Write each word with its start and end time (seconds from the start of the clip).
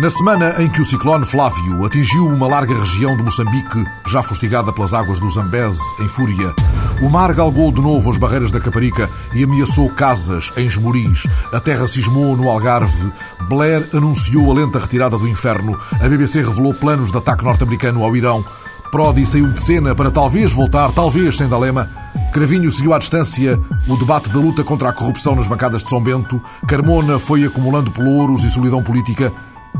Na 0.00 0.08
semana 0.08 0.54
em 0.62 0.70
que 0.70 0.80
o 0.80 0.84
ciclone 0.84 1.26
Flávio 1.26 1.84
atingiu 1.84 2.26
uma 2.26 2.46
larga 2.46 2.74
região 2.74 3.14
de 3.14 3.22
Moçambique, 3.22 3.84
já 4.06 4.22
fustigada 4.22 4.72
pelas 4.72 4.94
águas 4.94 5.20
do 5.20 5.28
Zambeze 5.28 5.78
em 6.00 6.08
fúria, 6.08 6.54
o 7.02 7.10
mar 7.10 7.34
galgou 7.34 7.70
de 7.70 7.82
novo 7.82 8.10
as 8.10 8.16
barreiras 8.16 8.50
da 8.50 8.58
Caparica 8.58 9.10
e 9.34 9.44
ameaçou 9.44 9.90
casas 9.90 10.54
em 10.56 10.64
Esmoriz. 10.64 11.24
A 11.52 11.60
terra 11.60 11.86
cismou 11.86 12.34
no 12.34 12.48
Algarve. 12.48 13.12
Blair 13.46 13.86
anunciou 13.92 14.50
a 14.50 14.54
lenta 14.54 14.78
retirada 14.78 15.18
do 15.18 15.28
inferno. 15.28 15.78
A 16.00 16.08
BBC 16.08 16.40
revelou 16.40 16.72
planos 16.72 17.12
de 17.12 17.18
ataque 17.18 17.44
norte-americano 17.44 18.02
ao 18.02 18.16
Irão. 18.16 18.42
Prodi 18.90 19.26
saiu 19.26 19.52
de 19.52 19.60
cena 19.60 19.94
para 19.94 20.10
talvez 20.10 20.50
voltar, 20.50 20.92
talvez 20.92 21.36
sem 21.36 21.46
Dalema. 21.46 21.90
Cravinho 22.32 22.72
seguiu 22.72 22.94
à 22.94 22.98
distância 22.98 23.60
o 23.86 23.96
debate 23.98 24.30
da 24.30 24.38
luta 24.38 24.64
contra 24.64 24.88
a 24.88 24.92
corrupção 24.94 25.34
nas 25.34 25.46
bancadas 25.46 25.84
de 25.84 25.90
São 25.90 26.00
Bento. 26.00 26.40
Carmona 26.66 27.18
foi 27.18 27.44
acumulando 27.44 27.90
pelouros 27.90 28.44
e 28.44 28.50
solidão 28.50 28.82
política. 28.82 29.30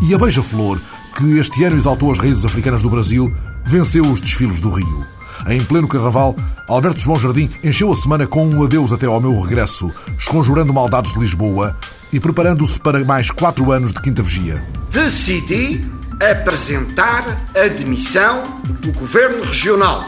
E 0.02 0.14
a 0.14 0.18
Beija-Flor, 0.18 0.80
que 1.16 1.38
este 1.38 1.64
ano 1.64 1.76
exaltou 1.76 2.10
as 2.10 2.18
raízes 2.18 2.44
africanas 2.44 2.82
do 2.82 2.90
Brasil, 2.90 3.34
venceu 3.64 4.04
os 4.04 4.20
desfiles 4.20 4.60
do 4.60 4.70
Rio. 4.70 5.06
Em 5.48 5.62
pleno 5.64 5.88
carnaval, 5.88 6.36
Alberto 6.68 7.00
João 7.00 7.18
Jardim 7.18 7.50
encheu 7.64 7.90
a 7.90 7.96
semana 7.96 8.26
com 8.26 8.46
um 8.46 8.62
adeus 8.62 8.92
até 8.92 9.06
ao 9.06 9.20
meu 9.20 9.38
regresso, 9.40 9.90
esconjurando 10.18 10.72
maldades 10.72 11.12
de 11.12 11.18
Lisboa 11.18 11.76
e 12.12 12.20
preparando-se 12.20 12.78
para 12.78 13.04
mais 13.04 13.30
quatro 13.30 13.72
anos 13.72 13.92
de 13.92 14.00
quinta 14.02 14.22
vigia. 14.22 14.62
Decidi 14.90 15.84
apresentar 16.20 17.40
a 17.54 17.68
demissão 17.68 18.60
do 18.62 18.92
Governo 18.92 19.42
Regional, 19.42 20.04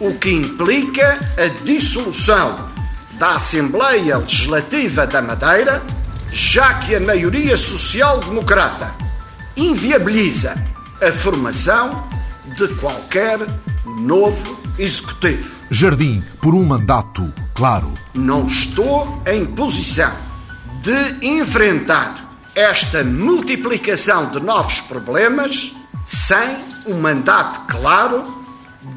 o 0.00 0.14
que 0.14 0.30
implica 0.30 1.20
a 1.38 1.64
dissolução 1.64 2.66
da 3.18 3.36
Assembleia 3.36 4.18
Legislativa 4.18 5.06
da 5.06 5.22
Madeira, 5.22 5.82
já 6.30 6.74
que 6.74 6.94
a 6.94 7.00
maioria 7.00 7.56
social-democrata 7.56 9.05
inviabiliza 9.56 10.54
a 11.02 11.12
formação 11.12 12.06
de 12.56 12.68
qualquer 12.74 13.38
novo 13.84 14.58
executivo. 14.78 15.56
Jardim, 15.70 16.22
por 16.40 16.54
um 16.54 16.64
mandato, 16.64 17.32
claro. 17.54 17.92
Não 18.14 18.46
estou 18.46 19.22
em 19.26 19.44
posição 19.46 20.12
de 20.82 21.26
enfrentar 21.26 22.38
esta 22.54 23.02
multiplicação 23.02 24.30
de 24.30 24.40
novos 24.40 24.80
problemas 24.80 25.74
sem 26.04 26.58
um 26.86 27.00
mandato 27.00 27.60
claro 27.66 28.44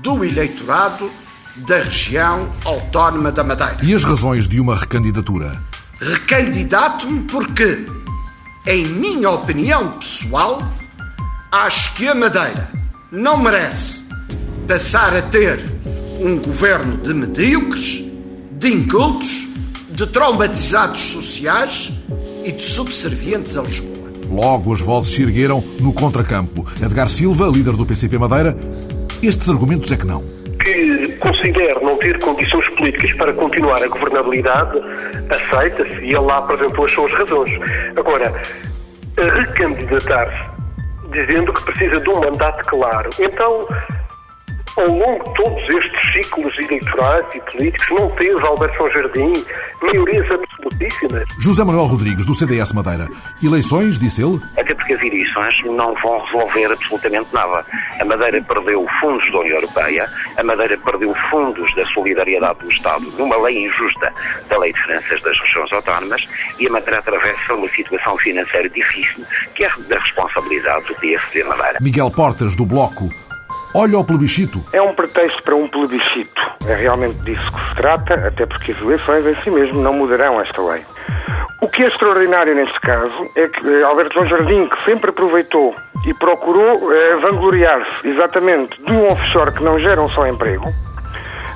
do 0.02 0.24
eleitorado 0.24 1.12
da 1.56 1.78
região 1.78 2.50
autónoma 2.64 3.32
da 3.32 3.44
Madeira. 3.44 3.80
E 3.82 3.94
as 3.94 4.04
razões 4.04 4.48
de 4.48 4.60
uma 4.60 4.76
recandidatura? 4.76 5.62
Recandidato-me 6.00 7.24
porque 7.24 7.86
em 8.70 8.86
minha 8.86 9.32
opinião 9.32 9.94
pessoal, 9.94 10.60
acho 11.52 11.92
que 11.96 12.08
a 12.08 12.14
Madeira 12.14 12.70
não 13.12 13.36
merece 13.36 14.06
passar 14.68 15.16
a 15.16 15.24
ter 15.24 15.60
um 16.22 16.38
governo 16.38 16.98
de 16.98 17.12
medíocres, 17.12 18.06
de 18.52 18.72
incultos, 18.72 19.48
de 19.90 20.06
traumatizados 20.06 21.02
sociais 21.02 21.92
e 22.46 22.52
de 22.52 22.62
subservientes 22.62 23.58
a 23.58 23.64
Lisboa. 23.64 24.12
Logo 24.30 24.72
as 24.72 24.82
vozes 24.82 25.16
se 25.16 25.24
ergueram 25.24 25.64
no 25.80 25.92
contracampo. 25.92 26.64
Edgar 26.80 27.10
Silva, 27.10 27.48
líder 27.48 27.74
do 27.74 27.88
PCP 27.88 28.20
Madeira, 28.20 28.56
estes 29.24 29.50
argumentos 29.50 29.92
é 29.92 29.98
que 29.98 30.06
não 30.06 30.24
que 30.70 31.09
considere 31.20 31.80
não 31.82 31.98
ter 31.98 32.18
condições 32.20 32.68
políticas 32.70 33.14
para 33.14 33.34
continuar 33.34 33.82
a 33.84 33.88
governabilidade, 33.88 34.80
aceita-se 35.30 35.96
e 35.96 36.08
ele 36.10 36.20
lá 36.20 36.38
apresentou 36.40 36.86
as 36.86 36.92
suas 36.92 37.12
razões. 37.14 37.52
Agora, 37.98 38.34
recandidatar-se 39.18 40.60
dizendo 41.12 41.54
que 41.54 41.64
precisa 41.64 42.00
de 42.00 42.10
um 42.10 42.20
mandato 42.20 42.64
claro. 42.66 43.10
Então, 43.20 43.68
ao 44.80 44.88
longo 44.88 45.24
de 45.24 45.34
todos 45.34 45.70
estes 45.70 46.14
ciclos 46.14 46.58
eleitorais 46.58 47.26
e 47.36 47.40
políticos, 47.52 48.00
não 48.00 48.10
teve 48.12 48.48
Alberto 48.48 48.78
São 48.78 48.90
Jardim 48.92 49.34
maiorias 49.82 50.26
absolutíssimas. 50.32 51.24
José 51.38 51.64
Manuel 51.64 51.86
Rodrigues, 51.86 52.26
do 52.26 52.34
CDS 52.34 52.74
Madeira. 52.74 53.08
Eleições, 53.44 54.00
disse 54.00 54.24
ele? 54.24 54.42
Até 54.58 54.74
porque 54.74 54.94
as 54.94 55.02
eleições 55.02 55.54
não 55.66 55.94
vão 56.02 56.24
resolver 56.26 56.72
absolutamente 56.72 57.28
nada. 57.34 57.66
A 58.00 58.06
Madeira 58.06 58.42
perdeu 58.42 58.86
fundos 59.00 59.32
da 59.32 59.40
União 59.40 59.56
Europeia, 59.56 60.10
a 60.38 60.44
Madeira 60.44 60.78
perdeu 60.78 61.14
fundos 61.30 61.76
da 61.76 61.86
solidariedade 61.88 62.60
do 62.60 62.72
Estado 62.72 63.06
numa 63.18 63.38
lei 63.44 63.66
injusta 63.66 64.14
da 64.50 64.58
Lei 64.58 64.74
de 64.74 64.82
Finanças 64.84 65.22
das 65.22 65.40
Regiões 65.40 65.72
Autónomas 65.74 66.28
e 66.60 66.68
a 66.68 66.72
Madeira 66.72 67.00
atravessa 67.00 67.54
uma 67.54 67.70
situação 67.70 68.18
financeira 68.18 68.70
difícil 68.70 69.26
que 69.56 69.64
é 69.64 69.70
da 69.88 69.98
responsabilidade 69.98 70.86
do 70.86 70.96
PSD 70.96 71.44
Madeira. 71.44 71.78
Miguel 71.82 72.12
Portas, 72.12 72.56
do 72.56 72.66
Bloco. 72.66 73.10
Olha 73.74 74.00
o 74.00 74.04
plebiscito. 74.04 74.64
É 74.74 74.82
um 74.82 74.94
pretexto 74.96 75.44
para 75.44 75.56
um 75.56 75.68
plebiscito. 75.68 76.42
É 76.66 76.74
realmente 76.74 77.20
disso 77.20 77.52
que 77.52 77.70
se 77.70 77.76
trata, 77.76 78.16
até 78.16 78.46
porque 78.46 78.72
as 78.72 78.82
eleições 78.82 79.26
em 79.26 79.36
si 79.44 79.52
mesmo 79.52 79.80
não 79.82 79.94
mudarão 79.94 80.42
esta 80.42 80.62
lei. 80.62 80.84
O 81.62 81.68
que 81.68 81.84
é 81.84 81.88
extraordinário 81.88 82.56
neste 82.56 82.80
caso 82.80 83.30
é 83.36 83.48
que 83.48 83.68
eh, 83.68 83.84
Alberto 83.84 84.14
João 84.14 84.28
Jardim, 84.28 84.68
que 84.70 84.86
sempre 84.86 85.10
aproveitou 85.12 85.76
e 86.06 86.14
procurou 86.14 86.94
eh, 86.94 87.16
vangloriar-se 87.18 88.08
exatamente 88.08 88.82
de 88.82 88.92
um 88.92 89.06
offshore 89.08 89.52
que 89.52 89.64
não 89.64 89.78
gera 89.80 90.02
um 90.02 90.10
só 90.10 90.26
emprego, 90.26 90.74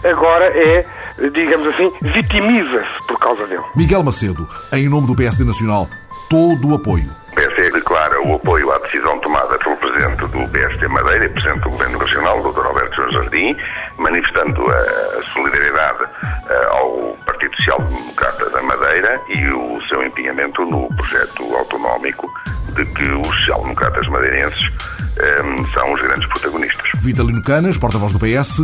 agora 0.03 0.45
é, 0.45 0.85
digamos 1.33 1.67
assim, 1.69 1.91
vitimiza-se 2.01 3.07
por 3.07 3.17
causa 3.17 3.47
dele. 3.47 3.63
Miguel 3.75 4.03
Macedo, 4.03 4.47
em 4.73 4.89
nome 4.89 5.07
do 5.07 5.15
PSD 5.15 5.45
Nacional, 5.45 5.87
todo 6.29 6.69
o 6.69 6.75
apoio. 6.75 7.09
PSD 7.33 7.71
declara 7.71 8.02
o 8.25 8.35
apoio 8.35 8.71
à 8.71 8.79
decisão 8.79 9.19
tomada 9.19 9.57
pelo 9.59 9.75
Presidente 9.77 10.25
do 10.27 10.47
PSD 10.49 10.87
Madeira 10.87 11.25
e 11.25 11.29
Presidente 11.29 11.61
do 11.61 11.69
Governo 11.71 11.97
Regional, 11.97 12.41
Dr. 12.41 12.65
Alberto 12.65 12.95
João 12.95 13.11
Jardim, 13.11 13.55
manifestando 13.97 14.65
a 14.69 15.23
solidariedade 15.33 16.03
eh, 16.49 16.67
ao 16.69 17.17
Partido 17.25 17.55
Social 17.57 17.81
Democrata 17.81 18.49
da 18.49 18.61
Madeira 18.61 19.21
e 19.27 19.47
o 19.49 19.81
seu 19.87 20.03
empenhamento 20.03 20.65
no 20.65 20.87
projeto 20.95 21.55
autonómico 21.55 22.31
de 22.75 22.85
que 22.85 23.03
os 23.03 23.27
social-democratas 23.27 24.07
madeirenses 24.07 24.71
eh, 25.17 25.43
são 25.73 25.93
os 25.93 26.01
grandes 26.01 26.27
protagonistas. 26.27 26.91
Vitalino 27.01 27.43
Canas, 27.43 27.77
porta-voz 27.77 28.13
do 28.13 28.19
PS, 28.19 28.61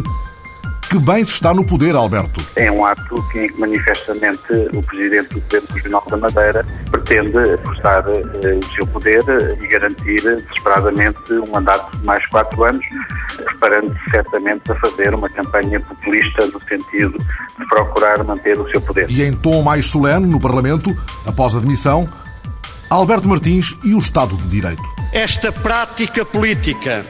que 0.89 0.97
bem 0.97 1.23
se 1.23 1.33
está 1.33 1.53
no 1.53 1.63
poder, 1.63 1.95
Alberto. 1.95 2.41
É 2.55 2.71
um 2.71 2.83
ato 2.83 3.15
que 3.31 3.53
manifestamente 3.59 4.41
o 4.73 4.81
Presidente 4.81 5.35
do 5.35 5.41
Governo 5.41 5.67
Regional 5.75 6.03
da 6.09 6.17
Madeira 6.17 6.65
pretende 6.89 7.57
prestar 7.63 8.03
eh, 8.07 8.59
o 8.59 8.75
seu 8.75 8.87
poder 8.87 9.21
e 9.61 9.67
garantir 9.67 10.21
desesperadamente 10.21 11.19
um 11.31 11.51
mandato 11.51 11.95
de 11.95 12.05
mais 12.05 12.25
quatro 12.27 12.63
anos, 12.63 12.83
preparando-se 13.37 13.99
certamente 14.11 14.71
a 14.71 14.75
fazer 14.75 15.13
uma 15.13 15.29
campanha 15.29 15.79
populista 15.79 16.47
no 16.47 16.59
sentido 16.67 17.17
de 17.59 17.65
procurar 17.67 18.23
manter 18.23 18.59
o 18.59 18.67
seu 18.71 18.81
poder. 18.81 19.07
E 19.11 19.23
em 19.23 19.33
tom 19.33 19.61
mais 19.61 19.85
solene 19.85 20.25
no 20.25 20.39
Parlamento, 20.39 20.89
após 21.27 21.55
a 21.55 21.59
demissão, 21.59 22.09
Alberto 22.89 23.29
Martins 23.29 23.77
e 23.83 23.93
o 23.93 23.99
Estado 23.99 24.35
de 24.35 24.47
Direito. 24.47 24.81
Esta 25.13 25.51
prática 25.51 26.25
política 26.25 27.05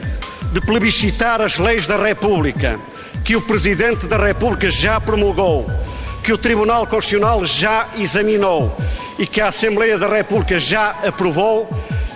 de 0.52 0.60
plebiscitar 0.60 1.40
as 1.40 1.58
leis 1.58 1.86
da 1.86 1.96
República 1.96 2.78
que 3.24 3.36
o 3.36 3.40
Presidente 3.40 4.06
da 4.06 4.16
República 4.16 4.70
já 4.70 5.00
promulgou, 5.00 5.70
que 6.22 6.32
o 6.32 6.38
Tribunal 6.38 6.86
Constitucional 6.86 7.44
já 7.44 7.86
examinou 7.98 8.76
e 9.18 9.26
que 9.26 9.40
a 9.40 9.48
Assembleia 9.48 9.98
da 9.98 10.08
República 10.08 10.58
já 10.58 10.90
aprovou, 11.06 11.68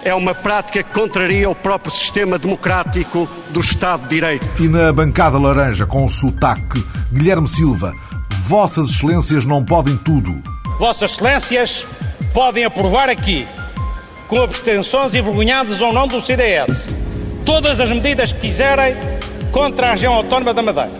é 0.05 0.15
uma 0.15 0.35
prática 0.35 0.83
que 0.83 0.93
contraria 0.93 1.49
o 1.49 1.55
próprio 1.55 1.93
sistema 1.93 2.39
democrático 2.39 3.29
do 3.51 3.61
Estado 3.61 4.03
de 4.03 4.09
Direito. 4.11 4.47
E 4.59 4.69
na 4.69 4.93
bancada 4.93 5.39
laranja, 5.39 5.87
com 5.87 6.05
o 6.05 6.09
sotaque, 6.09 6.85
Guilherme 7.13 7.49
Silva, 7.49 7.95
Vossas 8.47 8.91
Excelências 8.91 9.45
não 9.47 9.65
podem 9.65 9.97
tudo. 9.97 10.43
Vossas 10.79 11.13
Excelências 11.13 11.87
podem 12.35 12.65
aprovar 12.65 13.09
aqui, 13.09 13.47
com 14.29 14.43
abstenções 14.43 15.15
envergonhadas 15.15 15.81
ou 15.81 15.93
não 15.93 16.07
do 16.07 16.21
CDS, 16.21 16.91
todas 17.47 17.81
as 17.81 17.91
medidas 17.91 18.33
que 18.33 18.41
quiserem 18.41 18.95
contra 19.55 19.87
a 19.87 19.91
região 19.93 20.13
autónoma 20.13 20.53
da 20.53 20.63
Madeira. 20.63 20.93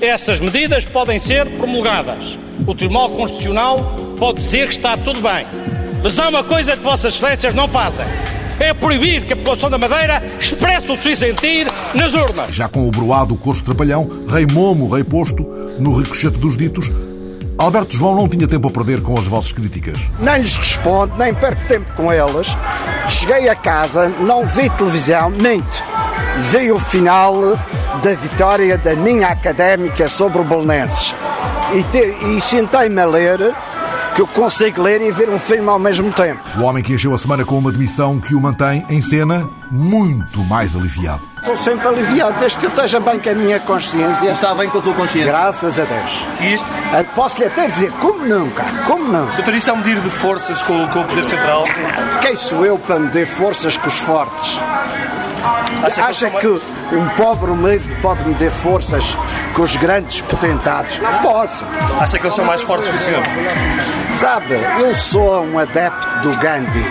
Essas 0.00 0.40
medidas 0.40 0.84
podem 0.84 1.20
ser 1.20 1.46
promulgadas 1.46 2.36
o 2.66 2.74
Tribunal 2.74 3.10
Constitucional 3.10 3.78
pode 4.18 4.38
dizer 4.38 4.68
que 4.68 4.74
está 4.74 4.96
tudo 4.96 5.20
bem. 5.20 5.46
Mas 6.02 6.18
há 6.18 6.28
uma 6.28 6.44
coisa 6.44 6.76
que 6.76 6.82
Vossas 6.82 7.14
Excelências 7.14 7.54
não 7.54 7.68
fazem. 7.68 8.06
É 8.60 8.74
proibir 8.74 9.24
que 9.24 9.32
a 9.32 9.36
população 9.36 9.70
da 9.70 9.78
Madeira 9.78 10.22
expresse 10.38 10.90
o 10.90 10.96
seu 10.96 11.14
sentir 11.14 11.66
nas 11.94 12.14
urnas. 12.14 12.54
Já 12.54 12.68
com 12.68 12.86
o 12.86 12.90
broado 12.90 13.36
Corso 13.36 13.64
Trapalhão, 13.64 14.08
rei 14.28 14.46
momo, 14.46 14.88
rei 14.92 15.04
posto, 15.04 15.44
no 15.78 15.94
ricochete 15.94 16.38
dos 16.38 16.56
ditos, 16.56 16.90
Alberto 17.56 17.96
João 17.96 18.14
não 18.14 18.28
tinha 18.28 18.46
tempo 18.46 18.68
a 18.68 18.70
perder 18.70 19.00
com 19.00 19.18
as 19.18 19.26
vozes 19.26 19.52
críticas. 19.52 19.98
Nem 20.20 20.38
lhes 20.38 20.56
respondo, 20.56 21.16
nem 21.16 21.32
perco 21.32 21.66
tempo 21.66 21.92
com 21.94 22.12
elas. 22.12 22.48
Cheguei 23.08 23.48
a 23.48 23.54
casa, 23.54 24.08
não 24.20 24.44
vi 24.44 24.68
televisão, 24.70 25.30
minto. 25.30 25.87
Vi 26.42 26.70
o 26.72 26.78
final 26.78 27.34
da 28.02 28.14
vitória 28.14 28.78
da 28.78 28.94
minha 28.94 29.28
académica 29.28 30.08
sobre 30.08 30.40
o 30.40 30.44
Bolonenses. 30.44 31.14
E, 31.74 31.82
te- 31.84 32.16
e 32.36 32.40
sentei-me 32.40 33.00
a 33.00 33.04
ler, 33.06 33.54
que 34.14 34.22
eu 34.22 34.26
consigo 34.26 34.80
ler 34.82 35.02
e 35.02 35.10
ver 35.10 35.28
um 35.28 35.38
filme 35.38 35.68
ao 35.68 35.78
mesmo 35.78 36.10
tempo. 36.12 36.40
O 36.58 36.62
homem 36.62 36.82
que 36.82 36.94
encheu 36.94 37.12
a 37.14 37.18
semana 37.18 37.44
com 37.44 37.58
uma 37.58 37.70
demissão 37.70 38.18
que 38.18 38.34
o 38.34 38.40
mantém 38.40 38.84
em 38.88 39.02
cena 39.02 39.48
muito 39.70 40.40
mais 40.44 40.74
aliviado. 40.74 41.20
Estou 41.38 41.56
sempre 41.56 41.88
aliviado, 41.88 42.38
desde 42.40 42.58
que 42.58 42.66
eu 42.66 42.70
esteja 42.70 43.00
bem 43.00 43.18
com 43.18 43.28
a 43.30 43.34
minha 43.34 43.60
consciência. 43.60 44.30
Está 44.30 44.54
bem 44.54 44.68
com 44.70 44.78
a 44.78 44.82
sua 44.82 44.94
consciência? 44.94 45.30
Graças 45.32 45.78
a 45.78 45.84
Deus. 45.84 46.26
E 46.40 46.54
isto? 46.54 46.66
Ah, 46.92 47.04
Posso-lhe 47.14 47.46
até 47.46 47.68
dizer, 47.68 47.90
como 47.92 48.24
não, 48.26 48.48
cara? 48.50 48.70
Como 48.86 49.10
não? 49.12 49.26
Doutor, 49.26 49.54
isto 49.54 49.70
é 49.70 49.72
um 49.72 49.76
medir 49.78 50.00
de 50.00 50.10
forças 50.10 50.62
com, 50.62 50.86
com 50.88 51.00
o 51.00 51.04
Poder 51.04 51.24
Central? 51.24 51.64
Quem 52.22 52.36
sou 52.36 52.64
eu 52.64 52.78
para 52.78 52.98
me 52.98 53.08
dar 53.08 53.26
forças 53.26 53.76
com 53.76 53.86
os 53.88 53.98
fortes? 53.98 54.58
Acha 55.82 56.04
Acha, 56.04 56.30
que 56.30 56.38
que, 56.40 56.96
um 56.96 57.08
pobre 57.16 57.50
humilde 57.50 57.94
pode 58.02 58.24
me 58.24 58.34
dar 58.34 58.50
forças 58.50 59.16
com 59.54 59.62
os 59.62 59.76
grandes 59.76 60.20
potentados? 60.20 60.98
Não 60.98 61.18
posso. 61.18 61.64
Acha 62.00 62.18
que 62.18 62.24
eles 62.24 62.34
são 62.34 62.44
mais 62.44 62.62
fortes 62.62 62.88
que 62.88 62.96
o 62.96 63.00
senhor? 63.00 63.22
Sabe, 64.14 64.54
eu 64.80 64.94
sou 64.94 65.42
um 65.44 65.58
adepto 65.58 66.06
do 66.22 66.36
Gandhi. 66.38 66.84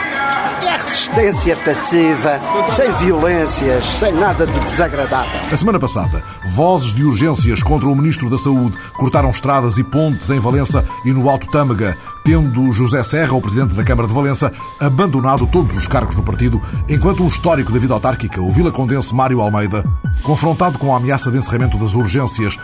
É 0.63 0.69
a 0.69 0.77
resistência 0.77 1.55
passiva, 1.57 2.39
sem 2.67 2.91
violências, 2.93 3.85
sem 3.85 4.11
nada 4.13 4.47
de 4.47 4.59
desagradável. 4.61 5.39
A 5.51 5.57
semana 5.57 5.79
passada, 5.79 6.23
vozes 6.45 6.95
de 6.95 7.03
urgências 7.03 7.61
contra 7.61 7.87
o 7.87 7.95
Ministro 7.95 8.29
da 8.29 8.37
Saúde 8.37 8.77
cortaram 8.93 9.29
estradas 9.29 9.77
e 9.77 9.83
pontes 9.83 10.29
em 10.29 10.39
Valença 10.39 10.83
e 11.05 11.11
no 11.11 11.29
Alto 11.29 11.47
Tâmega, 11.47 11.95
tendo 12.27 12.73
José 12.73 13.01
Serra, 13.03 13.35
o 13.35 13.41
Presidente 13.41 13.73
da 13.73 13.85
Câmara 13.85 14.05
de 14.05 14.13
Valença, 14.13 14.51
abandonado 14.81 15.47
todos 15.47 15.77
os 15.77 15.87
cargos 15.87 16.13
no 16.13 16.21
partido, 16.21 16.61
enquanto 16.89 17.23
um 17.23 17.27
histórico 17.29 17.71
da 17.71 17.79
vida 17.79 17.93
autárquica, 17.93 18.41
o 18.41 18.51
vilacondense 18.51 19.15
Mário 19.15 19.39
Almeida, 19.39 19.81
confrontado 20.23 20.77
com 20.77 20.93
a 20.93 20.97
ameaça 20.97 21.31
de 21.31 21.37
encerramento 21.37 21.77
das 21.77 21.95
urgências 21.95 22.57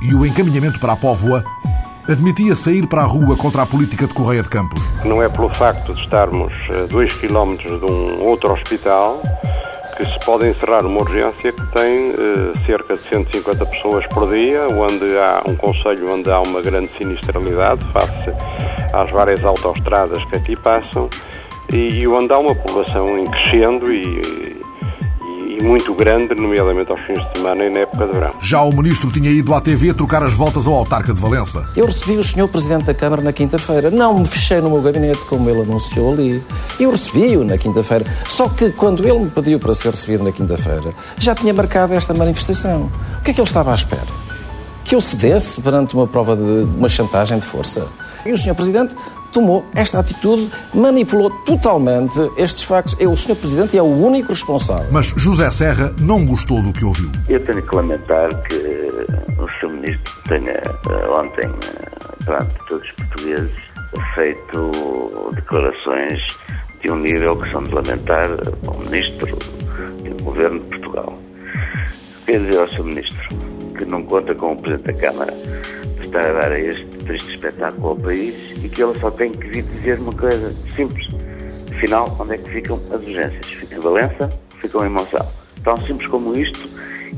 e 0.00 0.14
o 0.14 0.24
encaminhamento 0.24 0.80
para 0.80 0.94
a 0.94 0.96
Póvoa, 0.96 1.44
admitia 2.08 2.54
sair 2.54 2.86
para 2.86 3.02
a 3.02 3.04
rua 3.04 3.36
contra 3.36 3.60
a 3.60 3.66
política 3.66 4.06
de 4.06 4.14
Correia 4.14 4.42
de 4.42 4.48
Campos. 4.48 4.82
Não 5.04 5.22
é 5.22 5.28
pelo 5.28 5.54
facto 5.54 5.92
de 5.92 6.00
estarmos 6.00 6.50
a 6.70 6.86
dois 6.86 7.12
quilómetros 7.12 7.78
de 7.78 7.92
um 7.92 8.24
outro 8.24 8.54
hospital 8.54 9.20
que 10.00 10.06
se 10.06 10.18
pode 10.24 10.48
encerrar 10.48 10.86
uma 10.86 11.02
urgência 11.02 11.52
que 11.52 11.66
tem 11.72 12.10
eh, 12.12 12.52
cerca 12.64 12.94
de 12.94 13.02
150 13.02 13.66
pessoas 13.66 14.06
por 14.06 14.30
dia, 14.30 14.66
onde 14.70 15.04
há 15.18 15.42
um 15.46 15.54
conselho 15.54 16.10
onde 16.10 16.30
há 16.30 16.40
uma 16.40 16.62
grande 16.62 16.90
sinistralidade 16.96 17.84
face 17.92 18.32
às 18.94 19.10
várias 19.10 19.44
autoestradas 19.44 20.24
que 20.24 20.36
aqui 20.36 20.56
passam 20.56 21.10
e, 21.70 22.00
e 22.00 22.08
onde 22.08 22.32
há 22.32 22.38
uma 22.38 22.54
população 22.54 23.18
em 23.18 23.26
crescendo 23.26 23.92
e, 23.92 24.59
muito 25.62 25.94
grande, 25.94 26.34
nomeadamente 26.34 26.90
aos 26.90 27.00
fins 27.02 27.18
de 27.18 27.38
semana 27.38 27.64
e 27.64 27.70
na 27.70 27.80
época 27.80 28.06
de 28.06 28.12
verão. 28.12 28.32
Já 28.40 28.62
o 28.62 28.74
Ministro 28.74 29.10
tinha 29.10 29.30
ido 29.30 29.54
à 29.54 29.60
TV 29.60 29.92
trocar 29.94 30.22
as 30.22 30.34
voltas 30.34 30.66
ao 30.66 30.74
autarca 30.74 31.12
de 31.12 31.20
Valença. 31.20 31.64
Eu 31.76 31.86
recebi 31.86 32.16
o 32.16 32.24
Sr. 32.24 32.48
Presidente 32.48 32.84
da 32.84 32.94
Câmara 32.94 33.22
na 33.22 33.32
quinta-feira. 33.32 33.90
Não 33.90 34.18
me 34.18 34.26
fechei 34.26 34.60
no 34.60 34.70
meu 34.70 34.80
gabinete, 34.80 35.20
como 35.26 35.48
ele 35.48 35.62
anunciou 35.62 36.12
ali. 36.12 36.42
Eu 36.78 36.90
recebi-o 36.90 37.44
na 37.44 37.58
quinta-feira. 37.58 38.04
Só 38.28 38.48
que 38.48 38.70
quando 38.70 39.06
ele 39.06 39.18
me 39.18 39.30
pediu 39.30 39.58
para 39.58 39.74
ser 39.74 39.90
recebido 39.90 40.24
na 40.24 40.32
quinta-feira, 40.32 40.90
já 41.18 41.34
tinha 41.34 41.52
marcado 41.52 41.94
esta 41.94 42.14
manifestação. 42.14 42.90
O 43.18 43.22
que 43.22 43.30
é 43.30 43.34
que 43.34 43.40
ele 43.40 43.46
estava 43.46 43.72
à 43.72 43.74
espera? 43.74 44.08
Que 44.84 44.94
eu 44.94 45.00
cedesse 45.00 45.60
perante 45.60 45.94
uma 45.94 46.06
prova 46.06 46.36
de 46.36 46.42
uma 46.42 46.88
chantagem 46.88 47.38
de 47.38 47.46
força? 47.46 47.86
E 48.24 48.32
o 48.32 48.36
Sr. 48.36 48.54
Presidente 48.54 48.94
tomou 49.30 49.64
esta 49.74 49.98
atitude, 49.98 50.50
manipulou 50.74 51.30
totalmente 51.44 52.18
estes 52.36 52.62
factos. 52.62 52.96
É 52.98 53.06
o 53.06 53.16
Sr. 53.16 53.36
Presidente 53.36 53.74
e 53.74 53.78
é 53.78 53.82
o 53.82 53.86
único 53.86 54.30
responsável. 54.30 54.86
Mas 54.90 55.06
José 55.16 55.50
Serra 55.50 55.94
não 56.00 56.24
gostou 56.24 56.62
do 56.62 56.72
que 56.72 56.84
ouviu. 56.84 57.10
Eu 57.28 57.44
tenho 57.44 57.62
que 57.62 57.74
lamentar 57.74 58.28
que 58.44 58.56
o 59.38 59.48
Sr. 59.58 59.68
Ministro 59.68 60.22
tenha 60.28 60.52
eh, 60.52 61.08
ontem, 61.08 61.46
eh, 61.46 62.24
perante 62.24 62.54
todos 62.68 62.86
os 62.86 62.92
portugueses, 62.94 63.70
feito 64.14 65.32
declarações 65.34 66.20
de 66.82 66.90
um 66.90 66.96
nível 66.96 67.36
que 67.36 67.50
são 67.50 67.62
de 67.62 67.72
lamentar 67.74 68.30
ao 68.66 68.78
Ministro 68.78 69.38
e 70.04 70.08
ao 70.08 70.16
Governo 70.24 70.60
de 70.60 70.66
Portugal. 70.66 71.18
Quero 72.26 72.44
dizer 72.44 72.60
ao 72.60 72.68
Sr. 72.68 72.84
Ministro 72.84 73.38
que 73.76 73.84
não 73.84 74.02
conta 74.04 74.34
com 74.34 74.52
o 74.52 74.56
Presidente 74.56 74.92
da 74.92 75.00
Câmara 75.00 75.34
para 75.96 76.04
estar 76.04 76.24
a 76.24 76.40
dar 76.40 76.60
este 76.60 76.99
triste 77.10 77.30
espetáculo 77.34 77.88
ao 77.88 77.96
país 77.96 78.34
e 78.62 78.68
que 78.68 78.82
ele 78.82 78.98
só 79.00 79.10
tem 79.10 79.32
que 79.32 79.48
vir 79.48 79.62
dizer 79.62 79.98
uma 79.98 80.12
coisa 80.12 80.54
simples. 80.76 81.08
Afinal, 81.72 82.16
onde 82.20 82.34
é 82.34 82.38
que 82.38 82.50
ficam 82.50 82.80
as 82.90 83.00
urgências? 83.00 83.46
Ficam 83.46 83.78
em 83.78 83.80
Valença, 83.80 84.28
ficam 84.60 84.86
em 84.86 84.90
Monção. 84.90 85.26
Tão 85.64 85.76
simples 85.78 86.08
como 86.08 86.38
isto 86.38 86.68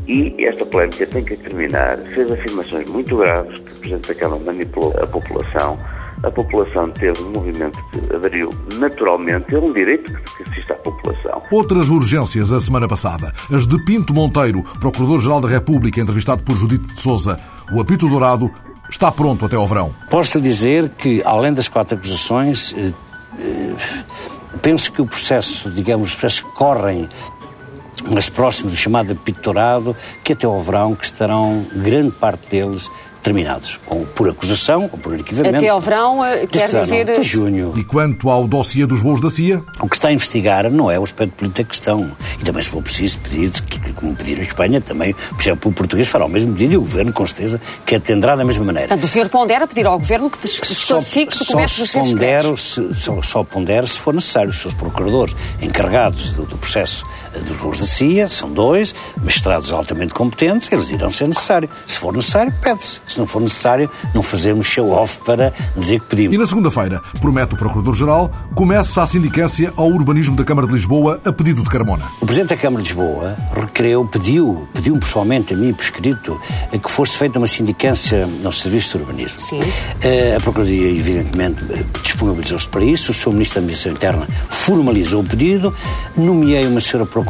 e 0.07 0.35
esta 0.47 0.65
polémica 0.65 1.07
tem 1.07 1.25
que 1.25 1.37
terminar. 1.37 1.99
Fez 2.15 2.31
afirmações 2.31 2.89
muito 2.89 3.17
graves 3.19 3.59
que 3.59 3.71
o 3.71 3.75
Presidente 3.77 4.09
da 4.09 4.15
Câmara 4.15 4.43
manipulou 4.45 4.95
a 4.99 5.07
população. 5.07 5.79
A 6.23 6.31
população 6.31 6.89
teve 6.93 7.21
um 7.21 7.31
movimento 7.31 7.79
que 7.91 8.15
aderiu 8.15 8.49
naturalmente, 8.79 9.55
é 9.55 9.59
um 9.59 9.73
direito 9.73 10.13
que 10.13 10.43
assiste 10.45 10.73
à 10.73 10.77
população. 10.77 11.43
Outras 11.51 11.91
urgências 11.91 12.53
a 12.53 12.61
semana 12.61 12.87
passada. 12.87 13.33
As 13.53 13.67
de 13.67 13.77
Pinto 13.85 14.15
Monteiro, 14.15 14.63
Procurador-Geral 14.79 15.41
da 15.41 15.49
República, 15.49 16.01
entrevistado 16.01 16.45
por 16.45 16.57
Judite 16.57 16.95
de 16.95 17.01
Souza. 17.01 17.39
O 17.73 17.81
apito 17.81 18.09
dourado 18.09 18.49
está 18.93 19.11
pronto 19.11 19.45
até 19.45 19.57
ao 19.57 19.67
verão. 19.67 19.95
Posso 20.11 20.39
lhe 20.39 20.43
dizer 20.43 20.91
que, 20.91 21.23
além 21.25 21.53
das 21.53 21.69
quatro 21.69 21.97
acusações, 21.97 22.75
eh, 22.77 22.93
eh, 23.39 23.75
penso 24.61 24.93
que 24.93 25.01
o 25.01 25.07
processo, 25.07 25.71
digamos, 25.71 26.09
os 26.11 26.15
processos 26.15 26.41
que 26.41 26.57
correm 26.57 27.09
mais 28.11 28.29
próximos 28.29 28.73
do 28.73 28.79
chamado 28.79 29.13
apito 29.13 29.41
dourado, 29.41 29.97
que 30.25 30.33
até 30.33 30.47
ao 30.47 30.63
verão, 30.63 30.95
que 30.95 31.05
estarão 31.05 31.67
grande 31.75 32.13
parte 32.13 32.49
deles 32.49 32.91
terminados, 33.23 33.79
ou 33.87 34.05
por 34.05 34.29
acusação, 34.29 34.89
ou 34.93 34.99
por 34.99 35.15
arquivamento. 35.15 35.57
Até 35.57 35.69
ao 35.69 35.81
verão, 35.81 36.25
eh, 36.25 36.47
quer 36.47 36.69
verão, 36.69 36.83
dizer. 36.83 37.03
Até 37.11 37.23
junho. 37.23 37.73
E 37.77 37.85
quanto 37.85 38.29
ao 38.29 38.47
dossiê 38.49 38.85
dos 38.85 39.01
voos 39.01 39.21
da 39.21 39.31
CIA? 39.31 39.63
O 39.81 39.89
que 39.89 39.95
está 39.95 40.09
a 40.09 40.13
investigar 40.13 40.69
não 40.71 40.91
é 40.91 40.99
o 40.99 41.05
aspecto 41.05 41.33
político 41.35 41.63
da 41.63 41.69
questão. 41.69 42.11
E 42.41 42.45
também, 42.45 42.63
se 42.63 42.69
for 42.69 42.83
preciso, 42.83 43.19
pedir, 43.21 43.51
como 43.95 44.15
pediram 44.17 44.43
em 44.43 44.47
Espanha, 44.47 44.81
também, 44.81 45.15
por 45.15 45.41
exemplo, 45.41 45.71
o 45.71 45.75
português 45.75 46.09
fará 46.09 46.25
o 46.27 46.29
mesmo 46.29 46.53
pedido 46.53 46.75
e 46.75 46.77
o 46.77 46.81
governo, 46.81 47.13
com 47.13 47.27
certeza, 47.27 47.61
que 47.87 47.95
atenderá 47.95 48.35
da 48.35 48.45
mesma 48.45 48.65
maneira. 48.65 48.89
Portanto, 48.89 49.05
o 49.05 49.09
senhor 49.09 49.29
pondera 49.29 49.67
pedir 49.69 49.87
ao 49.87 49.99
governo 49.99 50.29
que 50.29 50.41
des- 50.41 50.59
que 50.59 50.67
desclassifique 50.69 51.39
documentos 51.39 51.79
dos 51.79 51.91
seus 51.91 52.09
pondero, 52.09 52.59
se, 52.59 52.95
só, 52.95 53.23
só 53.23 53.45
pondero 53.45 53.87
se 53.87 53.99
for 53.99 54.13
necessário. 54.13 54.51
Os 54.51 54.61
seus 54.61 54.75
procuradores 54.75 55.35
encarregados 55.61 56.33
do, 56.33 56.45
do 56.45 56.57
processo 56.59 57.05
eh, 57.32 57.32
dos 57.41 57.57
voos 57.57 57.79
da 57.79 57.87
CIA, 57.87 58.29
são 58.29 58.51
dois, 58.53 58.95
magistrados 59.17 59.73
altamente 59.73 60.13
competentes, 60.15 60.71
eles 60.71 60.91
irão 60.91 61.11
ser 61.11 61.29
necessário. 61.29 61.69
Se 61.87 61.99
for 61.99 62.13
necessário, 62.15 62.53
pede-se. 62.61 63.01
Se 63.07 63.19
não 63.19 63.27
for 63.27 63.41
necessário, 63.41 63.91
não 64.15 64.23
fazemos 64.23 64.67
show-off 64.67 65.19
para 65.25 65.53
dizer 65.77 66.01
que 66.01 66.07
pedimos. 66.07 66.35
E 66.35 66.39
na 66.39 66.47
segunda-feira, 66.47 67.01
promete 67.21 67.55
o 67.55 67.57
Procurador-Geral, 67.57 68.31
começa 68.55 69.03
a 69.03 69.07
sindicância 69.07 69.73
ao 69.77 69.89
urbanismo 69.89 70.37
da 70.37 70.45
Câmara 70.45 70.67
de 70.67 70.75
Lisboa 70.75 71.21
a 71.25 71.33
pedido 71.33 71.63
de 71.63 71.69
Carmona. 71.69 72.05
O 72.21 72.27
Presidente 72.27 72.51
da 72.51 72.57
Câmara 72.57 72.83
de 72.83 72.89
Lisboa 72.91 73.37
requereu, 73.55 74.05
pediu, 74.07 74.69
pediu-me 74.75 75.01
pessoalmente, 75.01 75.55
a 75.55 75.57
mim, 75.57 75.73
por 75.73 75.83
escrito, 75.83 76.41
que 76.83 76.91
fosse 76.91 77.17
feita 77.17 77.39
uma 77.39 77.47
sindicância 77.47 78.27
nos 78.27 78.61
serviços 78.61 78.93
de 78.93 78.99
urbanismo. 78.99 79.41
Sim. 79.41 79.61
Eh, 80.01 80.37
A 80.37 80.41
Procuradoria, 80.41 80.89
evidentemente, 80.91 81.65
disponibilizou-se 82.03 82.69
para 82.69 82.85
isso. 82.85 83.13
O 83.13 83.15
Sr. 83.15 83.31
Ministro 83.33 83.61
da 83.61 83.65
Administração 83.65 83.93
Interna 83.93 84.29
formalizou 84.51 85.23
o 85.23 85.25
pedido. 85.25 85.75
Nomeei 86.17 86.67
uma 86.67 86.81
senhora 86.81 87.05
Procuradora 87.07 87.22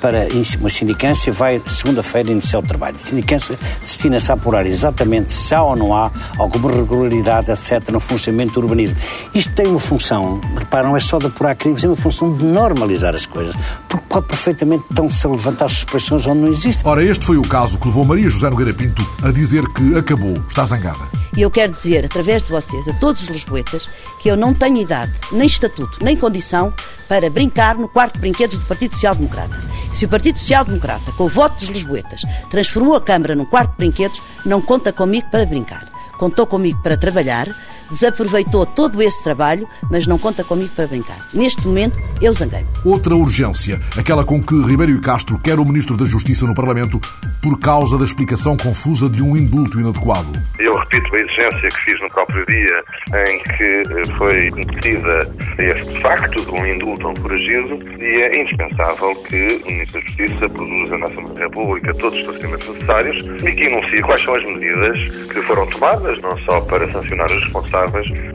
para 0.00 0.26
in- 0.34 0.44
uma 0.60 0.70
sindicância. 0.70 1.32
Vai, 1.32 1.60
segunda-feira, 1.66 2.30
iniciar 2.30 2.58
o 2.58 2.62
trabalho. 2.62 2.96
A 2.96 3.06
sindicância 3.06 3.58
destina-se 3.80 4.30
a 4.30 4.34
apurar 4.34 4.66
exatamente 4.66 5.32
se 5.32 5.54
há 5.54 5.62
ou 5.62 5.76
não 5.76 5.94
há 5.94 6.10
alguma 6.38 6.70
regularidade, 6.70 7.50
etc., 7.50 7.90
no 7.90 8.00
funcionamento 8.00 8.54
do 8.54 8.60
urbanismo. 8.60 8.96
Isto 9.34 9.52
tem 9.54 9.66
uma 9.66 9.80
função, 9.80 10.40
repara, 10.56 10.86
não 10.88 10.96
é 10.96 11.00
só 11.00 11.18
de 11.18 11.26
apurar 11.26 11.54
crimes, 11.54 11.82
é 11.84 11.86
uma 11.88 11.96
função 11.96 12.32
de 12.34 12.44
normalizar 12.44 13.14
as 13.14 13.26
coisas. 13.26 13.54
Porque 13.88 14.04
pode 14.08 14.26
perfeitamente 14.26 14.84
então-se 14.90 15.26
levantar 15.26 15.68
suspeições 15.68 16.26
onde 16.26 16.40
não 16.40 16.48
existem. 16.48 16.82
Ora, 16.90 17.02
este 17.04 17.24
foi 17.24 17.36
o 17.36 17.42
caso 17.42 17.78
que 17.78 17.86
levou 17.86 18.04
Maria 18.04 18.28
José 18.28 18.48
Nogueira 18.50 18.72
Pinto 18.72 19.06
a 19.22 19.30
dizer 19.30 19.66
que 19.68 19.96
acabou, 19.96 20.34
está 20.48 20.64
zangada. 20.64 20.98
E 21.36 21.42
eu 21.42 21.50
quero 21.50 21.72
dizer, 21.72 22.04
através 22.04 22.42
de 22.42 22.48
vocês, 22.50 22.86
a 22.88 22.92
todos 22.94 23.20
os 23.22 23.28
lisboetas, 23.28 23.88
que 24.24 24.30
eu 24.30 24.38
não 24.38 24.54
tenho 24.54 24.78
idade, 24.78 25.12
nem 25.30 25.46
estatuto, 25.46 26.02
nem 26.02 26.16
condição 26.16 26.72
para 27.06 27.28
brincar 27.28 27.76
no 27.76 27.86
quarto 27.86 28.14
de 28.14 28.20
brinquedos 28.20 28.58
do 28.58 28.64
Partido 28.64 28.94
Social 28.94 29.14
Democrata. 29.14 29.62
Se 29.92 30.06
o 30.06 30.08
Partido 30.08 30.38
Social 30.38 30.64
Democrata, 30.64 31.12
com 31.12 31.24
o 31.24 31.28
voto 31.28 31.56
dos 31.56 31.68
lisboetas, 31.68 32.22
transformou 32.48 32.96
a 32.96 33.02
Câmara 33.02 33.34
num 33.34 33.44
quarto 33.44 33.72
de 33.72 33.76
brinquedos, 33.76 34.22
não 34.46 34.62
conta 34.62 34.94
comigo 34.94 35.28
para 35.30 35.44
brincar. 35.44 35.92
contou 36.18 36.46
comigo 36.46 36.80
para 36.82 36.96
trabalhar, 36.96 37.54
desaproveitou 37.90 38.66
todo 38.66 39.02
esse 39.02 39.22
trabalho, 39.22 39.68
mas 39.90 40.06
não 40.06 40.18
conta 40.18 40.44
comigo 40.44 40.72
para 40.74 40.86
brincar. 40.86 41.28
Neste 41.32 41.66
momento, 41.66 41.98
eu 42.20 42.32
zanguei-me. 42.32 42.68
Outra 42.84 43.14
urgência, 43.14 43.80
aquela 43.96 44.24
com 44.24 44.42
que 44.42 44.54
Ribeiro 44.62 44.92
e 44.92 45.00
Castro 45.00 45.38
quer 45.38 45.58
o 45.58 45.64
Ministro 45.64 45.96
da 45.96 46.04
Justiça 46.04 46.46
no 46.46 46.54
Parlamento 46.54 47.00
por 47.42 47.58
causa 47.58 47.98
da 47.98 48.04
explicação 48.04 48.56
confusa 48.56 49.08
de 49.08 49.22
um 49.22 49.36
indulto 49.36 49.78
inadequado. 49.78 50.32
Eu 50.58 50.74
repito 50.78 51.14
a 51.14 51.18
exigência 51.18 51.68
que 51.68 51.80
fiz 51.80 52.00
no 52.00 52.08
próprio 52.10 52.46
dia 52.46 52.84
em 53.28 53.38
que 53.42 53.64
eh, 53.64 54.06
foi 54.16 54.50
cometida 54.50 55.30
este 55.58 56.00
facto 56.00 56.42
de 56.42 56.50
um 56.50 56.66
indulto 56.66 57.06
a 57.06 57.10
um 57.10 57.16
foragido 57.16 57.78
e 58.00 58.22
é 58.22 58.40
indispensável 58.40 59.14
que 59.28 59.60
o 59.62 59.66
Ministro 59.66 60.00
da 60.00 60.06
Justiça 60.06 60.48
produza 60.48 60.98
na 60.98 61.06
Assembleia 61.06 61.34
da 61.34 61.44
República 61.44 61.94
todos 61.94 62.14
os 62.14 62.20
esclarecimentos 62.20 62.68
necessários 62.68 63.44
e 63.44 63.52
que 63.52 63.64
enuncie 63.64 64.02
quais 64.02 64.22
são 64.22 64.34
as 64.34 64.44
medidas 64.44 64.98
que 65.28 65.42
foram 65.42 65.66
tomadas, 65.66 66.20
não 66.22 66.38
só 66.44 66.60
para 66.62 66.90
sancionar 66.92 67.30
os 67.30 67.42
responsáveis, 67.44 67.73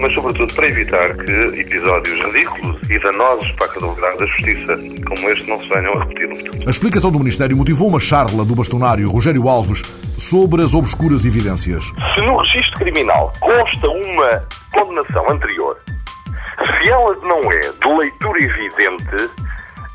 mas 0.02 0.14
sobretudo 0.14 0.54
para 0.54 0.68
evitar 0.68 1.16
que 1.16 1.32
episódios 1.60 2.20
ridículos 2.26 2.78
e 2.90 3.00
danosos 3.00 3.52
para 3.52 3.66
a 3.66 3.70
credibilidade 3.70 4.18
da 4.18 4.26
Justiça 4.26 4.78
como 5.08 5.30
este 5.30 5.50
não 5.50 5.60
se 5.62 5.70
venham 5.70 5.94
a 5.94 6.00
repetir 6.04 6.28
no 6.28 6.36
futuro. 6.36 6.68
A 6.68 6.70
explicação 6.70 7.12
do 7.12 7.20
Ministério 7.20 7.56
motivou 7.56 7.88
uma 7.88 8.00
charla 8.00 8.44
do 8.44 8.56
bastonário 8.56 9.10
Rogério 9.10 9.48
Alves 9.48 9.82
sobre 10.18 10.64
as 10.64 10.74
obscuras 10.74 11.26
evidências. 11.26 11.86
Se 11.86 12.22
no 12.22 12.38
registro 12.38 12.80
criminal 12.80 13.32
consta 13.40 13.88
uma 13.88 14.44
condenação 14.74 15.32
anterior, 15.32 15.78
se 16.66 16.90
ela 16.90 17.16
não 17.24 17.40
é 17.52 17.60
de 17.60 17.98
leitura 17.98 18.44
evidente, 18.44 19.32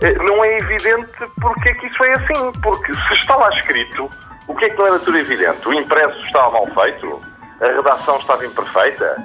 eh, 0.02 0.14
não 0.14 0.44
é 0.44 0.56
evidente 0.56 1.12
porque 1.40 1.68
é 1.68 1.74
que 1.74 1.86
isso 1.86 2.04
é 2.04 2.12
assim. 2.12 2.60
Porque 2.62 2.92
se 2.94 3.20
está 3.20 3.36
lá 3.36 3.50
escrito, 3.58 4.10
o 4.48 4.54
que 4.54 4.64
é 4.64 4.70
que 4.70 4.76
não 4.76 4.86
é 4.86 4.90
leitura 4.92 5.20
evidente? 5.20 5.68
O 5.68 5.74
impresso 5.74 6.18
estava 6.26 6.52
mal 6.52 6.66
feito? 6.74 7.33
A 7.64 7.68
redação 7.68 8.18
estava 8.18 8.44
imperfeita? 8.44 9.16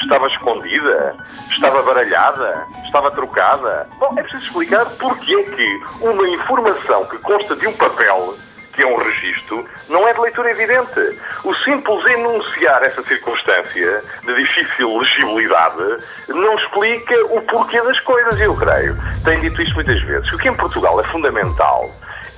Estava 0.00 0.28
escondida? 0.28 1.16
Estava 1.50 1.82
baralhada? 1.82 2.64
Estava 2.84 3.10
trocada? 3.10 3.88
Bom, 3.98 4.14
é 4.16 4.22
preciso 4.22 4.44
explicar 4.44 4.86
porque 4.90 5.42
que 5.42 5.82
uma 6.00 6.28
informação 6.28 7.04
que 7.06 7.18
consta 7.18 7.56
de 7.56 7.66
um 7.66 7.72
papel 7.72 8.36
que 8.72 8.82
é 8.82 8.86
um 8.86 8.96
registro, 8.96 9.66
não 9.88 10.06
é 10.06 10.14
de 10.14 10.20
leitura 10.20 10.52
evidente. 10.52 11.18
O 11.42 11.52
simples 11.56 12.04
enunciar 12.06 12.80
essa 12.84 13.02
circunstância 13.02 14.04
de 14.24 14.34
difícil 14.36 14.96
legibilidade 14.96 16.04
não 16.28 16.56
explica 16.60 17.26
o 17.34 17.42
porquê 17.42 17.82
das 17.82 17.98
coisas, 17.98 18.40
eu 18.40 18.54
creio. 18.54 18.96
Tenho 19.24 19.40
dito 19.40 19.60
isto 19.60 19.74
muitas 19.74 20.00
vezes. 20.02 20.32
O 20.32 20.38
que 20.38 20.48
em 20.48 20.54
Portugal 20.54 21.00
é 21.00 21.04
fundamental 21.08 21.90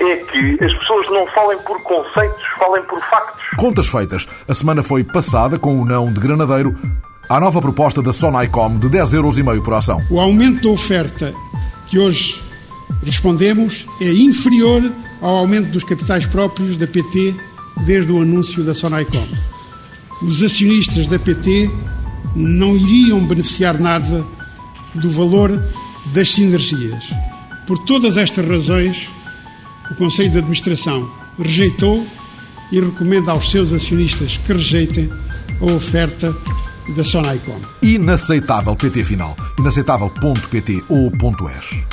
é 0.04 0.16
que 0.16 0.64
as 0.64 0.72
pessoas 0.78 1.06
não 1.10 1.26
falem 1.28 1.58
por 1.58 1.80
conceitos, 1.82 2.42
falem 2.58 2.82
por 2.84 3.00
factos. 3.00 3.42
Contas 3.56 3.88
feitas. 3.88 4.26
A 4.48 4.54
semana 4.54 4.82
foi 4.82 5.04
passada 5.04 5.58
com 5.58 5.80
o 5.80 5.84
não 5.84 6.12
de 6.12 6.20
Granadeiro 6.20 6.76
à 7.28 7.40
nova 7.40 7.60
proposta 7.60 8.02
da 8.02 8.12
Sonaicom 8.12 8.78
de 8.78 8.88
10,5 8.88 9.14
euros 9.14 9.64
por 9.64 9.74
ação. 9.74 10.02
O 10.10 10.20
aumento 10.20 10.62
da 10.62 10.70
oferta 10.70 11.32
que 11.86 11.98
hoje 11.98 12.40
respondemos 13.04 13.86
é 14.00 14.10
inferior 14.10 14.82
ao 15.20 15.36
aumento 15.36 15.70
dos 15.70 15.84
capitais 15.84 16.26
próprios 16.26 16.76
da 16.76 16.86
PT 16.86 17.34
desde 17.86 18.12
o 18.12 18.20
anúncio 18.20 18.62
da 18.64 18.74
Sonaicom. 18.74 19.26
Os 20.22 20.42
acionistas 20.42 21.06
da 21.06 21.18
PT 21.18 21.70
não 22.34 22.76
iriam 22.76 23.20
beneficiar 23.26 23.78
nada 23.78 24.24
do 24.94 25.10
valor 25.10 25.50
das 26.06 26.30
sinergias. 26.30 27.12
Por 27.66 27.78
todas 27.78 28.16
estas 28.16 28.46
razões, 28.48 29.08
o 29.92 29.94
Conselho 29.94 30.30
de 30.30 30.38
Administração 30.38 31.08
rejeitou 31.38 32.06
e 32.70 32.80
recomenda 32.80 33.30
aos 33.30 33.50
seus 33.50 33.72
acionistas 33.72 34.38
que 34.38 34.52
rejeitem 34.52 35.10
a 35.60 35.64
oferta 35.66 36.34
da 36.96 37.04
Sonaicom. 37.04 37.60
Inaceitável 37.82 38.74
PT 38.74 39.04
final. 39.04 39.36
Inaceitável.pt 39.58 40.84
ou 40.88 41.12
.es. 41.50 41.84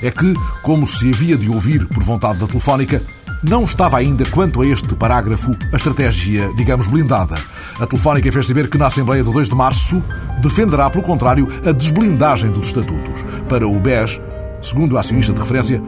É 0.00 0.10
que, 0.10 0.32
como 0.62 0.86
se 0.86 1.10
havia 1.10 1.36
de 1.36 1.48
ouvir 1.48 1.84
por 1.86 2.02
vontade 2.02 2.38
da 2.38 2.46
Telefónica, 2.46 3.02
não 3.42 3.64
estava 3.64 3.98
ainda 3.98 4.24
quanto 4.26 4.62
a 4.62 4.66
este 4.66 4.94
parágrafo 4.94 5.56
a 5.72 5.76
estratégia, 5.76 6.52
digamos, 6.54 6.86
blindada. 6.86 7.34
A 7.80 7.86
Telefónica 7.86 8.30
fez 8.30 8.46
saber 8.46 8.70
que 8.70 8.78
na 8.78 8.86
Assembleia 8.86 9.24
de 9.24 9.32
2 9.32 9.48
de 9.48 9.54
Março 9.54 10.02
defenderá, 10.40 10.88
pelo 10.88 11.02
contrário, 11.02 11.48
a 11.66 11.72
desblindagem 11.72 12.52
dos 12.52 12.68
estatutos. 12.68 13.24
Para 13.48 13.66
o 13.66 13.78
BES, 13.80 14.20
segundo 14.62 14.96
a 14.96 15.00
acionista 15.00 15.32
de 15.32 15.40
referência, 15.40 15.82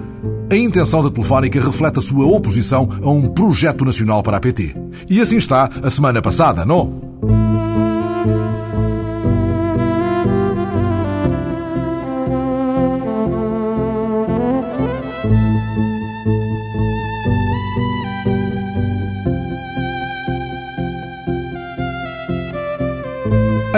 a 0.50 0.56
intenção 0.56 1.02
da 1.02 1.10
Telefónica 1.10 1.60
reflete 1.60 1.98
a 1.98 2.02
sua 2.02 2.26
oposição 2.26 2.88
a 3.02 3.10
um 3.10 3.28
projeto 3.28 3.84
nacional 3.84 4.22
para 4.22 4.36
a 4.36 4.40
PT. 4.40 4.74
E 5.08 5.20
assim 5.20 5.36
está 5.36 5.68
a 5.82 5.90
semana 5.90 6.20
passada, 6.20 6.64
não? 6.64 7.10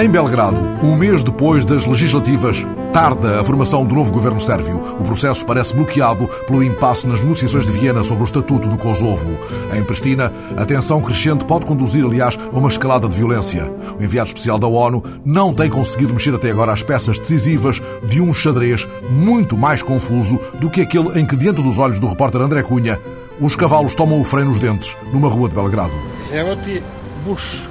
Em 0.03 0.09
Belgrado, 0.09 0.61
um 0.83 0.97
mês 0.97 1.23
depois 1.23 1.65
das 1.65 1.87
legislativas, 1.87 2.67
tarda 2.93 3.41
a 3.41 3.45
formação 3.45 3.87
do 3.87 3.95
novo 3.95 4.13
governo 4.13 4.39
sérvio. 4.39 4.77
O 4.99 5.03
processo 5.03 5.47
parece 5.47 5.75
bloqueado 5.75 6.29
pelo 6.47 6.63
impasse 6.63 7.07
nas 7.07 7.21
negociações 7.21 7.67
de 7.67 7.73
Viena 7.73 8.05
sobre 8.05 8.23
o 8.23 8.27
Estatuto 8.27 8.69
do 8.69 8.77
Kosovo. 8.77 9.39
Em 9.75 9.83
Pristina, 9.83 10.31
a 10.57 10.65
tensão 10.67 11.01
crescente 11.01 11.47
pode 11.47 11.65
conduzir, 11.65 12.05
aliás, 12.05 12.39
a 12.53 12.59
uma 12.59 12.69
escalada 12.69 13.09
de 13.09 13.17
violência. 13.17 13.73
O 13.99 14.05
enviado 14.05 14.29
especial 14.29 14.59
da 14.59 14.67
ONU 14.67 15.03
não 15.25 15.55
tem 15.55 15.71
conseguido 15.71 16.13
mexer 16.13 16.35
até 16.35 16.51
agora 16.51 16.73
as 16.73 16.83
peças 16.83 17.19
decisivas 17.19 17.81
de 18.07 18.21
um 18.21 18.33
xadrez 18.33 18.87
muito 19.09 19.57
mais 19.57 19.83
confuso 19.83 20.39
do 20.61 20.69
que 20.69 20.83
aquele 20.83 21.19
em 21.19 21.25
que, 21.25 21.37
diante 21.37 21.63
dos 21.63 21.79
olhos 21.79 21.99
do 21.99 22.07
repórter 22.07 22.43
André 22.43 22.63
Cunha, 22.63 23.01
os 23.41 23.57
cavalos 23.57 23.95
tomam 23.95 24.21
o 24.21 24.25
freio 24.25 24.47
nos 24.47 24.61
dentes 24.61 24.95
numa 25.13 25.31
rua 25.31 25.49
de 25.49 25.55
Belgrado. 25.55 25.95
Evo 26.31 26.57
ti 26.63 26.83
Bush. 27.25 27.69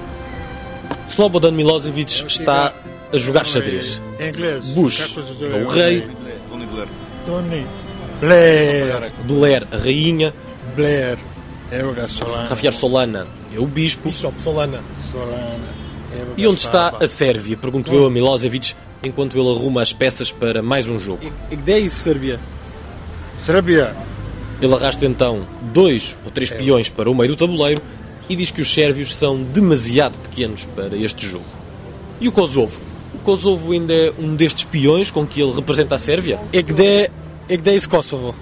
Slobodan 1.08 1.52
Milosevic 1.52 2.26
está 2.26 2.74
a 3.14 3.18
jogar 3.18 3.46
xadrez. 3.46 4.02
Bush 4.74 5.18
é 5.42 5.64
o 5.64 5.68
rei. 5.68 6.08
Tony 7.26 7.66
Blair. 8.20 9.12
Blair, 9.26 9.68
a 9.72 9.78
rainha. 9.78 10.34
Blair. 10.76 11.18
Evo 11.72 11.94
ga 11.94 12.08
Solana. 12.08 12.48
Javier 12.48 12.74
Solana 12.74 13.28
é 13.56 13.60
o 13.60 13.66
bispo. 13.66 14.12
Solana. 14.12 14.82
Solana. 15.12 15.82
E 16.36 16.46
onde 16.46 16.60
está 16.60 16.98
a 17.00 17.08
Sérvia? 17.08 17.56
Pergunto 17.56 17.94
eu 17.94 18.06
a 18.06 18.10
Milosevic 18.10 18.76
enquanto 19.04 19.38
ele 19.38 19.50
arruma 19.50 19.82
as 19.82 19.94
peças 19.94 20.32
para 20.32 20.62
mais 20.62 20.88
um 20.88 21.00
jogo. 21.00 21.22
E 21.50 21.56
gde 21.56 21.82
je 21.82 21.90
Srbija? 21.90 22.40
Srbija. 23.44 23.96
Ele 24.62 24.74
arrasta 24.74 25.06
então 25.06 25.48
dois 25.74 26.18
ou 26.24 26.32
três 26.32 26.52
peões 26.52 26.90
para 26.90 27.10
o 27.10 27.16
meio 27.16 27.30
do 27.30 27.36
tabuleiro 27.36 27.82
e 28.30 28.36
diz 28.36 28.52
que 28.52 28.62
os 28.62 28.72
sérvios 28.72 29.16
são 29.16 29.42
demasiado 29.42 30.18
pequenos 30.20 30.66
para 30.76 30.96
este 30.96 31.26
jogo. 31.26 31.46
E 32.20 32.28
o 32.28 32.32
Kosovo? 32.32 32.80
O 33.22 33.24
Kosovo 33.24 33.72
ainda 33.72 33.94
é 33.94 34.12
um 34.18 34.36
destes 34.36 34.64
peões 34.64 35.12
com 35.12 35.28
que 35.28 35.40
ele 35.40 35.54
representa 35.54 35.94
a 35.94 36.00
Sérvia? 36.00 36.40
E 36.52 36.60
gde, 36.64 37.12
e 37.48 37.56
gde 37.56 37.70
je 37.70 37.78
iz 37.78 37.86
Kosovo? 37.86 38.34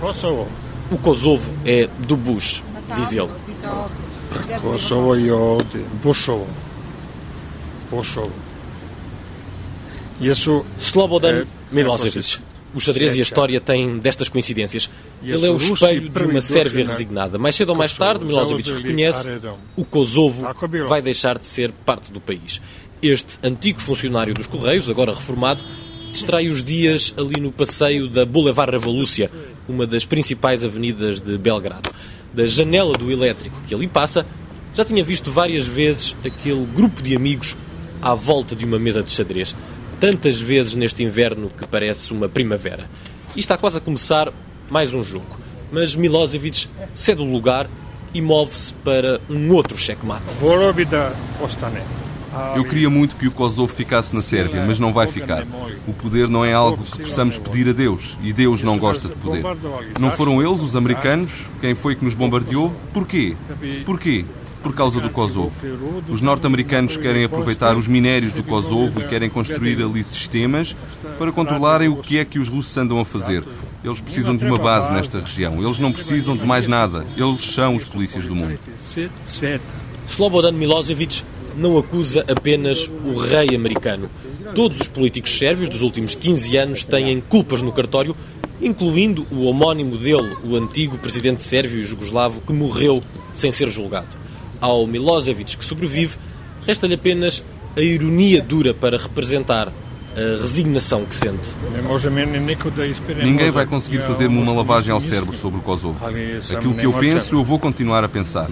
Kosovo. 0.00 0.48
O 0.90 0.98
Kosovo 0.98 1.54
é 1.64 1.88
do 2.00 2.16
Bush, 2.16 2.64
diz 2.96 3.12
ele. 3.12 3.28
Kosovo 4.60 5.16
je 5.16 5.30
ovdje. 5.30 5.84
Bushovo. 6.02 6.48
Bushovo. 7.88 8.32
Jesu... 10.20 10.66
Slobodan 10.76 11.44
e, 11.70 11.74
Milosevic. 11.74 12.40
O 12.74 12.80
xadrez 12.80 13.14
e 13.16 13.20
a 13.20 13.22
história 13.22 13.60
têm 13.60 13.98
destas 13.98 14.28
coincidências. 14.28 14.90
Ele 15.22 15.46
é 15.46 15.50
o 15.50 15.56
espelho 15.56 16.08
de 16.08 16.22
uma 16.24 16.40
Sérvia 16.40 16.84
resignada. 16.84 17.38
Mais 17.38 17.54
cedo 17.54 17.70
ou 17.70 17.76
mais 17.76 17.94
tarde, 17.94 18.24
Milosevic 18.24 18.72
reconhece 18.72 19.28
o 19.76 19.84
Kosovo 19.84 20.44
vai 20.88 21.00
deixar 21.00 21.38
de 21.38 21.46
ser 21.46 21.70
parte 21.84 22.10
do 22.10 22.20
país. 22.20 22.60
Este 23.02 23.38
antigo 23.42 23.80
funcionário 23.80 24.34
dos 24.34 24.46
Correios, 24.46 24.90
agora 24.90 25.14
reformado, 25.14 25.62
distrai 26.12 26.48
os 26.48 26.62
dias 26.62 27.14
ali 27.16 27.40
no 27.40 27.50
passeio 27.50 28.08
da 28.08 28.26
Boulevard 28.26 28.72
Revolúcia, 28.72 29.30
uma 29.66 29.86
das 29.86 30.04
principais 30.04 30.62
avenidas 30.62 31.20
de 31.20 31.38
Belgrado. 31.38 31.90
Da 32.34 32.46
janela 32.46 32.92
do 32.92 33.10
elétrico 33.10 33.56
que 33.66 33.74
ali 33.74 33.86
passa, 33.86 34.26
já 34.74 34.84
tinha 34.84 35.02
visto 35.02 35.30
várias 35.30 35.66
vezes 35.66 36.14
aquele 36.24 36.66
grupo 36.66 37.00
de 37.00 37.16
amigos 37.16 37.56
à 38.02 38.14
volta 38.14 38.54
de 38.54 38.66
uma 38.66 38.78
mesa 38.78 39.02
de 39.02 39.10
xadrez. 39.10 39.54
Tantas 39.98 40.38
vezes 40.38 40.74
neste 40.74 41.02
inverno 41.02 41.50
que 41.56 41.66
parece 41.66 42.12
uma 42.12 42.28
primavera. 42.28 42.88
E 43.34 43.40
está 43.40 43.56
quase 43.56 43.78
a 43.78 43.80
começar 43.80 44.30
mais 44.70 44.92
um 44.92 45.02
jogo. 45.02 45.40
Mas 45.72 45.94
Milosevic 45.94 46.68
cede 46.92 47.22
o 47.22 47.32
lugar 47.32 47.66
e 48.12 48.20
move-se 48.20 48.74
para 48.74 49.20
um 49.28 49.52
outro 49.52 49.76
checkmate. 49.76 50.34
Volio 50.40 50.72
bi 50.72 50.84
da 50.84 51.12
ostane. 51.42 51.80
Eu 52.54 52.64
queria 52.64 52.88
muito 52.88 53.16
que 53.16 53.26
o 53.26 53.30
Kosovo 53.30 53.72
ficasse 53.72 54.14
na 54.14 54.22
Sérvia, 54.22 54.64
mas 54.66 54.78
não 54.78 54.92
vai 54.92 55.06
ficar. 55.06 55.44
O 55.86 55.92
poder 55.92 56.28
não 56.28 56.44
é 56.44 56.52
algo 56.52 56.82
que 56.84 57.02
possamos 57.02 57.38
pedir 57.38 57.68
a 57.68 57.72
Deus, 57.72 58.16
e 58.22 58.32
Deus 58.32 58.62
não 58.62 58.78
gosta 58.78 59.08
de 59.08 59.14
poder. 59.14 59.44
Não 59.98 60.10
foram 60.10 60.40
eles, 60.42 60.60
os 60.60 60.76
americanos, 60.76 61.48
quem 61.60 61.74
foi 61.74 61.94
que 61.94 62.04
nos 62.04 62.14
bombardeou? 62.14 62.72
Porquê? 62.92 63.36
Porquê? 63.84 64.24
por 64.62 64.74
causa 64.74 65.00
do 65.00 65.10
Kosovo. 65.10 65.52
Os 66.08 66.20
norte-americanos 66.20 66.96
querem 66.96 67.24
aproveitar 67.24 67.76
os 67.76 67.88
minérios 67.88 68.32
do 68.32 68.42
Kosovo 68.42 69.00
e 69.00 69.08
querem 69.08 69.30
construir 69.30 69.82
ali 69.82 70.04
sistemas 70.04 70.76
para 71.18 71.32
controlarem 71.32 71.88
o 71.88 71.96
que 71.96 72.18
é 72.18 72.24
que 72.24 72.38
os 72.38 72.48
russos 72.48 72.76
andam 72.76 73.00
a 73.00 73.04
fazer. 73.04 73.42
Eles 73.82 74.00
precisam 74.00 74.36
de 74.36 74.44
uma 74.44 74.58
base 74.58 74.92
nesta 74.92 75.20
região. 75.20 75.62
Eles 75.62 75.78
não 75.78 75.92
precisam 75.92 76.36
de 76.36 76.46
mais 76.46 76.66
nada. 76.66 77.06
Eles 77.16 77.40
são 77.40 77.76
os 77.76 77.84
polícias 77.84 78.26
do 78.26 78.34
mundo. 78.34 78.58
Slobodan 80.06 80.52
Milosevic 80.52 81.22
não 81.56 81.78
acusa 81.78 82.24
apenas 82.28 82.88
o 83.04 83.16
rei 83.16 83.54
americano. 83.54 84.10
Todos 84.54 84.80
os 84.80 84.88
políticos 84.88 85.36
sérvios 85.36 85.68
dos 85.68 85.82
últimos 85.82 86.14
15 86.14 86.56
anos 86.56 86.84
têm 86.84 87.20
culpas 87.20 87.62
no 87.62 87.72
cartório, 87.72 88.16
incluindo 88.60 89.26
o 89.30 89.44
homónimo 89.44 89.96
dele, 89.96 90.36
o 90.44 90.56
antigo 90.56 90.98
presidente 90.98 91.42
sérvio 91.42 91.80
e 91.80 91.84
jugoslavo, 91.84 92.40
que 92.40 92.52
morreu 92.52 93.02
sem 93.34 93.50
ser 93.50 93.68
julgado. 93.70 94.08
Ao 94.60 94.86
Milosevic, 94.86 95.56
que 95.56 95.64
sobrevive, 95.64 96.16
resta-lhe 96.66 96.94
apenas 96.94 97.42
a 97.76 97.80
ironia 97.80 98.42
dura 98.42 98.74
para 98.74 98.98
representar 98.98 99.72
a 100.16 100.40
resignação 100.40 101.04
que 101.04 101.14
sente. 101.14 101.48
Ninguém 103.22 103.50
vai 103.50 103.66
conseguir 103.66 104.00
fazer-me 104.00 104.36
uma 104.36 104.52
lavagem 104.52 104.92
ao 104.92 105.00
cérebro 105.00 105.36
sobre 105.36 105.60
o 105.60 105.62
Kosovo. 105.62 105.98
Aquilo 106.04 106.74
que 106.74 106.86
eu 106.86 106.92
penso, 106.92 107.36
eu 107.36 107.44
vou 107.44 107.58
continuar 107.58 108.04
a 108.04 108.08
pensar. 108.08 108.48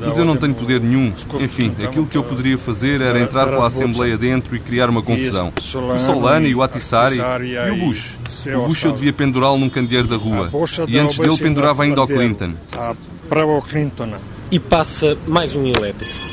Mas 0.00 0.18
eu 0.18 0.24
não 0.24 0.36
tenho 0.36 0.54
poder 0.54 0.80
nenhum. 0.80 1.12
Enfim, 1.40 1.74
aquilo 1.82 2.06
que 2.06 2.16
eu 2.16 2.24
poderia 2.24 2.56
fazer 2.56 3.00
era 3.00 3.20
entrar 3.20 3.46
pela 3.46 3.66
Assembleia 3.66 4.16
dentro 4.16 4.56
e 4.56 4.58
criar 4.58 4.88
uma 4.88 5.02
confusão. 5.02 5.52
O 5.56 5.98
Solani, 5.98 6.54
o 6.54 6.62
Atissari 6.62 7.18
e 7.18 7.70
o 7.70 7.76
Bush. 7.76 8.18
O 8.56 8.66
Bush 8.66 8.84
eu 8.84 8.92
devia 8.92 9.12
pendurá-lo 9.12 9.58
num 9.58 9.68
candeeiro 9.68 10.08
da 10.08 10.16
rua. 10.16 10.50
E 10.88 10.98
antes 10.98 11.18
dele 11.18 11.36
pendurava 11.36 11.82
ainda 11.82 12.02
o 12.02 12.06
Clinton. 12.06 12.54
E 14.50 14.58
passa 14.58 15.16
mais 15.26 15.54
um 15.56 15.66
elétrico 15.66 16.31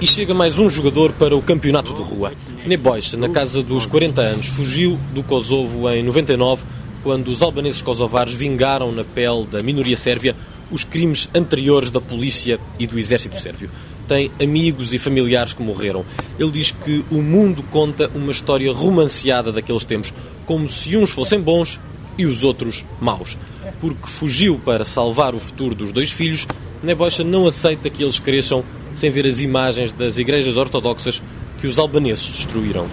e 0.00 0.06
chega 0.06 0.34
mais 0.34 0.58
um 0.58 0.68
jogador 0.68 1.12
para 1.12 1.34
o 1.34 1.40
campeonato 1.40 1.94
de 1.94 2.02
rua. 2.02 2.32
Nebojsa, 2.66 3.16
na 3.16 3.28
casa 3.28 3.62
dos 3.62 3.86
40 3.86 4.20
anos, 4.20 4.46
fugiu 4.46 4.98
do 5.14 5.22
Kosovo 5.22 5.88
em 5.90 6.02
99, 6.02 6.64
quando 7.02 7.28
os 7.28 7.40
albaneses 7.40 7.80
kosovares 7.80 8.34
vingaram 8.34 8.92
na 8.92 9.04
pele 9.04 9.46
da 9.50 9.62
minoria 9.62 9.96
sérvia 9.96 10.36
os 10.70 10.84
crimes 10.84 11.28
anteriores 11.34 11.90
da 11.90 12.00
polícia 12.00 12.60
e 12.78 12.86
do 12.86 12.98
exército 12.98 13.40
sérvio. 13.40 13.70
Tem 14.06 14.30
amigos 14.42 14.92
e 14.92 14.98
familiares 14.98 15.54
que 15.54 15.62
morreram. 15.62 16.04
Ele 16.38 16.50
diz 16.50 16.70
que 16.72 17.04
o 17.10 17.22
mundo 17.22 17.62
conta 17.70 18.10
uma 18.14 18.32
história 18.32 18.70
romanceada 18.72 19.50
daqueles 19.50 19.84
tempos, 19.84 20.12
como 20.44 20.68
se 20.68 20.96
uns 20.96 21.10
fossem 21.10 21.40
bons 21.40 21.80
e 22.18 22.26
os 22.26 22.44
outros 22.44 22.84
maus. 23.00 23.36
Porque 23.80 24.06
fugiu 24.06 24.60
para 24.64 24.84
salvar 24.84 25.34
o 25.34 25.40
futuro 25.40 25.74
dos 25.74 25.90
dois 25.90 26.10
filhos, 26.10 26.46
Nebojsa 26.82 27.24
não 27.24 27.46
aceita 27.46 27.88
que 27.88 28.02
eles 28.02 28.18
cresçam 28.18 28.64
sem 28.96 29.10
ver 29.10 29.26
as 29.26 29.40
imagens 29.40 29.92
das 29.92 30.16
igrejas 30.16 30.56
ortodoxas 30.56 31.22
que 31.60 31.66
os 31.66 31.78
albaneses 31.78 32.28
destruíram. 32.30 32.86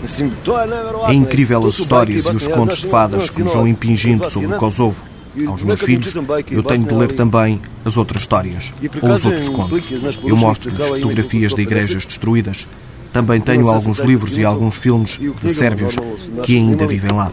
É 1.08 1.14
incrível 1.14 1.66
as 1.66 1.80
histórias 1.80 2.26
e 2.26 2.30
os 2.30 2.48
contos 2.48 2.80
de 2.80 2.88
fadas 2.88 3.30
que 3.30 3.42
nos 3.42 3.54
vão 3.54 3.68
impingindo 3.68 4.30
sobre 4.30 4.54
o 4.54 4.60
Kosovo. 4.60 5.02
Aos 5.48 5.64
meus 5.64 5.82
filhos, 5.82 6.14
eu 6.52 6.62
tenho 6.62 6.84
de 6.84 6.94
ler 6.94 7.14
também 7.14 7.60
as 7.84 7.98
outras 7.98 8.22
histórias, 8.22 8.72
ou 9.02 9.12
os 9.12 9.26
outros 9.26 9.50
contos. 9.50 9.84
Eu 10.24 10.38
mostro-lhes 10.38 10.88
fotografias 10.88 11.56
de 11.56 11.62
igrejas 11.62 12.06
destruídas. 12.06 12.68
Também 13.12 13.42
tenho 13.42 13.68
alguns 13.68 14.00
livros 14.00 14.38
e 14.38 14.44
alguns 14.44 14.76
filmes 14.76 15.20
de 15.20 15.54
sérvios 15.54 15.96
que 16.44 16.58
ainda 16.58 16.86
vivem 16.86 17.12
lá. 17.12 17.32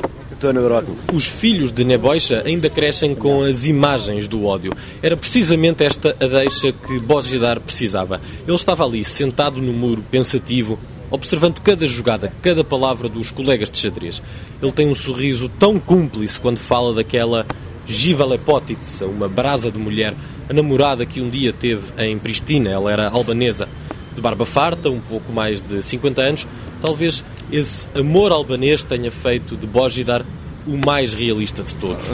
Os 1.12 1.26
filhos 1.26 1.70
de 1.70 1.84
Nebojsa 1.84 2.42
ainda 2.46 2.70
crescem 2.70 3.14
com 3.14 3.42
as 3.42 3.66
imagens 3.66 4.26
do 4.26 4.46
ódio. 4.46 4.72
Era 5.02 5.16
precisamente 5.16 5.84
esta 5.84 6.16
a 6.18 6.26
deixa 6.26 6.72
que 6.72 6.98
Bozidar 6.98 7.60
precisava. 7.60 8.20
Ele 8.46 8.56
estava 8.56 8.84
ali, 8.84 9.04
sentado 9.04 9.60
no 9.60 9.72
muro, 9.72 10.02
pensativo, 10.10 10.78
observando 11.10 11.60
cada 11.60 11.86
jogada, 11.86 12.32
cada 12.40 12.64
palavra 12.64 13.08
dos 13.08 13.30
colegas 13.30 13.70
de 13.70 13.78
xadrez. 13.78 14.22
Ele 14.62 14.72
tem 14.72 14.88
um 14.88 14.94
sorriso 14.94 15.50
tão 15.58 15.78
cúmplice 15.78 16.40
quando 16.40 16.58
fala 16.58 16.94
daquela 16.94 17.46
Giva 17.86 18.24
Lepotitsa, 18.24 19.06
uma 19.06 19.28
brasa 19.28 19.70
de 19.70 19.78
mulher, 19.78 20.14
a 20.48 20.52
namorada 20.52 21.04
que 21.04 21.20
um 21.20 21.28
dia 21.28 21.52
teve 21.52 21.92
em 21.98 22.18
Pristina. 22.18 22.70
Ela 22.70 22.90
era 22.90 23.08
albanesa, 23.10 23.68
de 24.14 24.20
barba 24.20 24.46
farta, 24.46 24.88
um 24.88 25.00
pouco 25.00 25.32
mais 25.32 25.60
de 25.60 25.82
50 25.82 26.22
anos, 26.22 26.46
Talvez 26.80 27.22
esse 27.52 27.86
amor 27.98 28.32
albanês 28.32 28.84
tenha 28.84 29.10
feito 29.10 29.56
de 29.56 29.66
Bojidar 29.66 30.24
o 30.66 30.76
mais 30.86 31.14
realista 31.14 31.62
de 31.62 31.74
todos. 31.76 32.04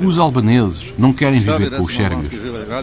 Os 0.00 0.18
albaneses 0.18 0.92
não 0.98 1.12
querem 1.12 1.40
viver 1.40 1.70
com 1.70 1.82
os 1.82 1.94
sérvios. 1.94 2.32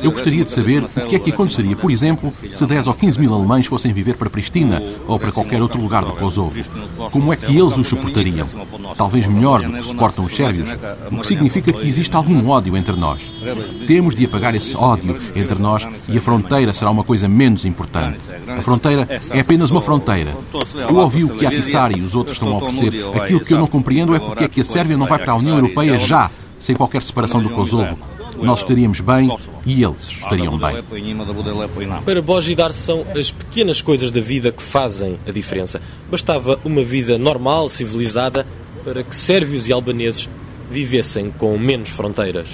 Eu 0.04 0.12
gostaria 0.12 0.43
de 0.43 0.52
saber 0.52 0.84
o 0.84 1.08
que 1.08 1.15
é 1.15 1.19
que 1.19 1.32
aconteceria, 1.32 1.76
por 1.76 1.91
exemplo, 1.91 2.34
se 2.54 2.65
10 2.65 2.88
ou 2.88 2.93
15 2.93 3.19
mil 3.19 3.34
alemães 3.34 3.65
fossem 3.67 3.93
viver 3.93 4.15
para 4.15 4.30
Pristina 4.30 4.82
ou 5.08 5.19
para 5.19 5.32
qualquer 5.32 5.62
outro 5.62 5.82
lugar 5.82 6.04
do 6.04 6.13
Kosovo. 6.13 6.60
Como 7.12 7.32
é 7.32 7.36
que 7.36 7.56
eles 7.58 7.78
os 7.78 7.88
suportariam? 7.88 8.48
Talvez 8.98 9.28
melhor 9.28 9.62
do 9.62 9.72
que 9.72 9.84
suportam 9.84 10.26
os 10.26 10.36
sérvios, 10.36 10.69
o 11.12 11.17
que 11.17 11.28
significa 11.28 11.72
que 11.72 11.88
existe 11.88 12.15
algum 12.15 12.50
ódio 12.50 12.76
entre 12.76 12.95
nós. 12.95 13.22
Temos 13.88 14.15
de 14.15 14.26
apagar 14.26 14.56
esse 14.56 14.76
ódio 14.76 15.19
entre 15.36 15.60
nós 15.60 15.88
e 16.12 16.17
a 16.17 16.22
fronteira 16.22 16.74
será 16.74 16.91
uma 16.91 17.04
coisa 17.04 17.28
menos 17.28 17.65
importante. 17.65 18.19
A 18.48 18.62
fronteira 18.62 19.08
é 19.30 19.39
apenas 19.39 19.69
uma 19.69 19.82
fronteira. 19.82 20.36
Eu 20.88 20.95
ouvi 20.95 21.24
o 21.24 21.30
que 21.30 21.45
a 21.45 21.50
Tissari 21.50 22.00
e 22.00 22.02
os 22.02 22.15
outros 22.15 22.36
estão 22.36 22.50
a 22.50 22.58
oferecer. 22.58 23.06
Aquilo 23.15 23.39
que 23.39 23.54
eu 23.54 23.60
não 23.60 23.67
compreendo 23.67 24.15
é 24.15 24.19
porque 24.19 24.45
é 24.45 24.48
que 24.48 24.62
a 24.62 24.63
Sérvia 24.63 24.98
não 24.98 25.06
vai 25.06 25.19
para 25.19 25.34
a 25.34 25.36
União 25.36 25.56
Europeia 25.56 26.00
já, 26.00 26.30
sem 26.58 26.76
qualquer 26.76 27.02
separação 27.02 27.41
do 27.41 27.50
Kosovo. 27.50 27.98
Nós 28.41 28.60
estaríamos 28.60 29.02
bem 29.02 29.30
e 29.65 29.84
eles 29.84 30.08
estariam 30.08 30.58
bem. 30.58 30.78
Para 32.06 32.22
Bojidar 32.22 32.72
são 32.72 33.06
as 33.17 33.32
pequenas 33.32 33.82
coisas 33.82 34.12
da 34.12 34.22
vida 34.22 34.52
que 34.52 34.63
fazem 34.63 35.19
a 35.28 35.32
diferença. 35.32 35.82
Bastava 36.10 36.60
uma 36.63 36.84
vida 36.84 37.17
normal, 37.17 37.67
civilizada, 37.69 38.48
para 38.84 39.04
que 39.04 39.15
sérvios 39.15 39.67
e 39.67 39.74
albaneses 39.74 40.30
vivessem 40.69 41.32
com 41.38 41.58
menos 41.58 41.89
fronteiras. 41.89 42.47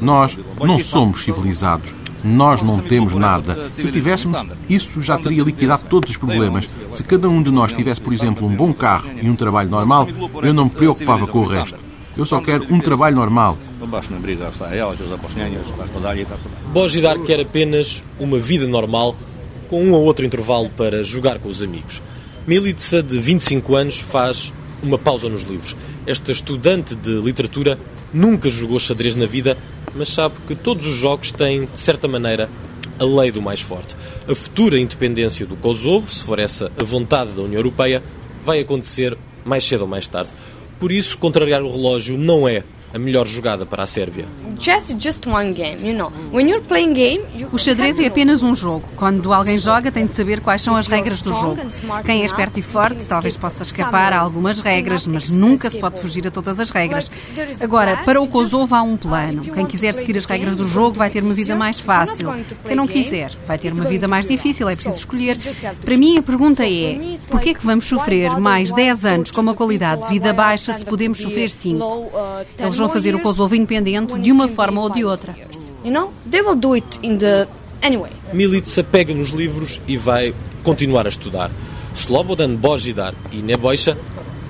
Nós 0.00 0.38
não 0.60 0.78
somos 0.80 1.22
civilizados. 1.22 1.94
Nós 2.24 2.62
não 2.62 2.78
temos 2.78 3.12
nada. 3.12 3.70
Se 3.76 3.92
tivéssemos, 3.92 4.42
isso 4.66 5.02
já 5.02 5.18
teria 5.18 5.42
liquidado 5.42 5.84
todos 5.90 6.10
os 6.10 6.16
problemas. 6.16 6.66
Se 6.90 7.02
cada 7.02 7.28
um 7.28 7.42
de 7.42 7.50
nós 7.50 7.70
tivesse, 7.70 8.00
por 8.00 8.14
exemplo, 8.14 8.48
um 8.48 8.56
bom 8.56 8.72
carro 8.72 9.10
e 9.20 9.28
um 9.28 9.36
trabalho 9.36 9.68
normal, 9.68 10.08
eu 10.42 10.54
não 10.54 10.64
me 10.64 10.70
preocupava 10.70 11.26
com 11.26 11.40
o 11.40 11.46
resto. 11.46 11.78
Eu 12.16 12.24
só 12.24 12.40
quero 12.40 12.72
um 12.72 12.78
trabalho 12.78 13.16
normal. 13.16 13.58
Bojidar 16.72 17.18
quer 17.18 17.40
apenas 17.40 18.02
uma 18.18 18.38
vida 18.38 18.66
normal, 18.66 19.14
com 19.68 19.84
um 19.84 19.92
ou 19.92 20.02
outro 20.02 20.24
intervalo 20.24 20.70
para 20.70 21.02
jogar 21.02 21.38
com 21.38 21.48
os 21.48 21.62
amigos. 21.62 22.00
Militsa, 22.46 23.02
de 23.02 23.18
25 23.18 23.74
anos, 23.74 23.98
faz 23.98 24.52
uma 24.84 24.98
pausa 24.98 25.28
nos 25.28 25.42
livros. 25.42 25.76
Esta 26.06 26.30
estudante 26.30 26.94
de 26.94 27.20
literatura 27.20 27.78
nunca 28.12 28.50
jogou 28.50 28.78
xadrez 28.78 29.14
na 29.14 29.26
vida, 29.26 29.56
mas 29.94 30.08
sabe 30.08 30.34
que 30.46 30.54
todos 30.54 30.86
os 30.86 30.96
jogos 30.96 31.32
têm, 31.32 31.66
de 31.66 31.78
certa 31.78 32.06
maneira, 32.06 32.48
a 32.98 33.04
lei 33.04 33.30
do 33.30 33.42
mais 33.42 33.60
forte. 33.60 33.96
A 34.28 34.34
futura 34.34 34.78
independência 34.78 35.46
do 35.46 35.56
Kosovo, 35.56 36.10
se 36.10 36.22
for 36.22 36.38
essa 36.38 36.70
a 36.78 36.84
vontade 36.84 37.32
da 37.32 37.42
União 37.42 37.58
Europeia, 37.58 38.02
vai 38.44 38.60
acontecer 38.60 39.16
mais 39.44 39.64
cedo 39.64 39.82
ou 39.82 39.88
mais 39.88 40.06
tarde. 40.06 40.30
Por 40.78 40.92
isso, 40.92 41.18
contrariar 41.18 41.62
o 41.62 41.70
relógio 41.70 42.16
não 42.16 42.48
é 42.48 42.62
a 42.94 42.98
melhor 42.98 43.26
jogada 43.26 43.66
para 43.66 43.82
a 43.82 43.86
Sérvia. 43.88 44.24
O 47.52 47.58
xadrez 47.58 47.98
é 47.98 48.06
apenas 48.06 48.40
um 48.40 48.54
jogo. 48.54 48.88
Quando 48.94 49.32
alguém 49.32 49.58
joga, 49.58 49.90
tem 49.90 50.06
de 50.06 50.14
saber 50.14 50.40
quais 50.40 50.62
são 50.62 50.76
as 50.76 50.86
regras 50.86 51.20
do 51.20 51.30
jogo. 51.30 51.58
Quem 52.04 52.22
é 52.22 52.24
esperto 52.24 52.60
e 52.60 52.62
forte 52.62 53.04
talvez 53.04 53.36
possa 53.36 53.64
escapar 53.64 54.12
a 54.12 54.20
algumas 54.20 54.60
regras, 54.60 55.08
mas 55.08 55.28
nunca 55.28 55.68
se 55.68 55.78
pode 55.78 56.00
fugir 56.00 56.24
a 56.28 56.30
todas 56.30 56.60
as 56.60 56.70
regras. 56.70 57.10
Agora, 57.60 57.96
para 58.04 58.22
o 58.22 58.28
Kosovo 58.28 58.76
há 58.76 58.82
um 58.82 58.96
plano. 58.96 59.42
Quem 59.42 59.66
quiser 59.66 59.92
seguir 59.92 60.16
as 60.16 60.24
regras 60.24 60.54
do 60.54 60.66
jogo 60.66 60.96
vai 60.96 61.10
ter 61.10 61.24
uma 61.24 61.34
vida 61.34 61.56
mais 61.56 61.80
fácil. 61.80 62.32
Quem 62.64 62.76
não 62.76 62.86
quiser 62.86 63.32
vai 63.44 63.58
ter 63.58 63.72
uma 63.72 63.84
vida 63.84 64.06
mais 64.06 64.24
difícil, 64.24 64.68
é 64.68 64.76
preciso 64.76 64.98
escolher. 64.98 65.36
Para 65.84 65.96
mim, 65.96 66.18
a 66.18 66.22
pergunta 66.22 66.64
é: 66.64 67.18
por 67.28 67.40
que 67.40 67.50
é 67.50 67.54
que 67.54 67.66
vamos 67.66 67.86
sofrer 67.86 68.38
mais 68.38 68.70
10 68.70 69.04
anos 69.04 69.30
com 69.32 69.40
uma 69.40 69.54
qualidade 69.54 70.02
de 70.02 70.08
vida 70.10 70.32
baixa 70.32 70.72
se 70.72 70.84
podemos 70.84 71.18
sofrer 71.18 71.50
5? 71.50 71.84
Eles 72.56 72.83
vão 72.84 72.92
fazer 72.92 73.14
o 73.14 73.20
Kosovo 73.20 73.54
independente 73.54 74.18
de 74.18 74.30
uma 74.30 74.48
forma 74.48 74.80
ou 74.80 74.90
de 74.90 75.04
outra. 75.04 75.34
Milica 78.32 78.84
pega 78.84 79.14
nos 79.14 79.30
livros 79.30 79.80
e 79.86 79.96
vai 79.96 80.34
continuar 80.62 81.06
a 81.06 81.08
estudar. 81.08 81.50
Slobodan 81.94 82.54
Bojidar 82.56 83.14
e 83.30 83.36
Nebojsa 83.36 83.96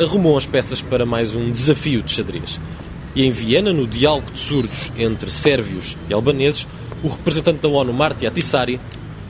arrumam 0.01 0.37
as 0.37 0.47
peças 0.47 0.83
para 0.83 1.07
mais 1.07 1.35
um 1.35 1.51
desafio 1.51 2.03
de 2.03 2.11
xadrez. 2.11 2.61
E 3.15 3.25
em 3.25 3.31
Viena, 3.31 3.73
no 3.73 3.87
diálogo 3.87 4.31
de 4.33 4.39
surdos 4.39 4.91
entre 4.99 5.31
sérvios 5.31 5.97
e 6.09 6.15
albaneses, 6.15 6.67
o 7.03 7.09
representante 7.09 7.61
da 7.61 7.69
ONU, 7.69 7.93
Marti 7.93 8.27
Atissari, 8.27 8.81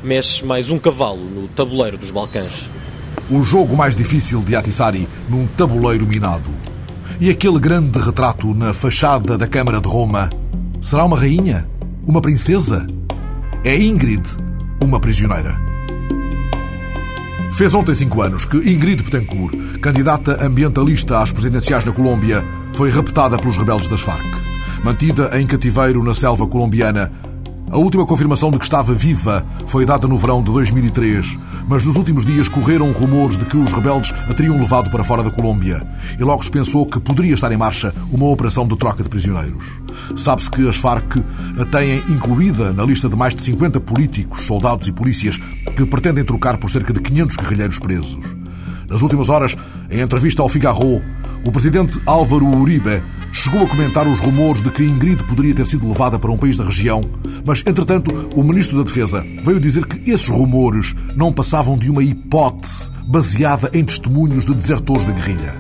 mexe 0.03 0.45
mais 0.45 0.71
um 0.71 0.79
cavalo 0.79 1.25
no 1.25 1.49
tabuleiro 1.49 1.99
dos 1.99 2.11
Balcãs. 2.11 2.71
O 3.31 3.43
jogo 3.43 3.77
mais 3.77 3.95
difícil 3.95 4.41
de 4.41 4.55
Atissari 4.55 5.09
num 5.29 5.47
tabuleiro 5.47 6.07
minado. 6.07 6.51
E 7.21 7.31
aquele 7.31 7.59
grande 7.59 7.99
retrato 7.99 8.55
na 8.55 8.73
fachada 8.73 9.39
da 9.39 9.47
Câmara 9.47 9.81
de 9.81 9.89
Roma 9.89 10.31
Será 10.85 11.07
uma 11.07 11.19
rainha? 11.19 11.67
Uma 12.07 12.21
princesa? 12.21 12.87
É 13.65 13.75
Ingrid 13.75 14.23
uma 14.83 15.01
prisioneira? 15.01 15.59
Fez 17.55 17.73
ontem 17.73 17.95
cinco 17.95 18.21
anos 18.21 18.45
que 18.45 18.59
Ingrid 18.59 19.03
Betancourt, 19.03 19.55
candidata 19.81 20.45
ambientalista 20.45 21.23
às 21.23 21.33
presidenciais 21.33 21.87
na 21.87 21.93
Colômbia, 21.93 22.45
foi 22.75 22.91
raptada 22.91 23.39
pelos 23.39 23.57
rebeldes 23.57 23.89
das 23.89 24.03
Farc. 24.03 24.27
Mantida 24.85 25.41
em 25.41 25.47
cativeiro 25.47 26.05
na 26.05 26.13
selva 26.13 26.47
colombiana, 26.47 27.11
a 27.75 27.77
última 27.77 28.07
confirmação 28.07 28.53
de 28.53 28.59
que 28.59 28.65
estava 28.65 28.95
viva 28.95 29.45
foi 29.67 29.85
dada 29.85 30.07
no 30.07 30.17
verão 30.17 30.41
de 30.45 30.53
2003, 30.53 31.37
mas 31.67 31.85
nos 31.85 31.97
últimos 31.97 32.25
dias 32.25 32.49
correram 32.49 32.93
rumores 32.93 33.37
de 33.37 33.45
que 33.45 33.57
os 33.57 33.73
rebeldes 33.73 34.13
a 34.13 34.33
teriam 34.33 34.57
levado 34.61 34.93
para 34.93 35.03
fora 35.03 35.25
da 35.25 35.31
Colômbia 35.31 35.85
e 36.17 36.23
logo 36.23 36.45
se 36.45 36.53
pensou 36.53 36.87
que 36.87 37.01
poderia 37.01 37.35
estar 37.35 37.51
em 37.51 37.57
marcha 37.57 37.93
uma 38.13 38.27
operação 38.27 38.65
de 38.65 38.77
troca 38.77 39.03
de 39.03 39.09
prisioneiros. 39.09 39.65
Sabe-se 40.17 40.49
que 40.53 40.69
as 40.69 40.77
Farc 40.77 41.17
a 41.61 41.65
têm 41.65 41.99
incluída 42.09 42.73
na 42.73 42.85
lista 42.85 43.09
de 43.09 43.17
mais 43.17 43.35
de 43.35 43.43
50 43.43 43.81
políticos, 43.81 44.45
soldados 44.45 44.87
e 44.87 44.93
polícias 44.93 45.41
que 45.75 45.85
pretendem 45.85 46.23
trocar 46.23 46.59
por 46.59 46.71
cerca 46.71 46.93
de 46.93 47.01
500 47.01 47.35
guerrilheiros 47.35 47.81
presos. 47.81 48.37
Nas 48.89 49.03
últimas 49.03 49.29
horas, 49.29 49.57
em 49.91 49.99
entrevista 49.99 50.43
ao 50.43 50.49
Figaro, 50.49 51.03
o 51.45 51.51
presidente 51.51 52.01
Álvaro 52.07 52.47
Uribe 52.47 53.03
chegou 53.35 53.65
a 53.65 53.69
comentar 53.69 54.07
os 54.07 54.21
rumores 54.21 54.63
de 54.63 54.71
que 54.71 54.85
Ingrid 54.85 55.25
poderia 55.25 55.53
ter 55.53 55.67
sido 55.67 55.89
levada 55.89 56.21
para 56.21 56.31
um 56.31 56.39
país 56.39 56.57
da 56.57 56.65
região, 56.65 57.03
mas, 57.45 57.65
entretanto, 57.67 58.31
o 58.37 58.45
ministro 58.45 58.79
da 58.79 58.85
Defesa 58.85 59.27
veio 59.45 59.59
dizer 59.59 59.85
que 59.87 60.09
esses 60.09 60.29
rumores 60.29 60.95
não 61.17 61.33
passavam 61.33 61.77
de 61.77 61.91
uma 61.91 62.03
hipótese 62.03 62.93
baseada 63.09 63.69
em 63.75 63.85
testemunhos 63.85 64.47
de 64.47 64.55
desertores 64.55 65.05
da 65.05 65.13
guerrilha. 65.13 65.53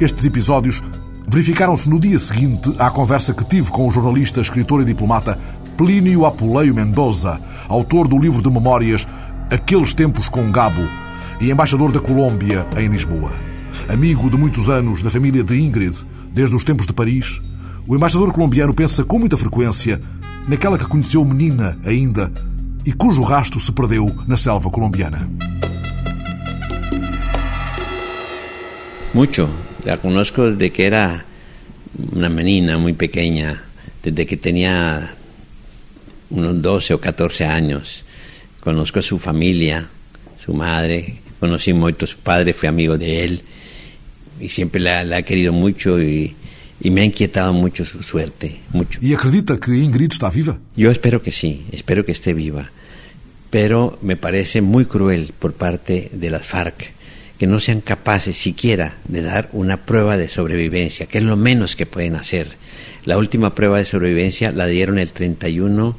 Estes 0.00 0.24
episódios 0.24 0.80
verificaram-se 1.26 1.88
no 1.88 1.98
dia 1.98 2.20
seguinte 2.20 2.72
à 2.78 2.88
conversa 2.88 3.34
que 3.34 3.44
tive 3.44 3.72
com 3.72 3.88
o 3.88 3.90
jornalista, 3.90 4.40
escritor 4.40 4.80
e 4.82 4.84
diplomata 4.84 5.36
Plínio 5.76 6.24
Apuleio 6.24 6.72
Mendoza, 6.72 7.40
autor 7.68 8.06
do 8.06 8.16
livro 8.16 8.40
de 8.40 8.48
memórias 8.48 9.06
Aqueles 9.50 9.92
Tempos 9.92 10.28
com 10.28 10.52
Gabo 10.52 10.88
e 11.40 11.50
embaixador 11.50 11.90
da 11.90 12.00
Colômbia 12.00 12.64
em 12.76 12.86
Lisboa. 12.86 13.57
Amigo 13.86 14.28
de 14.28 14.36
muitos 14.36 14.68
anos 14.68 15.02
da 15.02 15.10
família 15.10 15.44
de 15.44 15.54
Ingrid, 15.56 15.94
desde 16.32 16.56
os 16.56 16.64
tempos 16.64 16.86
de 16.86 16.92
Paris, 16.92 17.40
o 17.86 17.94
embaixador 17.94 18.32
colombiano 18.32 18.74
pensa 18.74 19.04
com 19.04 19.18
muita 19.18 19.36
frequência 19.36 20.00
naquela 20.48 20.78
que 20.78 20.86
conheceu 20.86 21.24
menina 21.24 21.78
ainda 21.84 22.32
e 22.84 22.92
cujo 22.92 23.22
rastro 23.22 23.60
se 23.60 23.70
perdeu 23.72 24.14
na 24.26 24.36
selva 24.36 24.70
colombiana. 24.70 25.30
Mucho. 29.14 29.48
La 29.84 29.96
conozco 29.96 30.50
desde 30.50 30.70
que 30.70 30.84
era 30.84 31.24
una 32.12 32.28
menina 32.28 32.76
muy 32.78 32.92
pequeña, 32.92 33.62
desde 34.02 34.26
que 34.26 34.36
tenía 34.36 35.14
unos 36.30 36.60
12 36.60 36.94
o 36.94 37.00
14 37.00 37.46
años. 37.46 38.04
Conozco 38.60 38.98
a 38.98 39.02
su 39.02 39.18
familia, 39.18 39.88
su 40.36 40.52
madre, 40.52 41.20
conocí 41.40 41.72
mucho 41.72 42.04
a 42.04 42.08
su 42.08 42.18
padre, 42.18 42.52
fui 42.52 42.68
amigo 42.68 42.98
de 42.98 43.24
él 43.24 43.42
y 44.40 44.48
siempre 44.48 44.80
la, 44.80 45.04
la 45.04 45.18
he 45.18 45.24
querido 45.24 45.52
mucho 45.52 46.00
y, 46.02 46.34
y, 46.80 46.90
me 46.90 47.02
ha 47.02 47.04
inquietado 47.04 47.52
mucho 47.52 47.84
su 47.84 48.02
suerte, 48.02 48.60
mucho. 48.72 48.98
¿Y 49.02 49.14
acredita 49.14 49.58
que 49.58 49.76
Ingrid 49.76 50.12
está 50.12 50.30
viva? 50.30 50.58
Yo 50.76 50.90
espero 50.90 51.22
que 51.22 51.32
sí, 51.32 51.66
espero 51.72 52.04
que 52.04 52.12
esté 52.12 52.34
viva, 52.34 52.70
pero 53.50 53.98
me 54.02 54.16
parece 54.16 54.62
muy 54.62 54.84
cruel 54.84 55.32
por 55.38 55.54
parte 55.54 56.10
de 56.12 56.30
las 56.30 56.46
FARC 56.46 56.92
que 57.38 57.46
no 57.46 57.60
sean 57.60 57.80
capaces 57.80 58.36
siquiera 58.36 58.96
de 59.06 59.22
dar 59.22 59.48
una 59.52 59.76
prueba 59.78 60.16
de 60.16 60.28
sobrevivencia, 60.28 61.06
que 61.06 61.18
es 61.18 61.24
lo 61.24 61.36
menos 61.36 61.76
que 61.76 61.86
pueden 61.86 62.16
hacer. 62.16 62.56
La 63.04 63.16
última 63.16 63.54
prueba 63.54 63.78
de 63.78 63.84
sobrevivencia 63.84 64.50
la 64.50 64.66
dieron 64.66 64.98
el 64.98 65.12
31 65.12 65.96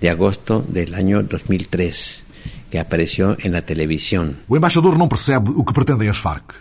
de 0.00 0.10
agosto 0.10 0.64
del 0.68 0.94
año 0.94 1.22
2003, 1.22 2.24
que 2.70 2.78
apareció 2.78 3.36
en 3.40 3.52
la 3.52 3.62
televisión. 3.62 4.36
O 4.48 4.56
embaixador 4.56 4.98
não 4.98 5.08
percebe 5.08 5.48
o 5.56 5.64
que 5.64 5.72
pretendem 5.72 6.10
as 6.12 6.20
FARC. 6.20 6.52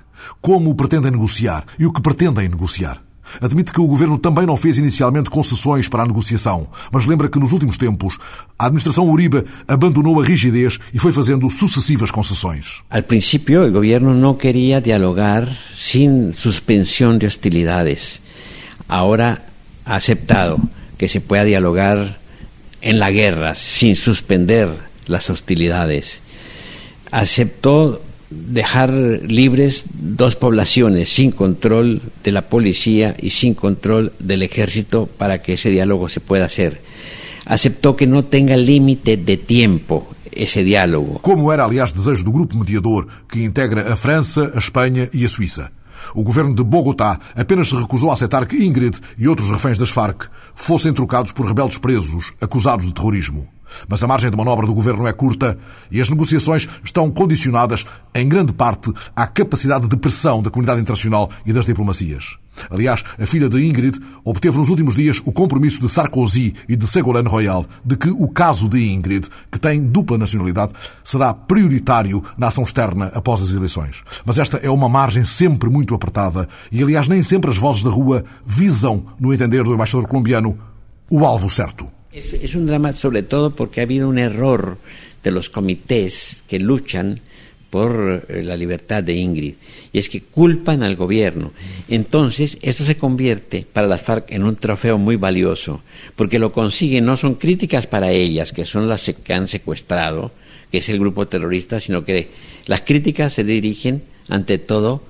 Como 0.42 0.76
pretendem 0.76 1.12
negociar 1.12 1.66
e 1.78 1.86
o 1.86 1.92
que 1.92 2.02
pretendem 2.02 2.50
negociar. 2.50 3.02
Admite 3.40 3.72
que 3.72 3.80
o 3.80 3.88
governo 3.88 4.18
também 4.18 4.46
não 4.46 4.58
fez 4.58 4.78
inicialmente 4.78 5.30
concessões 5.30 5.88
para 5.88 6.04
a 6.04 6.06
negociação, 6.06 6.68
mas 6.92 7.06
lembra 7.06 7.30
que 7.30 7.40
nos 7.40 7.54
últimos 7.54 7.78
tempos 7.78 8.18
a 8.58 8.66
administração 8.66 9.10
Uribe 9.10 9.46
abandonou 9.68 10.20
a 10.20 10.26
rigidez 10.26 10.80
e 10.94 11.00
foi 11.00 11.12
fazendo 11.12 11.50
sucessivas 11.50 12.12
concessões. 12.12 12.82
Al 12.90 13.04
princípio, 13.04 13.66
o 13.66 13.72
governo 13.72 14.14
não 14.14 14.34
queria 14.34 14.82
dialogar 14.82 15.48
sem 15.74 16.34
suspensão 16.34 17.18
de 17.18 17.26
hostilidades. 17.26 18.22
Agora 18.90 19.42
ha 19.86 19.96
aceptado 19.96 20.60
que 20.98 21.08
se 21.08 21.22
pueda 21.22 21.46
dialogar 21.46 22.20
en 22.82 23.00
la 23.00 23.12
guerra 23.12 23.56
sin 23.56 23.96
suspender 23.96 24.70
las 25.08 25.30
hostilidades. 25.30 26.22
Aceptó 27.12 28.02
dejar 28.32 28.91
libres 28.91 29.84
dos 29.94 30.36
poblaciones 30.36 31.10
sin 31.10 31.32
control 31.32 32.02
de 32.24 32.32
la 32.32 32.44
policía 32.44 33.15
y 33.20 33.30
sin 33.30 33.54
control 33.54 34.13
del 34.20 34.41
ejército 34.41 35.06
para 35.06 35.41
que 35.41 35.54
ese 35.54 35.70
diálogo 35.70 36.10
se 36.10 36.22
pueda 36.22 36.46
hacer. 36.46 36.82
Aceptó 37.46 37.96
que 37.96 38.08
no 38.08 38.24
tenga 38.24 38.56
límite 38.56 39.17
de 39.17 39.38
tiempo 39.38 40.08
esse 40.32 40.63
diálogo. 40.63 41.20
Como 41.22 41.52
era, 41.52 41.65
aliás, 41.65 41.94
desejo 41.94 42.24
do 42.24 42.32
grupo 42.32 42.58
mediador 42.58 43.08
que 43.28 43.44
integra 43.44 43.91
a 43.91 43.96
França, 43.96 44.52
a 44.56 44.60
Espanha 44.60 45.10
e 45.13 45.26
a 45.26 45.30
Suíça. 45.30 45.72
O 46.15 46.24
governo 46.24 46.56
de 46.56 46.63
Bogotá 46.63 47.20
apenas 47.36 47.70
se 47.70 47.76
recusou 47.76 48.10
a 48.10 48.13
aceitar 48.13 48.48
que 48.48 48.63
Ingrid 48.65 48.98
e 49.17 49.28
outros 49.28 49.50
reféns 49.50 49.78
das 49.78 49.91
Farc 49.91 50.30
fossem 50.56 50.94
trocados 50.94 51.32
por 51.32 51.46
rebeldes 51.46 51.78
presos 51.78 52.34
acusados 52.41 52.86
de 52.86 52.94
terrorismo. 52.94 53.48
Mas 53.88 54.04
a 54.04 54.08
margem 54.08 54.30
de 54.30 54.38
manobra 54.38 54.66
do 54.66 54.74
governo 54.74 55.08
é 55.08 55.14
curta 55.14 55.58
e 55.90 56.00
as 56.02 56.10
negociações 56.10 56.68
estão 56.84 57.10
condicionadas, 57.12 57.86
em 58.14 58.28
grande 58.28 58.54
parte, 58.54 58.92
à 59.16 59.28
capacidade 59.28 59.88
de 59.88 59.98
pressão 59.98 60.42
da 60.42 60.50
comunidade 60.50 60.82
internacional 60.82 61.30
e 61.46 61.54
das 61.54 61.66
diplomacias. 61.66 62.38
Aliás, 62.70 63.04
a 63.20 63.26
filha 63.26 63.50
de 63.50 63.66
Ingrid 63.66 64.00
obteve 64.24 64.58
nos 64.58 64.70
últimos 64.70 64.96
dias 64.96 65.22
o 65.26 65.32
compromisso 65.32 65.80
de 65.80 65.90
Sarkozy 65.90 66.54
e 66.68 66.76
de 66.76 66.86
Ségolène 66.86 67.28
Royal 67.28 67.66
de 67.84 67.96
que 67.96 68.10
o 68.10 68.28
caso 68.28 68.68
de 68.68 68.92
Ingrid, 68.92 69.28
que 69.52 69.60
tem 69.60 69.82
dupla 69.82 70.18
nacionalidade, 70.18 70.74
será 71.04 71.34
prioritário 71.34 72.24
na 72.38 72.48
ação 72.48 72.64
externa 72.64 73.12
após 73.16 73.42
as 73.42 73.54
eleições. 73.54 74.04
Mas 74.26 74.38
esta 74.38 74.58
é 74.58 74.70
uma 74.70 74.90
margem 74.90 75.24
sempre 75.24 75.70
muito 75.70 75.96
apertada 75.96 76.48
e, 76.72 76.82
aliás, 76.84 77.08
nem 77.08 77.24
sempre 77.24 77.50
as 77.50 77.58
vozes 77.58 77.84
da 77.84 77.90
rua 77.90 78.24
visam, 78.46 79.06
no 79.20 79.34
entender 79.34 79.64
do 79.64 79.74
embaixador 79.74 80.08
colombiano, 80.08 80.58
o 81.10 81.26
alvo 81.26 81.50
certo. 81.50 81.88
Es, 82.12 82.56
un 82.56 82.65
drama 82.65 82.91
sobre 82.91 83.24
todo 83.24 83.56
porque 83.56 83.80
ha 83.80 83.84
habido 83.84 84.10
un 84.10 84.19
error 84.19 84.78
de 85.24 85.32
los 85.32 85.50
comités 85.50 86.43
que 86.47 86.60
luchan 86.60 87.21
por 87.69 88.26
eh, 88.28 88.43
la 88.43 88.58
libertad 88.58 89.02
de 89.02 89.13
Ingrid, 89.13 89.56
y 89.93 89.97
es 89.97 90.10
que 90.10 90.21
culpan 90.21 90.84
al 90.84 90.97
gobierno. 90.97 91.54
Entonces, 91.88 92.58
esto 92.62 92.84
se 92.84 92.97
convierte 92.97 93.65
para 93.71 93.88
las 93.88 94.02
FARC 94.02 94.30
en 94.34 94.43
un 94.43 94.58
trofeo 94.58 94.97
muy 94.97 95.15
valioso, 95.15 95.82
porque 96.17 96.38
lo 96.38 96.52
consiguen, 96.52 97.06
no 97.06 97.15
son 97.15 97.36
críticas 97.36 97.88
para 97.88 98.12
ellas, 98.12 98.52
que 98.52 98.65
son 98.65 98.89
las 98.89 99.10
que 99.24 99.34
han 99.34 99.47
secuestrado, 99.47 100.34
que 100.69 100.80
es 100.80 100.89
el 100.89 101.00
grupo 101.00 101.30
terrorista, 101.30 101.80
sino 101.80 102.04
que 102.04 102.28
las 102.65 102.82
críticas 102.82 103.32
se 103.32 103.45
dirigen, 103.45 104.04
ante 104.28 104.58
todo, 104.58 105.02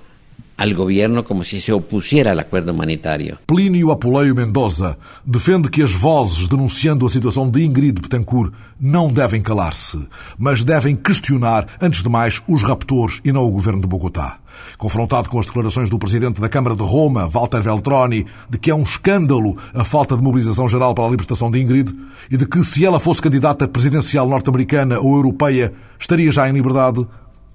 al 0.61 0.75
governo 0.75 1.23
como 1.23 1.43
se 1.43 1.59
se 1.59 1.73
opusiera 1.73 2.31
ao 2.31 2.39
acordo 2.39 2.71
humanitário. 2.71 3.39
Plínio 3.47 3.89
Apuleio 3.89 4.35
Mendoza 4.35 4.95
defende 5.25 5.71
que 5.71 5.81
as 5.81 5.91
vozes 5.91 6.47
denunciando 6.47 7.03
a 7.03 7.09
situação 7.09 7.49
de 7.49 7.65
Ingrid 7.65 7.99
Betancourt 7.99 8.53
não 8.79 9.11
devem 9.11 9.41
calar-se, 9.41 9.97
mas 10.37 10.63
devem 10.63 10.95
questionar, 10.95 11.65
antes 11.81 12.03
de 12.03 12.09
mais, 12.09 12.43
os 12.47 12.61
raptores 12.61 13.19
e 13.25 13.31
não 13.31 13.43
o 13.43 13.51
governo 13.51 13.81
de 13.81 13.87
Bogotá. 13.87 14.37
Confrontado 14.77 15.29
com 15.29 15.39
as 15.39 15.47
declarações 15.47 15.89
do 15.89 15.97
presidente 15.97 16.39
da 16.39 16.49
Câmara 16.49 16.75
de 16.75 16.83
Roma, 16.83 17.27
Walter 17.27 17.61
Veltroni, 17.61 18.25
de 18.49 18.57
que 18.59 18.69
é 18.69 18.75
um 18.75 18.83
escândalo 18.83 19.57
a 19.73 19.83
falta 19.83 20.15
de 20.15 20.21
mobilização 20.21 20.67
geral 20.69 20.93
para 20.93 21.05
a 21.05 21.09
libertação 21.09 21.49
de 21.49 21.59
Ingrid 21.59 21.91
e 22.29 22.37
de 22.37 22.45
que, 22.45 22.63
se 22.63 22.85
ela 22.85 22.99
fosse 22.99 23.21
candidata 23.21 23.67
presidencial 23.67 24.27
norte-americana 24.27 24.99
ou 24.99 25.15
europeia, 25.15 25.73
estaria 25.99 26.31
já 26.31 26.47
em 26.49 26.53
liberdade, 26.53 27.05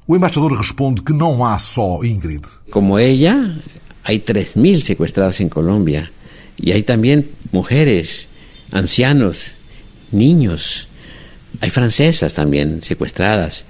o 0.06 0.14
embaixador 0.14 0.56
responde 0.56 1.02
que 1.02 1.12
não 1.12 1.44
há 1.44 1.58
só 1.58 2.04
Ingrid. 2.04 2.42
Como 2.70 2.98
ella, 2.98 3.56
hay 4.04 4.20
3.000 4.20 4.82
secuestrados 4.82 5.40
en 5.40 5.48
Colombia 5.48 6.10
y 6.60 6.70
hay 6.70 6.84
también 6.84 7.28
mujeres, 7.50 8.28
ancianos, 8.70 9.52
niños. 10.12 10.88
Hay 11.60 11.70
francesas 11.70 12.34
también 12.34 12.82
secuestradas. 12.82 13.64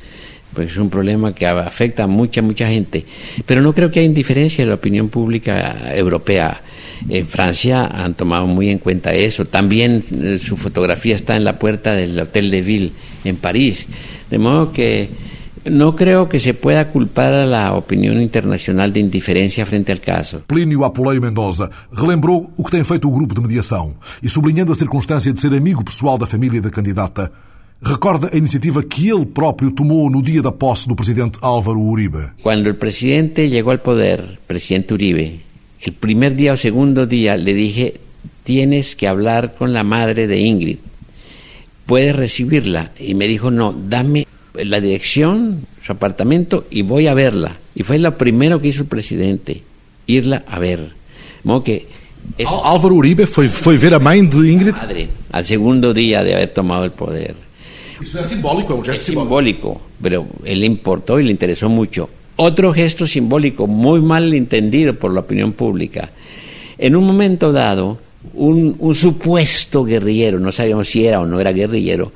Pues 0.53 0.73
es 0.73 0.77
un 0.77 0.91
problema 0.91 1.35
que 1.35 1.47
afecta 1.47 2.05
a 2.05 2.07
mucha, 2.07 2.43
mucha 2.43 2.69
gente. 2.69 3.05
Pero 3.45 3.63
no 3.63 3.75
creo 3.75 3.91
que 3.91 4.01
haya 4.01 4.07
indiferencia 4.07 4.63
en 4.63 4.69
la 4.69 4.77
opinión 4.77 5.09
pública 5.09 5.95
europea. 5.95 6.61
En 7.09 7.27
Francia 7.27 7.87
han 7.87 8.15
tomado 8.15 8.47
muy 8.47 8.71
en 8.71 8.79
cuenta 8.79 9.13
eso. 9.15 9.45
También 9.45 10.03
eh, 10.11 10.39
su 10.39 10.57
fotografía 10.57 11.15
está 11.15 11.37
en 11.37 11.45
la 11.45 11.59
puerta 11.59 11.95
del 11.95 12.19
Hotel 12.19 12.51
de 12.51 12.61
Ville 12.63 12.93
en 13.25 13.37
París. 13.37 13.87
De 14.31 14.39
modo 14.39 14.73
que 14.73 15.11
No 15.71 15.97
creo 15.97 16.29
que 16.29 16.39
se 16.39 16.55
pueda 16.55 16.85
culpar 16.93 17.33
a 17.33 17.45
la 17.45 17.75
opinión 17.75 18.21
internacional 18.23 18.93
de 18.93 19.01
indiferencia 19.01 19.67
frente 19.67 19.91
al 19.91 20.01
caso. 20.01 20.43
Plínio 20.47 20.85
Apuleio 20.85 21.21
Mendoza 21.21 21.69
relembrou 21.93 22.53
o 22.57 22.63
que 22.63 22.71
tem 22.71 22.85
feito 22.85 23.09
o 23.09 23.13
grupo 23.13 23.35
de 23.35 23.41
mediação 23.41 23.95
e, 24.23 24.29
sublinhando 24.29 24.73
a 24.73 24.77
circunstância 24.77 25.33
de 25.33 25.41
ser 25.41 25.53
amigo 25.53 25.83
pessoal 25.83 26.17
da 26.17 26.27
família 26.27 26.61
da 26.61 26.71
candidata, 26.71 27.33
recorda 27.83 28.31
a 28.33 28.37
iniciativa 28.37 28.81
que 28.83 29.11
ele 29.11 29.27
próprio 29.27 29.73
tomou 29.73 30.09
no 30.09 30.23
dia 30.23 30.41
da 30.41 30.53
posse 30.53 30.87
do 30.87 30.95
presidente 30.95 31.39
Álvaro 31.43 31.81
Uribe. 31.81 32.31
Quando 32.43 32.71
o 32.71 32.75
presidente 32.75 33.51
chegou 33.51 33.73
ao 33.73 33.79
poder, 33.79 34.39
presidente 34.47 34.95
Uribe, 34.95 35.41
o 35.85 35.93
primeiro 35.93 36.37
dia 36.37 36.53
ou 36.53 36.57
segundo 36.57 37.09
dia 37.09 37.35
le 37.35 37.55
dije, 37.55 37.95
tienes 38.45 38.95
que 38.95 39.09
hablar 39.09 39.55
con 39.59 39.73
la 39.73 39.83
madre 39.83 40.29
de 40.29 40.39
Ingrid, 40.47 40.79
puedes 41.87 42.15
recibirla. 42.15 42.93
Y 43.01 43.15
me 43.15 43.27
dijo, 43.27 43.51
no, 43.51 43.73
dame 43.73 44.27
la 44.65 44.81
dirección, 44.81 45.67
su 45.83 45.93
apartamento 45.93 46.67
y 46.71 46.83
voy 46.83 47.07
a 47.07 47.15
verla. 47.15 47.57
Y 47.75 47.83
fue 47.83 47.99
lo 47.99 48.17
primero 48.17 48.61
que 48.61 48.69
hizo 48.69 48.83
el 48.83 48.89
presidente, 48.89 49.63
irla 50.07 50.45
a 50.47 50.59
ver. 50.59 50.91
Como 51.43 51.63
que 51.63 51.87
eso, 52.39 52.65
Álvaro 52.65 52.95
Uribe 52.95 53.27
foi, 53.27 53.49
foi 53.49 53.77
ver 53.77 53.95
a 53.95 53.99
mãe 53.99 54.23
de 54.23 54.51
Ingrid? 54.51 54.75
Madre, 54.75 55.09
al 55.31 55.45
segundo 55.45 55.95
día 55.95 56.23
de 56.25 56.35
haber 56.35 56.53
tomado 56.53 56.85
el 56.85 56.91
poder. 56.91 57.35
Eso 58.01 58.21
es 58.21 58.27
simbólico, 58.27 58.73
es 58.75 58.79
un 58.79 58.85
gesto 58.85 59.01
es 59.01 59.07
simbólico, 59.07 59.81
pero 60.03 60.27
él 60.45 60.61
le 60.61 60.67
importó 60.67 61.19
y 61.19 61.25
le 61.25 61.31
interesó 61.31 61.69
mucho. 61.69 62.11
Otro 62.37 62.73
gesto 62.73 63.07
simbólico, 63.07 63.67
muy 63.67 64.01
mal 64.01 64.35
entendido 64.35 64.95
por 64.95 65.15
la 65.15 65.21
opinión 65.21 65.53
pública. 65.53 66.11
En 66.77 66.95
un 66.95 67.05
momento 67.05 67.53
dado, 67.53 67.99
un, 68.35 68.77
un 68.79 68.95
supuesto 68.95 69.85
guerrillero, 69.85 70.39
no 70.39 70.53
sabíamos 70.53 70.89
si 70.89 71.07
era 71.07 71.21
o 71.21 71.27
no 71.27 71.41
era 71.41 71.53
guerrillero, 71.53 72.13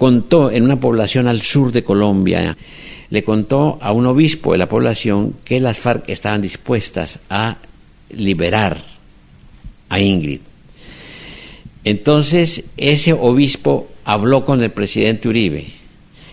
contó 0.00 0.50
en 0.50 0.62
una 0.62 0.80
población 0.80 1.28
al 1.28 1.42
sur 1.42 1.72
de 1.72 1.84
Colombia, 1.84 2.56
le 3.10 3.22
contó 3.22 3.76
a 3.82 3.92
un 3.92 4.06
obispo 4.06 4.52
de 4.52 4.58
la 4.58 4.66
población 4.66 5.34
que 5.44 5.60
las 5.60 5.78
FARC 5.78 6.08
estaban 6.08 6.40
dispuestas 6.40 7.20
a 7.28 7.58
liberar 8.08 8.82
a 9.90 10.00
Ingrid. 10.00 10.40
Entonces 11.84 12.64
ese 12.78 13.12
obispo 13.12 13.90
habló 14.06 14.46
con 14.46 14.62
el 14.62 14.70
presidente 14.70 15.28
Uribe. 15.28 15.66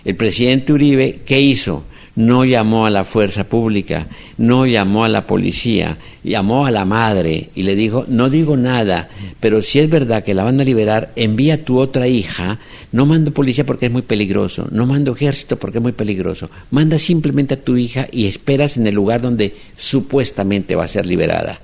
El 0.06 0.16
presidente 0.16 0.72
Uribe, 0.72 1.20
¿qué 1.26 1.42
hizo? 1.42 1.84
No 2.18 2.44
llamó 2.46 2.88
a 2.88 2.90
la 2.90 3.04
fuerza 3.04 3.44
pública, 3.48 4.08
no 4.38 4.66
llamó 4.66 5.06
a 5.06 5.10
la 5.10 5.26
policía, 5.26 5.98
llamó 6.24 6.66
a 6.66 6.72
la 6.72 6.84
madre 6.84 7.52
y 7.54 7.62
le 7.62 7.76
dijo, 7.76 8.06
no 8.08 8.28
digo 8.30 8.58
nada, 8.58 9.08
pero 9.40 9.62
si 9.62 9.80
es 9.80 9.90
verdad 9.90 10.24
que 10.24 10.34
la 10.34 10.44
van 10.44 10.60
a 10.60 10.64
liberar, 10.64 11.12
envía 11.16 11.54
a 11.54 11.58
tu 11.60 11.78
otra 11.78 12.08
hija, 12.08 12.58
no 12.92 13.06
mando 13.06 13.32
policía 13.32 13.68
porque 13.68 13.86
es 13.86 13.92
muy 13.92 14.02
peligroso, 14.02 14.68
no 14.72 14.88
mando 14.88 15.14
ejército 15.14 15.58
porque 15.58 15.78
es 15.78 15.82
muy 15.84 15.92
peligroso, 15.92 16.50
manda 16.72 16.98
simplemente 16.98 17.54
a 17.54 17.62
tu 17.62 17.78
hija 17.78 18.08
y 18.12 18.26
esperas 18.26 18.78
en 18.78 18.88
el 18.88 18.96
lugar 18.96 19.22
donde 19.22 19.56
supuestamente 19.78 20.76
va 20.76 20.86
a 20.86 20.88
ser 20.88 21.06
liberada. 21.06 21.62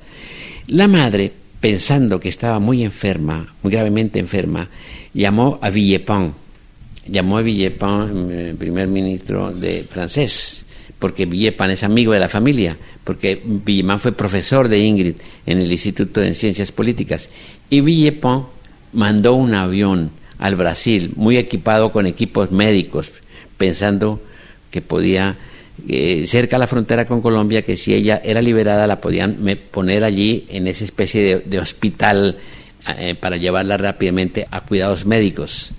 La 0.67 0.87
madre, 0.87 1.31
pensando 1.59 2.19
que 2.19 2.29
estaba 2.29 2.59
muy 2.59 2.83
enferma, 2.83 3.55
muy 3.63 3.73
gravemente 3.73 4.19
enferma, 4.19 4.69
llamó 5.15 5.57
a 5.63 5.71
Villepin, 5.71 6.42
llamó 7.07 7.37
a 7.37 7.41
Villepin, 7.41 8.31
el 8.31 8.55
primer 8.55 8.87
ministro 8.87 9.51
de 9.51 9.85
francés, 9.89 10.65
porque 10.99 11.25
Villepin 11.25 11.71
es 11.71 11.83
amigo 11.83 12.13
de 12.13 12.19
la 12.19 12.29
familia, 12.29 12.77
porque 13.03 13.41
Villepin 13.43 13.99
fue 13.99 14.11
profesor 14.13 14.67
de 14.67 14.79
Ingrid 14.79 15.15
en 15.45 15.59
el 15.59 15.71
Instituto 15.71 16.21
de 16.21 16.33
Ciencias 16.33 16.71
Políticas, 16.71 17.29
y 17.69 17.81
Villepin 17.81 18.43
mandó 18.93 19.33
un 19.33 19.53
avión 19.53 20.11
al 20.39 20.55
Brasil, 20.55 21.13
muy 21.15 21.37
equipado 21.37 21.91
con 21.91 22.05
equipos 22.05 22.51
médicos, 22.51 23.11
pensando 23.57 24.21
que 24.71 24.81
podía, 24.81 25.35
eh, 25.87 26.23
cerca 26.25 26.55
a 26.55 26.59
la 26.59 26.67
frontera 26.67 27.05
con 27.05 27.21
Colombia, 27.21 27.61
que 27.61 27.77
si 27.77 27.93
ella 27.93 28.21
era 28.23 28.41
liberada 28.41 28.87
la 28.87 28.99
podían 28.99 29.37
poner 29.71 30.03
allí 30.03 30.45
en 30.49 30.67
esa 30.67 30.83
especie 30.83 31.21
de, 31.21 31.39
de 31.39 31.59
hospital 31.59 32.37
eh, 32.97 33.15
para 33.15 33.37
llevarla 33.37 33.77
rápidamente 33.77 34.45
a 34.49 34.61
cuidados 34.61 35.05
médicos. 35.05 35.73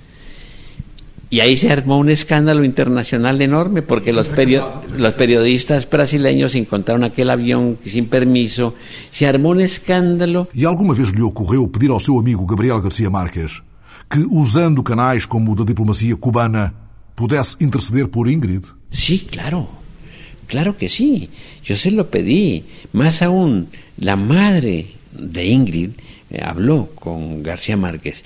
Y 1.34 1.40
ahí 1.40 1.56
se 1.56 1.72
armó 1.72 1.98
un 1.98 2.10
escándalo 2.10 2.62
internacional 2.62 3.42
enorme 3.42 3.82
porque 3.82 4.12
los, 4.12 4.28
perio 4.28 4.84
los 4.96 5.14
periodistas 5.14 5.90
brasileños 5.90 6.54
encontraron 6.54 7.02
aquel 7.02 7.28
avión 7.28 7.76
sin 7.84 8.06
permiso, 8.06 8.76
se 9.10 9.26
armó 9.26 9.48
un 9.48 9.60
escándalo. 9.60 10.46
E 10.54 10.64
alguma 10.64 10.94
vez 10.94 11.10
lhe 11.10 11.22
ocorreu 11.22 11.66
pedir 11.66 11.90
ao 11.90 11.98
seu 11.98 12.20
amigo 12.20 12.46
Gabriel 12.46 12.80
Garcia 12.80 13.10
Marques 13.10 13.64
que, 14.08 14.22
usando 14.30 14.84
canais 14.84 15.26
como 15.26 15.50
o 15.50 15.54
da 15.56 15.64
diplomacia 15.64 16.14
cubana, 16.14 16.72
pudesse 17.16 17.56
interceder 17.58 18.06
por 18.06 18.30
Ingrid? 18.30 18.70
Sí, 18.92 19.26
claro. 19.26 19.66
Claro 20.46 20.78
que 20.78 20.88
sí. 20.88 21.30
Yo 21.64 21.74
se 21.74 21.90
lo 21.90 22.10
pedí. 22.14 22.62
Más 22.92 23.22
aún, 23.22 23.74
la 23.98 24.14
madre 24.14 24.86
de 25.10 25.46
Ingrid 25.46 25.98
eh, 26.30 26.38
habló 26.40 26.90
con 26.94 27.42
García 27.42 27.76
Márquez. 27.76 28.22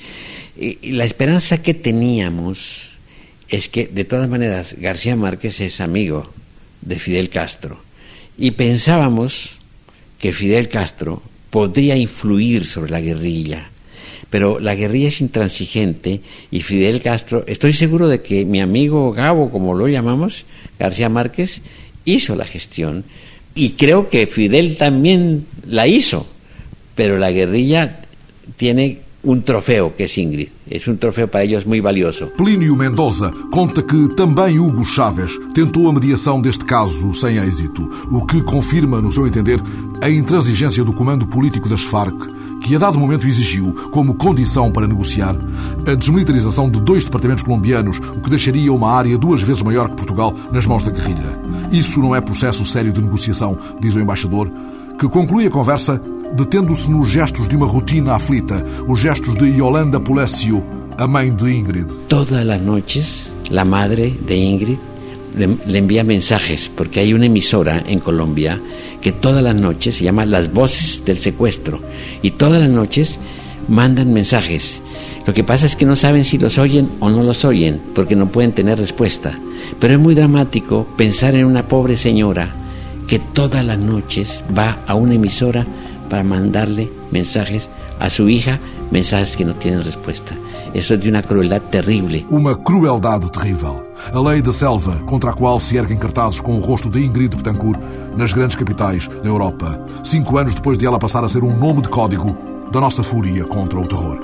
Y, 0.61 0.77
y 0.83 0.93
la 0.93 1.07
esperanza 1.07 1.63
que 1.63 1.73
teníamos 1.73 2.88
es 3.49 3.69
que, 3.69 3.87
de 3.87 4.05
todas 4.05 4.29
maneras, 4.29 4.77
García 4.79 5.17
Márquez 5.17 5.61
es 5.61 5.81
amigo 5.81 6.31
de 6.83 6.99
Fidel 6.99 7.31
Castro. 7.31 7.81
Y 8.37 8.53
pensábamos 8.53 9.59
que 10.19 10.33
Fidel 10.33 10.69
Castro 10.69 11.23
podría 11.51 11.97
influir 11.97 12.67
sobre 12.67 12.91
la 12.91 13.01
guerrilla. 13.01 13.71
Pero 14.31 14.61
la 14.61 14.75
guerrilla 14.75 15.09
es 15.09 15.21
intransigente 15.21 16.21
y 16.51 16.61
Fidel 16.61 17.01
Castro, 17.01 17.45
estoy 17.47 17.73
seguro 17.73 18.09
de 18.09 18.21
que 18.21 18.45
mi 18.45 18.61
amigo 18.61 19.13
Gabo, 19.13 19.51
como 19.51 19.75
lo 19.75 19.89
llamamos, 19.89 20.45
García 20.79 21.09
Márquez, 21.09 21.63
hizo 22.05 22.37
la 22.37 22.45
gestión. 22.45 23.05
Y 23.55 23.71
creo 23.71 24.11
que 24.11 24.27
Fidel 24.27 24.77
también 24.77 25.47
la 25.67 25.87
hizo, 25.87 26.27
pero 26.95 27.17
la 27.17 27.31
guerrilla 27.31 28.01
tiene 28.57 29.01
um 29.25 29.41
troféu 29.41 29.91
que 29.91 30.03
é 30.03 30.07
Ingrid. 30.21 30.53
É 30.71 30.91
um 30.91 30.97
troféu 30.97 31.27
para 31.27 31.45
eles 31.45 31.65
muito 31.65 31.83
valioso. 31.83 32.27
Plínio 32.37 32.77
Mendoza 32.77 33.33
conta 33.51 33.83
que 33.83 34.09
também 34.15 34.59
Hugo 34.59 34.85
Chávez 34.85 35.39
tentou 35.55 35.89
a 35.89 35.93
mediação 35.93 36.41
deste 36.41 36.65
caso 36.65 37.13
sem 37.15 37.39
êxito, 37.39 37.89
o 38.11 38.25
que 38.25 38.43
confirma, 38.43 39.01
no 39.01 39.11
seu 39.11 39.27
entender, 39.27 39.61
a 40.01 40.11
intransigência 40.11 40.85
do 40.85 40.93
comando 40.93 41.27
político 41.27 41.69
das 41.69 41.83
Farc, 41.83 42.15
que 42.61 42.75
a 42.77 42.79
dado 42.79 42.99
momento 42.99 43.27
exigiu, 43.27 43.73
como 43.91 44.15
condição 44.15 44.71
para 44.71 44.87
negociar, 44.87 45.37
a 45.87 45.95
desmilitarização 45.95 46.71
de 46.71 46.81
dois 46.81 47.05
departamentos 47.05 47.43
colombianos, 47.43 47.99
o 47.99 48.21
que 48.21 48.31
deixaria 48.31 48.73
uma 48.73 48.93
área 48.93 49.17
duas 49.17 49.43
vezes 49.43 49.63
maior 49.63 49.89
que 49.89 49.97
Portugal 49.97 50.35
nas 50.53 50.67
mãos 50.67 50.83
da 50.83 50.91
guerrilha. 50.91 51.39
Isso 51.73 52.01
não 52.01 52.15
é 52.15 52.21
processo 52.21 52.65
sério 52.65 52.93
de 52.93 53.01
negociação, 53.01 53.57
diz 53.81 53.95
o 53.95 54.01
embaixador, 54.01 54.51
que 54.99 55.09
conclui 55.09 55.47
a 55.47 55.51
conversa 55.51 56.01
detendo-se 56.33 56.91
nos 56.91 57.09
gestos 57.09 57.49
de 57.49 57.57
uma 57.57 57.67
rotina 57.67 58.15
aflita, 58.15 58.65
os 58.87 59.01
gestos 59.01 59.35
de 59.37 59.57
Yolanda 59.57 60.01
Pulesio, 60.01 60.65
a 60.97 61.07
mãe 61.07 61.31
de 61.31 61.53
Ingrid. 61.55 61.87
Todas 62.09 62.49
as 62.49 62.61
noites, 62.61 63.33
a 63.57 63.65
madre 63.65 64.15
de 64.27 64.37
Ingrid 64.37 64.79
le 65.37 65.79
envía 65.79 66.03
mensajes, 66.03 66.71
porque 66.75 67.01
hay 67.01 67.15
una 67.15 67.27
emisora 67.27 67.83
en 67.87 68.01
Colombia 68.01 68.61
que 69.01 69.13
todas 69.13 69.43
las 69.43 69.55
noches 69.55 69.97
se 69.97 70.05
llama 70.05 70.25
Las 70.25 70.53
Voces 70.53 71.05
del 71.05 71.19
Secuestro, 71.19 71.81
y 72.23 72.33
todas 72.33 72.61
las 72.61 72.71
noches 72.71 73.21
mandan 73.69 74.13
mensajes. 74.13 74.81
Lo 75.27 75.35
que 75.35 75.45
pasa 75.45 75.67
es 75.67 75.77
que 75.77 75.87
no 75.87 75.95
saben 75.95 76.25
si 76.25 76.39
los 76.39 76.59
oyen 76.59 76.89
o 77.01 77.11
no 77.11 77.23
los 77.23 77.45
oyen, 77.45 77.81
porque 77.95 78.17
no 78.17 78.29
pueden 78.29 78.53
tener 78.53 78.79
respuesta. 78.79 79.39
Pero 79.79 79.95
es 79.95 80.01
muy 80.01 80.15
dramático 80.15 80.87
pensar 80.97 81.35
en 81.35 81.45
una 81.45 81.69
pobre 81.69 81.97
señora 81.97 82.49
que 83.07 83.19
todas 83.19 83.65
las 83.65 83.79
noches 83.79 84.43
va 84.57 84.79
a 84.87 84.95
una 84.95 85.15
emisora 85.15 85.67
para 86.09 86.25
mandarle 86.25 86.91
mensajes 87.11 87.69
a 88.01 88.09
su 88.09 88.29
hija, 88.29 88.59
mensajes 88.91 89.37
que 89.37 89.45
no 89.45 89.55
tienen 89.55 89.83
respuesta. 89.83 90.35
Isso 90.75 90.95
é 90.95 90.97
de 90.97 91.11
uma 91.11 91.23
crueldade 91.23 91.65
terrível. 91.71 92.25
Uma 92.31 92.55
crueldade 92.55 93.31
terrível. 93.31 93.85
A 94.13 94.21
lei 94.21 94.41
da 94.41 94.53
selva, 94.53 94.99
contra 95.07 95.31
a 95.31 95.33
qual 95.33 95.59
se 95.59 95.77
erguem 95.77 95.97
cartazes 95.97 96.41
com 96.41 96.57
o 96.57 96.61
rosto 96.61 96.89
de 96.89 97.05
Ingrid 97.05 97.37
Betancourt 97.37 97.81
nas 98.17 98.33
grandes 98.33 98.57
capitais 98.57 99.09
da 99.09 99.29
Europa. 99.29 99.85
Cinco 100.05 100.39
anos 100.39 100.55
depois 100.55 100.79
de 100.79 100.87
ela 100.87 100.99
passar 100.99 101.25
a 101.25 101.29
ser 101.29 101.43
um 101.43 101.57
nome 101.57 101.83
de 101.83 101.89
código 101.89 102.37
da 102.71 102.81
nossa 102.81 103.03
fúria 103.03 103.45
contra 103.45 103.79
o 103.79 103.87
terror. 103.87 104.19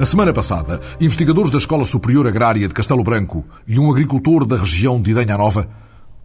A 0.00 0.04
semana 0.04 0.32
passada, 0.32 0.80
investigadores 1.00 1.50
da 1.50 1.58
Escola 1.58 1.84
Superior 1.84 2.26
Agrária 2.26 2.68
de 2.68 2.74
Castelo 2.74 3.02
Branco 3.02 3.44
e 3.66 3.80
um 3.80 3.90
agricultor 3.90 4.46
da 4.46 4.56
região 4.56 5.00
de 5.00 5.10
Idenha 5.10 5.36
Nova 5.36 5.68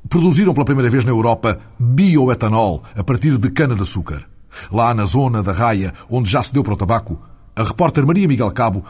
produziram 0.09 0.53
pela 0.53 0.65
primeira 0.65 0.89
vez 0.89 1.03
na 1.03 1.11
Europa 1.11 1.59
bioetanol 1.79 2.83
a 2.95 3.03
partir 3.03 3.37
de 3.37 3.49
cana-de-açúcar. 3.49 4.25
Lá 4.71 4.93
na 4.93 5.05
zona 5.05 5.41
da 5.41 5.51
Raia, 5.51 5.93
onde 6.09 6.29
já 6.29 6.43
se 6.43 6.53
deu 6.53 6.63
para 6.63 6.73
o 6.73 6.77
tabaco, 6.77 7.19
a 7.55 7.63
repórter 7.63 8.05
Maria 8.05 8.27
Miguel 8.27 8.51
Cabo 8.51 8.83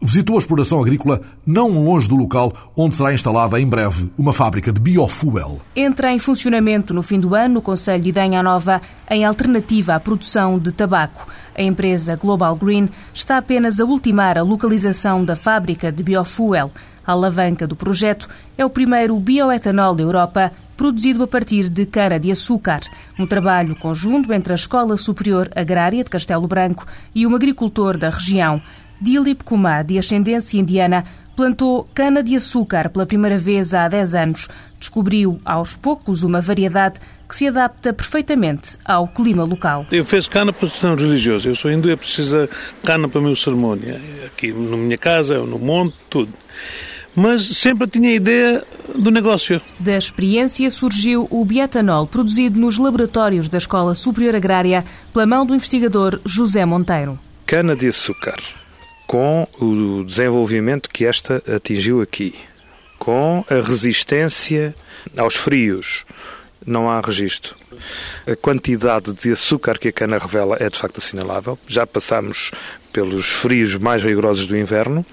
visitou 0.00 0.36
a 0.36 0.38
exploração 0.38 0.80
agrícola 0.80 1.20
não 1.46 1.84
longe 1.84 2.08
do 2.08 2.16
local 2.16 2.52
onde 2.76 2.96
será 2.96 3.12
instalada 3.12 3.60
em 3.60 3.66
breve 3.66 4.10
uma 4.16 4.32
fábrica 4.32 4.72
de 4.72 4.80
biofuel. 4.80 5.60
Entra 5.74 6.12
em 6.12 6.18
funcionamento 6.18 6.94
no 6.94 7.02
fim 7.02 7.18
do 7.18 7.34
ano 7.34 7.54
no 7.54 7.62
Conselho 7.62 8.02
de 8.02 8.08
Idenha 8.10 8.42
Nova 8.42 8.80
em 9.10 9.24
alternativa 9.24 9.94
à 9.94 10.00
produção 10.00 10.58
de 10.58 10.70
tabaco. 10.70 11.26
A 11.56 11.62
empresa 11.62 12.14
Global 12.14 12.54
Green 12.54 12.88
está 13.12 13.38
apenas 13.38 13.80
a 13.80 13.84
ultimar 13.84 14.38
a 14.38 14.42
localização 14.42 15.24
da 15.24 15.34
fábrica 15.34 15.90
de 15.90 16.02
biofuel 16.04 16.70
A 17.04 17.12
alavanca 17.12 17.66
do 17.66 17.74
projeto 17.74 18.28
é 18.56 18.64
o 18.64 18.70
primeiro 18.70 19.18
bioetanol 19.18 19.94
da 19.94 20.02
Europa 20.02 20.52
produzido 20.76 21.24
a 21.24 21.26
partir 21.26 21.68
de 21.68 21.84
cana-de-açúcar. 21.84 22.82
Um 23.18 23.26
trabalho 23.26 23.74
conjunto 23.74 24.32
entre 24.32 24.52
a 24.52 24.56
Escola 24.56 24.96
Superior 24.96 25.50
Agrária 25.56 26.04
de 26.04 26.10
Castelo 26.10 26.46
Branco 26.46 26.86
e 27.12 27.26
um 27.26 27.34
agricultor 27.34 27.98
da 27.98 28.10
região. 28.10 28.62
Dilip 29.00 29.44
Kumar, 29.44 29.84
de 29.84 29.98
ascendência 29.98 30.58
indiana, 30.58 31.04
plantou 31.36 31.88
cana-de-açúcar 31.94 32.90
pela 32.90 33.06
primeira 33.06 33.38
vez 33.38 33.72
há 33.72 33.86
10 33.86 34.14
anos. 34.14 34.48
Descobriu, 34.78 35.40
aos 35.44 35.74
poucos, 35.74 36.24
uma 36.24 36.40
variedade 36.40 36.98
que 37.28 37.36
se 37.36 37.46
adapta 37.46 37.92
perfeitamente 37.92 38.76
ao 38.84 39.06
clima 39.06 39.44
local. 39.44 39.86
Eu 39.92 40.04
fiz 40.04 40.26
cana 40.26 40.52
para 40.52 40.68
questão 40.68 40.96
religiosa. 40.96 41.48
Eu 41.48 41.54
sou 41.54 41.70
hindu 41.70 41.88
e 41.90 41.96
preciso 41.96 42.48
cana 42.82 43.08
para 43.08 43.20
a 43.20 43.22
minha 43.22 43.36
cerimónia. 43.36 44.00
Aqui 44.26 44.52
na 44.52 44.76
minha 44.76 44.98
casa, 44.98 45.38
no 45.38 45.60
monte, 45.60 45.94
tudo. 46.10 46.32
Mas 47.14 47.42
sempre 47.42 47.86
tinha 47.86 48.10
a 48.10 48.14
ideia 48.14 48.64
do 48.96 49.10
negócio. 49.10 49.60
Da 49.78 49.96
experiência 49.96 50.68
surgiu 50.70 51.28
o 51.30 51.44
bietanol, 51.44 52.06
produzido 52.06 52.58
nos 52.58 52.78
laboratórios 52.78 53.48
da 53.48 53.58
Escola 53.58 53.94
Superior 53.94 54.34
Agrária 54.34 54.84
pela 55.12 55.26
mão 55.26 55.46
do 55.46 55.54
investigador 55.54 56.20
José 56.24 56.64
Monteiro. 56.64 57.18
Cana 57.46 57.76
de 57.76 57.88
açúcar 57.88 58.38
com 59.08 59.48
o 59.58 60.04
desenvolvimento 60.04 60.90
que 60.90 61.06
esta 61.06 61.42
atingiu 61.56 62.02
aqui, 62.02 62.34
com 62.98 63.42
a 63.48 63.54
resistência 63.66 64.74
aos 65.16 65.34
frios, 65.34 66.04
não 66.64 66.90
há 66.90 67.00
registro. 67.00 67.56
A 68.26 68.36
quantidade 68.36 69.10
de 69.14 69.32
açúcar 69.32 69.78
que 69.78 69.88
a 69.88 69.92
cana 69.92 70.18
revela 70.18 70.58
é 70.60 70.68
de 70.68 70.78
facto 70.78 70.98
assinalável. 70.98 71.58
Já 71.66 71.86
passamos 71.86 72.50
pelos 72.92 73.26
frios 73.26 73.74
mais 73.76 74.02
rigorosos 74.02 74.46
do 74.46 74.56
inverno 74.56 75.06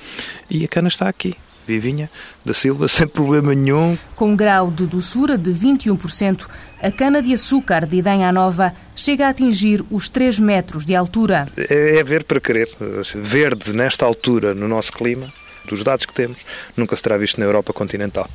e 0.49 0.65
a 0.65 0.67
cana 0.67 0.89
está 0.89 1.07
aqui. 1.07 1.33
Vivinha 1.65 2.09
da 2.43 2.53
Silva, 2.53 2.87
sem 2.89 3.07
problema 3.07 3.53
nenhum. 3.53 3.97
Com 4.15 4.29
um 4.29 4.35
grau 4.35 4.69
de 4.69 4.85
doçura 4.85 5.37
de 5.37 5.51
21%, 5.51 6.47
a 6.81 6.91
cana-de-açúcar 6.91 7.85
de 7.85 7.97
Idanha 7.97 8.31
Nova 8.31 8.73
chega 8.95 9.27
a 9.27 9.29
atingir 9.29 9.83
os 9.89 10.09
3 10.09 10.39
metros 10.39 10.85
de 10.85 10.95
altura. 10.95 11.47
É, 11.57 11.97
é 11.99 12.03
ver 12.03 12.23
para 12.23 12.39
querer. 12.39 12.69
Verde 13.15 13.73
nesta 13.73 14.05
altura, 14.05 14.53
no 14.53 14.67
nosso 14.67 14.93
clima, 14.93 15.33
dos 15.65 15.83
dados 15.83 16.05
que 16.05 16.13
temos, 16.13 16.37
nunca 16.75 16.95
se 16.95 17.03
terá 17.03 17.17
visto 17.17 17.39
na 17.39 17.45
Europa 17.45 17.73
continental. 17.73 18.29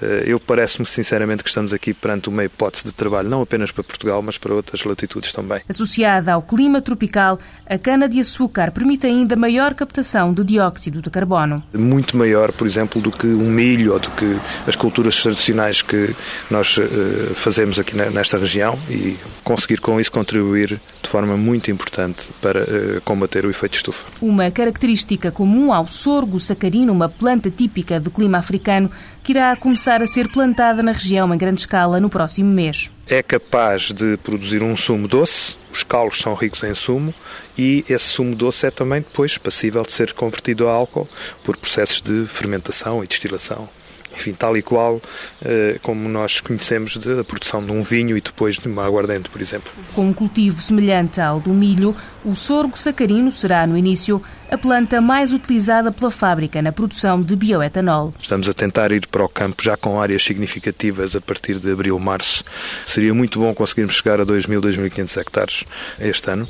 Eh, 0.00 0.24
eu 0.26 0.40
parece-me 0.40 0.86
sinceramente 0.86 1.42
que 1.42 1.48
estamos 1.48 1.72
aqui 1.72 1.92
perante 1.92 2.28
uma 2.28 2.44
hipótese 2.44 2.84
de 2.84 2.92
trabalho 2.92 3.28
não 3.28 3.42
apenas 3.42 3.70
para 3.70 3.82
Portugal, 3.84 4.22
mas 4.22 4.38
para 4.38 4.54
outras 4.54 4.84
latitudes 4.84 5.32
também. 5.32 5.60
Associada 5.68 6.32
ao 6.32 6.42
clima 6.42 6.80
tropical, 6.80 7.38
a 7.68 7.78
cana-de-açúcar 7.78 8.72
permite 8.72 9.06
ainda 9.06 9.36
maior 9.36 9.74
captação 9.74 10.32
de 10.32 10.44
dióxido 10.44 11.00
de 11.00 11.10
carbono. 11.10 11.62
Muito 11.74 12.16
maior, 12.16 12.52
por 12.52 12.66
exemplo, 12.66 13.00
do 13.00 13.10
que 13.10 13.26
um 13.26 13.50
milho 13.50 13.92
ou 13.92 13.98
do 13.98 14.10
que 14.10 14.38
as 14.66 14.76
culturas 14.76 15.20
tradicionais 15.22 15.82
que 15.82 16.14
nós 16.50 16.78
eh, 16.78 17.34
fazemos 17.34 17.78
aqui 17.78 17.96
nesta 17.96 18.38
região 18.38 18.78
e 18.88 19.16
conseguir 19.42 19.80
com 19.80 20.00
isso 20.00 20.12
contribuir 20.12 20.80
de 21.02 21.08
forma 21.08 21.36
muito 21.36 21.70
importante 21.70 22.24
para 22.40 22.60
eh, 22.60 23.00
combater 23.04 23.44
o 23.44 23.50
efeito 23.50 23.74
estufa. 23.74 24.06
Uma 24.20 24.50
característica 24.50 25.30
comum 25.30 25.72
ao 25.72 25.86
sorgo 25.86 26.38
sacarino 26.74 26.92
uma 26.92 27.08
planta 27.08 27.50
típica 27.50 28.00
do 28.00 28.10
clima 28.10 28.38
africano, 28.38 28.90
que 29.22 29.32
irá 29.32 29.54
começar 29.54 30.02
a 30.02 30.06
ser 30.06 30.28
plantada 30.28 30.82
na 30.82 30.92
região 30.92 31.32
em 31.32 31.38
grande 31.38 31.60
escala 31.60 32.00
no 32.00 32.10
próximo 32.10 32.52
mês. 32.52 32.90
É 33.06 33.22
capaz 33.22 33.92
de 33.92 34.16
produzir 34.18 34.62
um 34.62 34.76
sumo 34.76 35.06
doce, 35.06 35.56
os 35.72 35.84
caulos 35.84 36.18
são 36.18 36.34
ricos 36.34 36.62
em 36.64 36.74
sumo, 36.74 37.14
e 37.56 37.84
esse 37.88 38.06
sumo 38.06 38.34
doce 38.34 38.66
é 38.66 38.70
também 38.70 39.00
depois 39.00 39.38
passível 39.38 39.82
de 39.82 39.92
ser 39.92 40.12
convertido 40.12 40.68
a 40.68 40.72
álcool 40.72 41.08
por 41.44 41.56
processos 41.56 42.00
de 42.00 42.26
fermentação 42.26 43.04
e 43.04 43.06
destilação 43.06 43.68
enfim, 44.14 44.32
tal 44.32 44.56
e 44.56 44.62
qual 44.62 45.00
eh, 45.44 45.78
como 45.82 46.08
nós 46.08 46.40
conhecemos 46.40 46.96
da 46.96 47.24
produção 47.24 47.64
de 47.64 47.72
um 47.72 47.82
vinho 47.82 48.16
e 48.16 48.20
depois 48.20 48.56
de 48.56 48.68
uma 48.68 48.84
aguardente, 48.84 49.28
por 49.28 49.40
exemplo. 49.40 49.70
Com 49.94 50.08
um 50.08 50.12
cultivo 50.12 50.60
semelhante 50.60 51.20
ao 51.20 51.40
do 51.40 51.52
milho, 51.52 51.96
o 52.24 52.34
sorgo 52.34 52.78
sacarino 52.78 53.32
será, 53.32 53.66
no 53.66 53.76
início, 53.76 54.22
a 54.50 54.56
planta 54.56 55.00
mais 55.00 55.32
utilizada 55.32 55.90
pela 55.90 56.10
fábrica 56.10 56.62
na 56.62 56.72
produção 56.72 57.20
de 57.20 57.34
bioetanol. 57.34 58.14
Estamos 58.20 58.48
a 58.48 58.52
tentar 58.52 58.92
ir 58.92 59.06
para 59.08 59.24
o 59.24 59.28
campo 59.28 59.62
já 59.62 59.76
com 59.76 60.00
áreas 60.00 60.24
significativas 60.24 61.16
a 61.16 61.20
partir 61.20 61.58
de 61.58 61.72
abril, 61.72 61.98
março. 61.98 62.44
Seria 62.86 63.12
muito 63.12 63.38
bom 63.40 63.52
conseguirmos 63.54 63.94
chegar 63.94 64.20
a 64.20 64.26
2.000, 64.26 64.60
2.500 64.60 65.20
hectares 65.20 65.64
este 65.98 66.30
ano, 66.30 66.48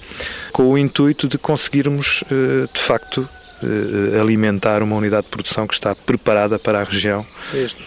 com 0.53 0.71
o 0.71 0.79
intuito 0.79 1.29
de 1.29 1.39
conseguirmos, 1.39 2.25
eh, 2.31 2.69
de 2.73 2.81
facto, 2.81 3.29
alimentar 4.21 4.83
uma 4.83 4.97
unidade 4.97 5.25
de 5.25 5.31
produção 5.31 5.67
que 5.67 5.75
está 5.75 5.95
preparada 5.95 6.59
para 6.59 6.81
a 6.81 6.85
região, 6.85 7.25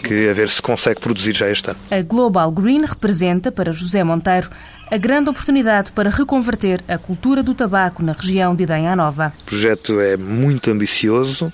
que 0.02 0.28
a 0.28 0.32
ver 0.32 0.48
se 0.48 0.60
consegue 0.60 1.00
produzir 1.00 1.34
já 1.34 1.48
este 1.48 1.70
ano. 1.70 1.78
A 1.90 2.02
Global 2.02 2.50
Green 2.50 2.84
representa, 2.84 3.52
para 3.52 3.72
José 3.72 4.02
Monteiro, 4.02 4.50
a 4.90 4.96
grande 4.96 5.30
oportunidade 5.30 5.92
para 5.92 6.08
reconverter 6.08 6.82
a 6.88 6.96
cultura 6.96 7.42
do 7.42 7.54
tabaco 7.54 8.02
na 8.02 8.12
região 8.12 8.54
de 8.56 8.62
Idanha 8.62 8.96
Nova. 8.96 9.32
O 9.42 9.44
projeto 9.44 10.00
é 10.00 10.16
muito 10.16 10.70
ambicioso. 10.70 11.52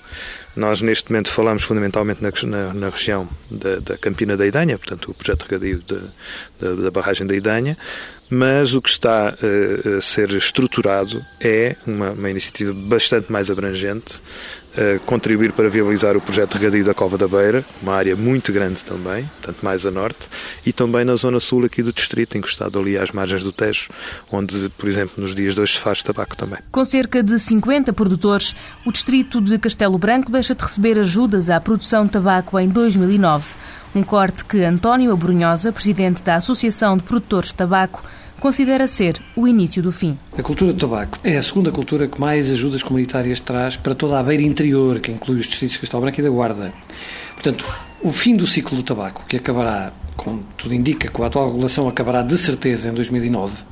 Nós, 0.55 0.81
neste 0.81 1.11
momento, 1.11 1.29
falamos 1.29 1.63
fundamentalmente 1.63 2.23
na, 2.23 2.31
na, 2.47 2.73
na 2.73 2.89
região 2.89 3.27
da, 3.51 3.79
da, 3.79 3.97
Campina 3.97 4.37
da 4.37 4.47
Idanha, 4.47 4.77
portanto, 4.77 5.11
o 5.11 5.13
projeto 5.13 5.45
de 5.45 5.51
regadio 5.51 5.83
da, 6.59 6.73
da, 6.83 6.91
barragem 6.91 7.27
da 7.27 7.35
Idanha, 7.35 7.77
mas 8.29 8.73
o 8.73 8.81
que 8.81 8.89
está 8.89 9.33
uh, 9.33 9.97
a 9.97 10.01
ser 10.01 10.31
estruturado 10.31 11.23
é 11.39 11.75
uma, 11.85 12.11
uma 12.11 12.29
iniciativa 12.29 12.73
bastante 12.73 13.31
mais 13.31 13.51
abrangente, 13.51 14.15
uh, 14.75 14.99
contribuir 15.05 15.51
para 15.51 15.69
viabilizar 15.69 16.17
o 16.17 16.21
projeto 16.21 16.53
de 16.53 16.57
regadio 16.57 16.85
da 16.85 16.93
Cova 16.93 17.17
da 17.17 17.27
Beira, 17.27 17.63
uma 17.81 17.93
área 17.93 18.15
muito 18.15 18.51
grande 18.51 18.83
também, 18.83 19.29
portanto 19.41 19.57
mais 19.61 19.85
a 19.85 19.91
norte, 19.91 20.27
e 20.65 20.73
também 20.73 21.05
na 21.05 21.15
zona 21.15 21.39
sul 21.39 21.65
aqui 21.65 21.83
do 21.83 21.93
distrito, 21.93 22.37
encostado 22.37 22.79
ali 22.79 22.97
às 22.97 23.11
margens 23.11 23.43
do 23.43 23.51
Tejo, 23.51 23.89
onde, 24.31 24.69
por 24.69 24.89
exemplo, 24.89 25.21
nos 25.21 25.35
dias 25.35 25.55
de 25.55 25.61
hoje 25.61 25.73
se 25.73 25.79
faz 25.79 26.01
tabaco 26.01 26.35
também. 26.35 26.59
Com 26.71 26.83
cerca 26.83 27.21
de 27.21 27.37
50 27.37 27.93
produtores, 27.93 28.55
o 28.85 28.91
distrito 28.91 29.39
de 29.39 29.57
Castelo 29.59 29.97
Branco 29.97 30.31
deixa 30.31 30.55
de 30.55 30.63
receber 30.63 30.99
ajudas 30.99 31.49
à 31.49 31.59
produção 31.59 32.05
de 32.05 32.11
tabaco 32.11 32.59
em 32.59 32.67
2009. 32.67 33.53
Um 33.95 34.03
corte 34.03 34.43
que 34.43 34.61
António 34.61 35.13
Abrunhosa, 35.13 35.71
presidente 35.71 36.21
da 36.21 36.35
Associação 36.35 36.97
de 36.97 37.03
Produtores 37.03 37.49
de 37.49 37.55
Tabaco, 37.55 38.03
considera 38.45 38.85
ser 38.85 39.19
o 39.35 39.47
início 39.47 39.81
do 39.81 39.91
fim. 39.91 40.15
A 40.37 40.43
cultura 40.43 40.71
do 40.71 40.77
tabaco 40.77 41.17
é 41.23 41.35
a 41.35 41.41
segunda 41.41 41.71
cultura 41.71 42.07
que 42.07 42.21
mais 42.21 42.51
ajudas 42.51 42.83
comunitárias 42.83 43.39
traz 43.39 43.75
para 43.75 43.95
toda 43.95 44.19
a 44.19 44.21
beira 44.21 44.43
interior, 44.43 44.99
que 44.99 45.11
inclui 45.11 45.37
os 45.37 45.47
distritos 45.47 45.73
de 45.73 45.79
Castelo 45.79 46.03
Branco 46.03 46.19
e 46.19 46.23
da 46.23 46.29
Guarda. 46.29 46.71
Portanto, 47.33 47.65
o 48.03 48.11
fim 48.11 48.35
do 48.37 48.45
ciclo 48.45 48.77
do 48.77 48.83
tabaco, 48.83 49.25
que 49.27 49.37
acabará, 49.37 49.91
como 50.15 50.43
tudo 50.55 50.75
indica, 50.75 51.09
com 51.09 51.23
a 51.23 51.25
atual 51.25 51.47
regulação 51.47 51.87
acabará 51.87 52.21
de 52.21 52.37
certeza 52.37 52.87
em 52.87 52.93
2009, 52.93 53.63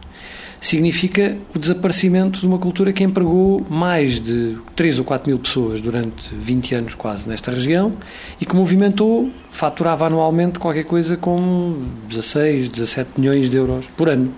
significa 0.60 1.38
o 1.54 1.60
desaparecimento 1.60 2.40
de 2.40 2.48
uma 2.48 2.58
cultura 2.58 2.92
que 2.92 3.04
empregou 3.04 3.64
mais 3.70 4.20
de 4.20 4.58
3 4.76 4.98
ou 4.98 5.06
4 5.06 5.30
mil 5.30 5.38
pessoas 5.38 5.82
durante 5.82 6.34
20 6.34 6.74
anos 6.74 6.96
quase 6.96 7.30
nesta 7.30 7.52
região 7.52 7.94
e 8.42 8.46
que 8.48 8.56
movimentou, 8.56 9.32
faturava 9.52 10.08
anualmente 10.08 10.58
qualquer 10.58 10.86
coisa 10.86 11.16
como 11.16 11.78
16, 12.10 12.70
17 12.70 13.12
milhões 13.20 13.52
de 13.52 13.58
euros 13.58 13.88
por 13.96 14.10
ano. 14.10 14.34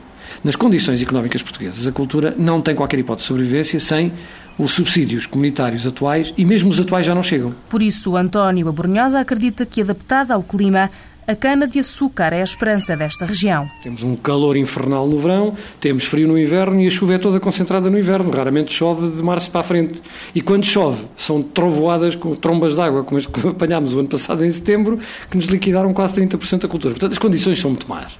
Nas 0.45 0.55
condições 0.55 1.01
económicas 1.01 1.41
portuguesas, 1.41 1.87
a 1.87 1.91
cultura 1.91 2.35
não 2.37 2.61
tem 2.61 2.75
qualquer 2.75 2.99
hipótese 2.99 3.23
de 3.23 3.27
sobrevivência 3.29 3.79
sem 3.79 4.13
os 4.59 4.73
subsídios 4.73 5.25
comunitários 5.25 5.87
atuais 5.87 6.35
e 6.37 6.45
mesmo 6.45 6.69
os 6.69 6.79
atuais 6.79 7.03
já 7.03 7.15
não 7.15 7.23
chegam. 7.23 7.51
Por 7.67 7.81
isso, 7.81 8.15
António 8.15 8.69
Abrunhosa 8.69 9.19
acredita 9.19 9.65
que, 9.65 9.81
adaptada 9.81 10.35
ao 10.35 10.43
clima, 10.43 10.91
a 11.27 11.35
cana-de-açúcar 11.35 12.31
é 12.31 12.41
a 12.41 12.43
esperança 12.43 12.95
desta 12.95 13.25
região. 13.25 13.65
Temos 13.81 14.03
um 14.03 14.15
calor 14.15 14.55
infernal 14.55 15.07
no 15.07 15.17
verão, 15.17 15.55
temos 15.81 16.03
frio 16.03 16.27
no 16.27 16.37
inverno 16.37 16.79
e 16.79 16.85
a 16.85 16.91
chuva 16.91 17.15
é 17.15 17.17
toda 17.17 17.39
concentrada 17.39 17.89
no 17.89 17.97
inverno. 17.97 18.29
Raramente 18.29 18.71
chove 18.71 19.17
de 19.17 19.23
março 19.23 19.49
para 19.49 19.61
a 19.61 19.63
frente. 19.63 19.99
E 20.35 20.41
quando 20.43 20.63
chove, 20.63 21.07
são 21.17 21.41
trovoadas 21.41 22.15
com 22.15 22.35
trombas 22.35 22.75
de 22.75 22.81
água, 22.81 23.03
como 23.03 23.17
as 23.17 23.25
que 23.25 23.39
apanhámos 23.49 23.95
o 23.95 23.99
ano 23.99 24.09
passado 24.09 24.45
em 24.45 24.51
setembro, 24.51 24.99
que 25.27 25.37
nos 25.37 25.47
liquidaram 25.47 25.91
quase 25.91 26.13
30% 26.21 26.59
da 26.59 26.67
cultura. 26.67 26.93
Portanto, 26.93 27.13
as 27.13 27.17
condições 27.17 27.57
são 27.57 27.71
muito 27.71 27.89
más. 27.89 28.19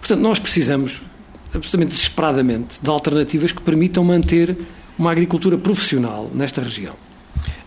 Portanto, 0.00 0.20
nós 0.20 0.40
precisamos, 0.40 1.02
absolutamente 1.54 1.90
desesperadamente, 1.92 2.80
de 2.80 2.90
alternativas 2.90 3.52
que 3.52 3.62
permitam 3.62 4.04
manter 4.04 4.56
uma 4.98 5.10
agricultura 5.10 5.56
profissional 5.56 6.30
nesta 6.34 6.60
região. 6.60 6.94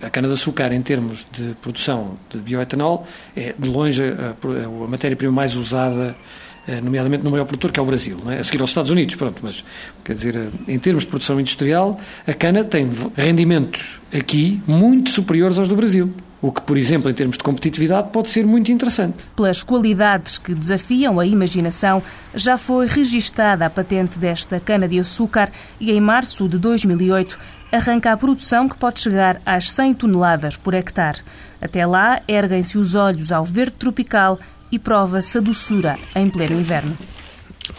A 0.01 0.09
cana-de-açúcar, 0.09 0.71
em 0.73 0.81
termos 0.81 1.25
de 1.31 1.55
produção 1.61 2.17
de 2.29 2.37
bioetanol, 2.37 3.07
é 3.35 3.55
de 3.57 3.69
longe 3.69 4.03
a, 4.03 4.35
a 4.65 4.87
matéria-prima 4.87 5.31
mais 5.31 5.55
usada, 5.55 6.15
nomeadamente 6.81 7.23
no 7.23 7.31
maior 7.31 7.45
produtor, 7.45 7.71
que 7.71 7.79
é 7.79 7.83
o 7.83 7.85
Brasil, 7.85 8.17
é? 8.27 8.39
a 8.39 8.43
seguir 8.43 8.61
aos 8.61 8.69
Estados 8.69 8.91
Unidos. 8.91 9.15
Pronto, 9.15 9.41
mas, 9.43 9.63
quer 10.03 10.13
dizer, 10.13 10.49
em 10.67 10.79
termos 10.79 11.03
de 11.03 11.09
produção 11.09 11.39
industrial, 11.39 11.99
a 12.25 12.33
cana 12.33 12.63
tem 12.63 12.87
rendimentos 13.15 13.99
aqui 14.13 14.61
muito 14.65 15.09
superiores 15.09 15.57
aos 15.57 15.67
do 15.67 15.75
Brasil. 15.75 16.13
O 16.41 16.51
que, 16.51 16.61
por 16.61 16.77
exemplo, 16.77 17.09
em 17.09 17.13
termos 17.13 17.37
de 17.37 17.43
competitividade, 17.43 18.09
pode 18.11 18.29
ser 18.29 18.45
muito 18.45 18.69
interessante. 18.69 19.17
Pelas 19.33 19.63
qualidades 19.63 20.37
que 20.37 20.53
desafiam 20.53 21.17
a 21.17 21.25
imaginação, 21.25 22.03
já 22.35 22.57
foi 22.57 22.85
registada 22.85 23.65
a 23.65 23.69
patente 23.69 24.19
desta 24.19 24.59
cana-de-açúcar 24.59 25.49
e, 25.79 25.89
em 25.89 26.01
março 26.01 26.49
de 26.49 26.57
2008, 26.57 27.39
arranca 27.71 28.11
a 28.11 28.17
produção 28.17 28.67
que 28.67 28.77
pode 28.77 28.99
chegar 28.99 29.41
às 29.45 29.71
100 29.71 29.93
toneladas 29.93 30.57
por 30.57 30.73
hectare. 30.73 31.19
Até 31.61 31.85
lá, 31.85 32.21
erguem-se 32.27 32.77
os 32.77 32.93
olhos 32.93 33.31
ao 33.31 33.45
verde 33.45 33.75
tropical 33.79 34.37
e 34.73 34.79
prova-se 34.79 35.37
a 35.37 35.41
doçura 35.41 35.99
em 36.15 36.27
pleno 36.27 36.59
inverno. 36.59 36.97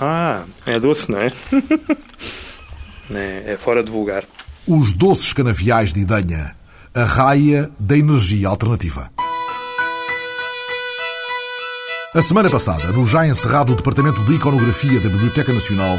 Ah, 0.00 0.44
é 0.64 0.78
doce, 0.78 1.10
não 1.10 1.18
é? 1.18 1.26
é, 3.12 3.52
é 3.54 3.56
fora 3.58 3.82
de 3.82 3.90
vulgar. 3.90 4.22
Os 4.64 4.92
doces 4.92 5.32
canaviais 5.32 5.92
de 5.92 6.02
Idanha, 6.02 6.54
a 6.94 7.02
raia 7.02 7.68
da 7.80 7.98
energia 7.98 8.46
alternativa. 8.46 9.10
A 12.14 12.22
semana 12.22 12.48
passada, 12.48 12.92
no 12.92 13.04
já 13.04 13.26
encerrado 13.26 13.74
Departamento 13.74 14.22
de 14.22 14.34
Iconografia 14.34 15.00
da 15.00 15.08
Biblioteca 15.08 15.52
Nacional, 15.52 15.98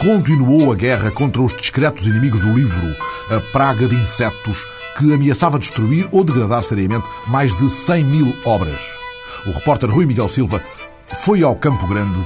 continuou 0.00 0.72
a 0.72 0.74
guerra 0.74 1.12
contra 1.12 1.40
os 1.40 1.54
discretos 1.54 2.04
inimigos 2.08 2.40
do 2.40 2.52
livro, 2.52 2.96
a 3.30 3.40
praga 3.52 3.86
de 3.86 3.94
insetos 3.94 4.66
que 4.98 5.14
ameaçava 5.14 5.56
destruir 5.56 6.08
ou 6.10 6.24
degradar 6.24 6.64
seriamente 6.64 7.08
mais 7.28 7.54
de 7.54 7.70
100 7.70 8.04
mil 8.04 8.36
obras. 8.44 8.95
O 9.46 9.52
repórter 9.52 9.88
Rui 9.88 10.06
Miguel 10.06 10.28
Silva 10.28 10.60
foi 11.12 11.42
ao 11.42 11.54
Campo 11.54 11.86
Grande 11.86 12.18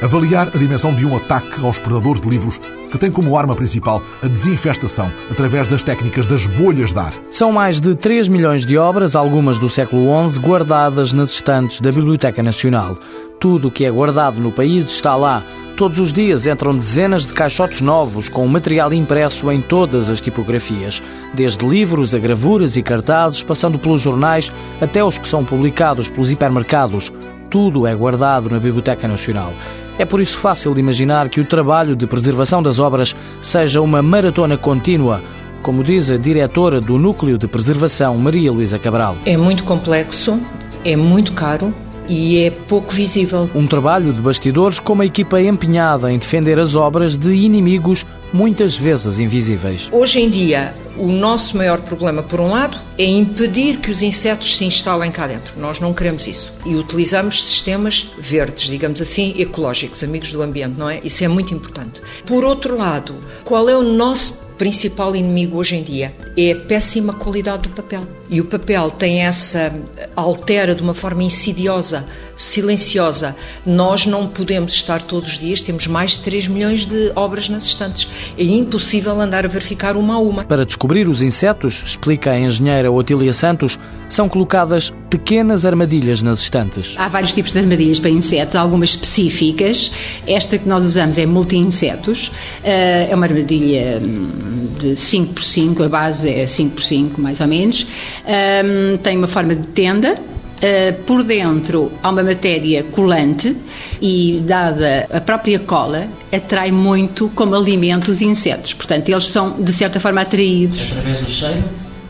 avaliar 0.00 0.46
a 0.54 0.58
dimensão 0.58 0.94
de 0.94 1.04
um 1.04 1.16
ataque 1.16 1.60
aos 1.64 1.76
predadores 1.78 2.20
de 2.20 2.28
livros 2.28 2.60
que 2.90 2.96
tem 2.96 3.10
como 3.10 3.36
arma 3.36 3.56
principal 3.56 4.00
a 4.22 4.28
desinfestação 4.28 5.10
através 5.28 5.66
das 5.66 5.82
técnicas 5.82 6.26
das 6.26 6.46
bolhas 6.46 6.92
de 6.92 7.00
ar. 7.00 7.12
São 7.30 7.50
mais 7.50 7.80
de 7.80 7.96
3 7.96 8.28
milhões 8.28 8.64
de 8.64 8.78
obras, 8.78 9.16
algumas 9.16 9.58
do 9.58 9.68
século 9.68 10.06
XI, 10.28 10.38
guardadas 10.38 11.12
nas 11.12 11.30
estantes 11.30 11.80
da 11.80 11.90
Biblioteca 11.90 12.42
Nacional. 12.42 12.96
Tudo 13.38 13.68
o 13.68 13.70
que 13.70 13.84
é 13.84 13.90
guardado 13.90 14.40
no 14.40 14.50
país 14.50 14.86
está 14.86 15.14
lá. 15.14 15.44
Todos 15.76 16.00
os 16.00 16.12
dias 16.12 16.44
entram 16.44 16.74
dezenas 16.74 17.24
de 17.24 17.32
caixotes 17.32 17.80
novos 17.80 18.28
com 18.28 18.44
material 18.48 18.92
impresso 18.92 19.48
em 19.52 19.60
todas 19.60 20.10
as 20.10 20.20
tipografias, 20.20 21.00
desde 21.32 21.64
livros 21.64 22.16
a 22.16 22.18
gravuras 22.18 22.76
e 22.76 22.82
cartazes, 22.82 23.44
passando 23.44 23.78
pelos 23.78 24.02
jornais 24.02 24.50
até 24.80 25.04
os 25.04 25.18
que 25.18 25.28
são 25.28 25.44
publicados 25.44 26.08
pelos 26.08 26.32
hipermercados. 26.32 27.12
Tudo 27.48 27.86
é 27.86 27.94
guardado 27.94 28.50
na 28.50 28.58
Biblioteca 28.58 29.06
Nacional. 29.06 29.52
É 30.00 30.04
por 30.04 30.20
isso 30.20 30.36
fácil 30.38 30.74
de 30.74 30.80
imaginar 30.80 31.28
que 31.28 31.40
o 31.40 31.44
trabalho 31.44 31.94
de 31.94 32.08
preservação 32.08 32.60
das 32.60 32.80
obras 32.80 33.14
seja 33.40 33.80
uma 33.80 34.02
maratona 34.02 34.56
contínua, 34.56 35.22
como 35.62 35.84
diz 35.84 36.10
a 36.10 36.16
diretora 36.16 36.80
do 36.80 36.98
Núcleo 36.98 37.38
de 37.38 37.46
Preservação, 37.46 38.18
Maria 38.18 38.50
Luísa 38.50 38.80
Cabral. 38.80 39.16
É 39.24 39.36
muito 39.36 39.62
complexo, 39.62 40.40
é 40.84 40.96
muito 40.96 41.32
caro, 41.32 41.72
e 42.08 42.38
é 42.38 42.50
pouco 42.50 42.92
visível. 42.92 43.48
Um 43.54 43.66
trabalho 43.66 44.12
de 44.12 44.20
bastidores 44.20 44.78
com 44.78 44.94
uma 44.94 45.06
equipa 45.06 45.40
empenhada 45.40 46.10
em 46.10 46.18
defender 46.18 46.58
as 46.58 46.74
obras 46.74 47.16
de 47.16 47.32
inimigos 47.32 48.06
muitas 48.32 48.76
vezes 48.76 49.18
invisíveis. 49.18 49.88
Hoje 49.90 50.20
em 50.20 50.28
dia, 50.28 50.74
o 50.96 51.06
nosso 51.06 51.56
maior 51.56 51.80
problema, 51.80 52.22
por 52.22 52.40
um 52.40 52.48
lado, 52.48 52.78
é 52.98 53.04
impedir 53.04 53.78
que 53.78 53.90
os 53.90 54.02
insetos 54.02 54.56
se 54.56 54.64
instalem 54.64 55.10
cá 55.10 55.26
dentro. 55.26 55.58
Nós 55.58 55.80
não 55.80 55.94
queremos 55.94 56.26
isso. 56.26 56.52
E 56.66 56.74
utilizamos 56.74 57.42
sistemas 57.42 58.10
verdes, 58.18 58.68
digamos 58.68 59.00
assim, 59.00 59.34
ecológicos, 59.38 60.02
amigos 60.02 60.32
do 60.32 60.42
ambiente, 60.42 60.78
não 60.78 60.90
é? 60.90 61.00
Isso 61.02 61.24
é 61.24 61.28
muito 61.28 61.54
importante. 61.54 62.02
Por 62.26 62.44
outro 62.44 62.76
lado, 62.76 63.14
qual 63.44 63.68
é 63.68 63.76
o 63.76 63.82
nosso 63.82 64.47
principal 64.58 65.14
inimigo 65.14 65.56
hoje 65.56 65.76
em 65.76 65.82
dia 65.82 66.12
é 66.36 66.52
a 66.52 66.56
péssima 66.56 67.12
qualidade 67.14 67.62
do 67.62 67.70
papel. 67.70 68.02
E 68.28 68.40
o 68.40 68.44
papel 68.44 68.90
tem 68.90 69.22
essa. 69.22 69.72
altera 70.14 70.74
de 70.74 70.82
uma 70.82 70.92
forma 70.92 71.22
insidiosa, 71.22 72.04
silenciosa. 72.36 73.34
Nós 73.64 74.04
não 74.04 74.26
podemos 74.26 74.72
estar 74.72 75.00
todos 75.00 75.30
os 75.30 75.38
dias, 75.38 75.62
temos 75.62 75.86
mais 75.86 76.12
de 76.12 76.20
3 76.20 76.48
milhões 76.48 76.84
de 76.84 77.12
obras 77.14 77.48
nas 77.48 77.64
estantes. 77.64 78.06
É 78.36 78.42
impossível 78.42 79.18
andar 79.18 79.46
a 79.46 79.48
verificar 79.48 79.96
uma 79.96 80.14
a 80.14 80.18
uma. 80.18 80.44
Para 80.44 80.66
descobrir 80.66 81.08
os 81.08 81.22
insetos, 81.22 81.82
explica 81.86 82.32
a 82.32 82.38
engenheira 82.38 82.90
Otília 82.90 83.32
Santos, 83.32 83.78
são 84.10 84.28
colocadas 84.28 84.92
pequenas 85.08 85.64
armadilhas 85.64 86.22
nas 86.22 86.40
estantes. 86.40 86.94
Há 86.98 87.08
vários 87.08 87.32
tipos 87.32 87.52
de 87.52 87.58
armadilhas 87.58 87.98
para 87.98 88.10
insetos, 88.10 88.56
algumas 88.56 88.90
específicas. 88.90 89.90
Esta 90.26 90.58
que 90.58 90.68
nós 90.68 90.84
usamos 90.84 91.16
é 91.16 91.24
multi-insetos. 91.24 92.30
Eh, 92.62 93.08
é 93.10 93.14
uma 93.14 93.26
armadilha 93.26 94.00
hum, 94.02 94.47
de 94.78 94.96
5 94.96 95.34
por 95.34 95.44
5 95.44 95.82
a 95.82 95.88
base 95.88 96.30
é 96.30 96.46
5 96.46 96.74
por 96.74 96.82
5 96.82 97.20
mais 97.20 97.40
ou 97.40 97.46
menos. 97.46 97.86
Hum, 98.24 98.96
tem 98.98 99.16
uma 99.16 99.28
forma 99.28 99.54
de 99.54 99.66
tenda, 99.68 100.18
Uh, 100.58 100.92
por 101.04 101.22
dentro 101.22 101.92
há 102.02 102.10
uma 102.10 102.24
matéria 102.24 102.82
colante 102.82 103.56
e, 104.02 104.42
dada 104.44 105.06
a 105.12 105.20
própria 105.20 105.60
cola, 105.60 106.08
atrai 106.32 106.72
muito 106.72 107.30
como 107.32 107.54
alimento 107.54 108.10
os 108.10 108.20
insetos. 108.20 108.74
Portanto, 108.74 109.08
eles 109.08 109.28
são, 109.28 109.52
de 109.62 109.72
certa 109.72 110.00
forma, 110.00 110.20
atraídos. 110.20 110.90
Através 110.90 111.20
do 111.20 111.30
cheiro? 111.30 111.62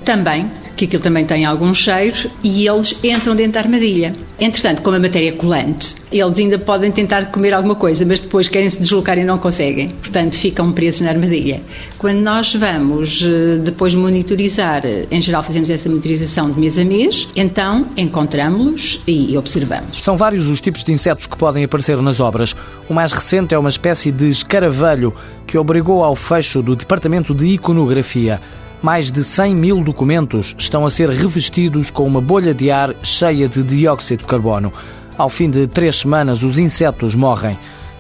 Também, 0.03 0.51
que 0.75 0.87
aquilo 0.87 1.03
também 1.03 1.27
tem 1.27 1.45
algum 1.45 1.75
cheiro, 1.75 2.31
e 2.43 2.67
eles 2.67 2.97
entram 3.05 3.37
dentro 3.37 3.53
da 3.53 3.61
armadilha. 3.61 4.15
Entretanto, 4.41 4.83
como 4.83 4.97
a 4.97 5.01
matéria 5.01 5.31
é 5.31 5.33
colante, 5.33 5.97
eles 6.13 6.39
ainda 6.39 6.59
podem 6.59 6.93
tentar 6.93 7.27
comer 7.27 7.53
alguma 7.53 7.75
coisa, 7.75 8.07
mas 8.07 8.21
depois 8.21 8.49
querem 8.49 8.71
se 8.71 8.79
deslocar 8.79 9.19
e 9.19 9.25
não 9.25 9.37
conseguem. 9.37 9.89
Portanto, 10.01 10.37
ficam 10.37 10.71
presos 10.73 11.01
na 11.01 11.11
armadilha. 11.11 11.61
Quando 11.99 12.19
nós 12.19 12.55
vamos 12.55 13.21
eh, 13.23 13.59
depois 13.59 13.95
monitorizar, 13.95 14.83
eh, 14.85 15.07
em 15.11 15.21
geral 15.21 15.43
fazemos 15.43 15.69
essa 15.69 15.89
monitorização 15.89 16.51
de 16.51 16.61
mês 16.61 16.79
a 16.79 16.85
mês, 16.85 17.29
então 17.35 17.87
encontramos-los 17.97 19.01
e 19.09 19.37
observamos. 19.37 20.03
São 20.03 20.17
vários 20.17 20.49
os 20.49 20.61
tipos 20.61 20.85
de 20.85 20.93
insetos 20.93 21.27
que 21.27 21.37
podem 21.37 21.65
aparecer 21.65 22.01
nas 22.01 22.21
obras. 22.21 22.55
O 22.89 22.95
mais 22.95 23.11
recente 23.11 23.55
é 23.55 23.59
uma 23.59 23.71
espécie 23.71 24.13
de 24.13 24.29
escaravelho 24.29 25.13
que 25.47 25.59
obrigou 25.59 26.05
ao 26.05 26.15
fecho 26.15 26.63
do 26.63 26.77
Departamento 26.77 27.35
de 27.35 27.47
Iconografia 27.47 28.41
mais 28.83 29.11
de 29.11 29.25
100 29.25 29.55
mil 29.55 29.83
documentos 29.83 30.55
estão 30.59 30.85
a 30.85 30.91
ser 30.91 31.11
revestidos 31.11 31.91
com 31.91 32.07
uma 32.07 32.21
bolha 32.21 32.55
de 32.55 32.71
ar 32.71 32.95
cheia 33.03 33.49
de 33.49 33.63
dióxido 33.63 34.21
de 34.21 34.27
carbono. 34.27 34.73
Ao 35.17 35.29
fim 35.29 35.51
de 35.51 35.67
três 35.67 35.97
semanas, 35.97 36.43
os 36.43 36.59
insetos 36.59 37.15
morrem. 37.15 37.59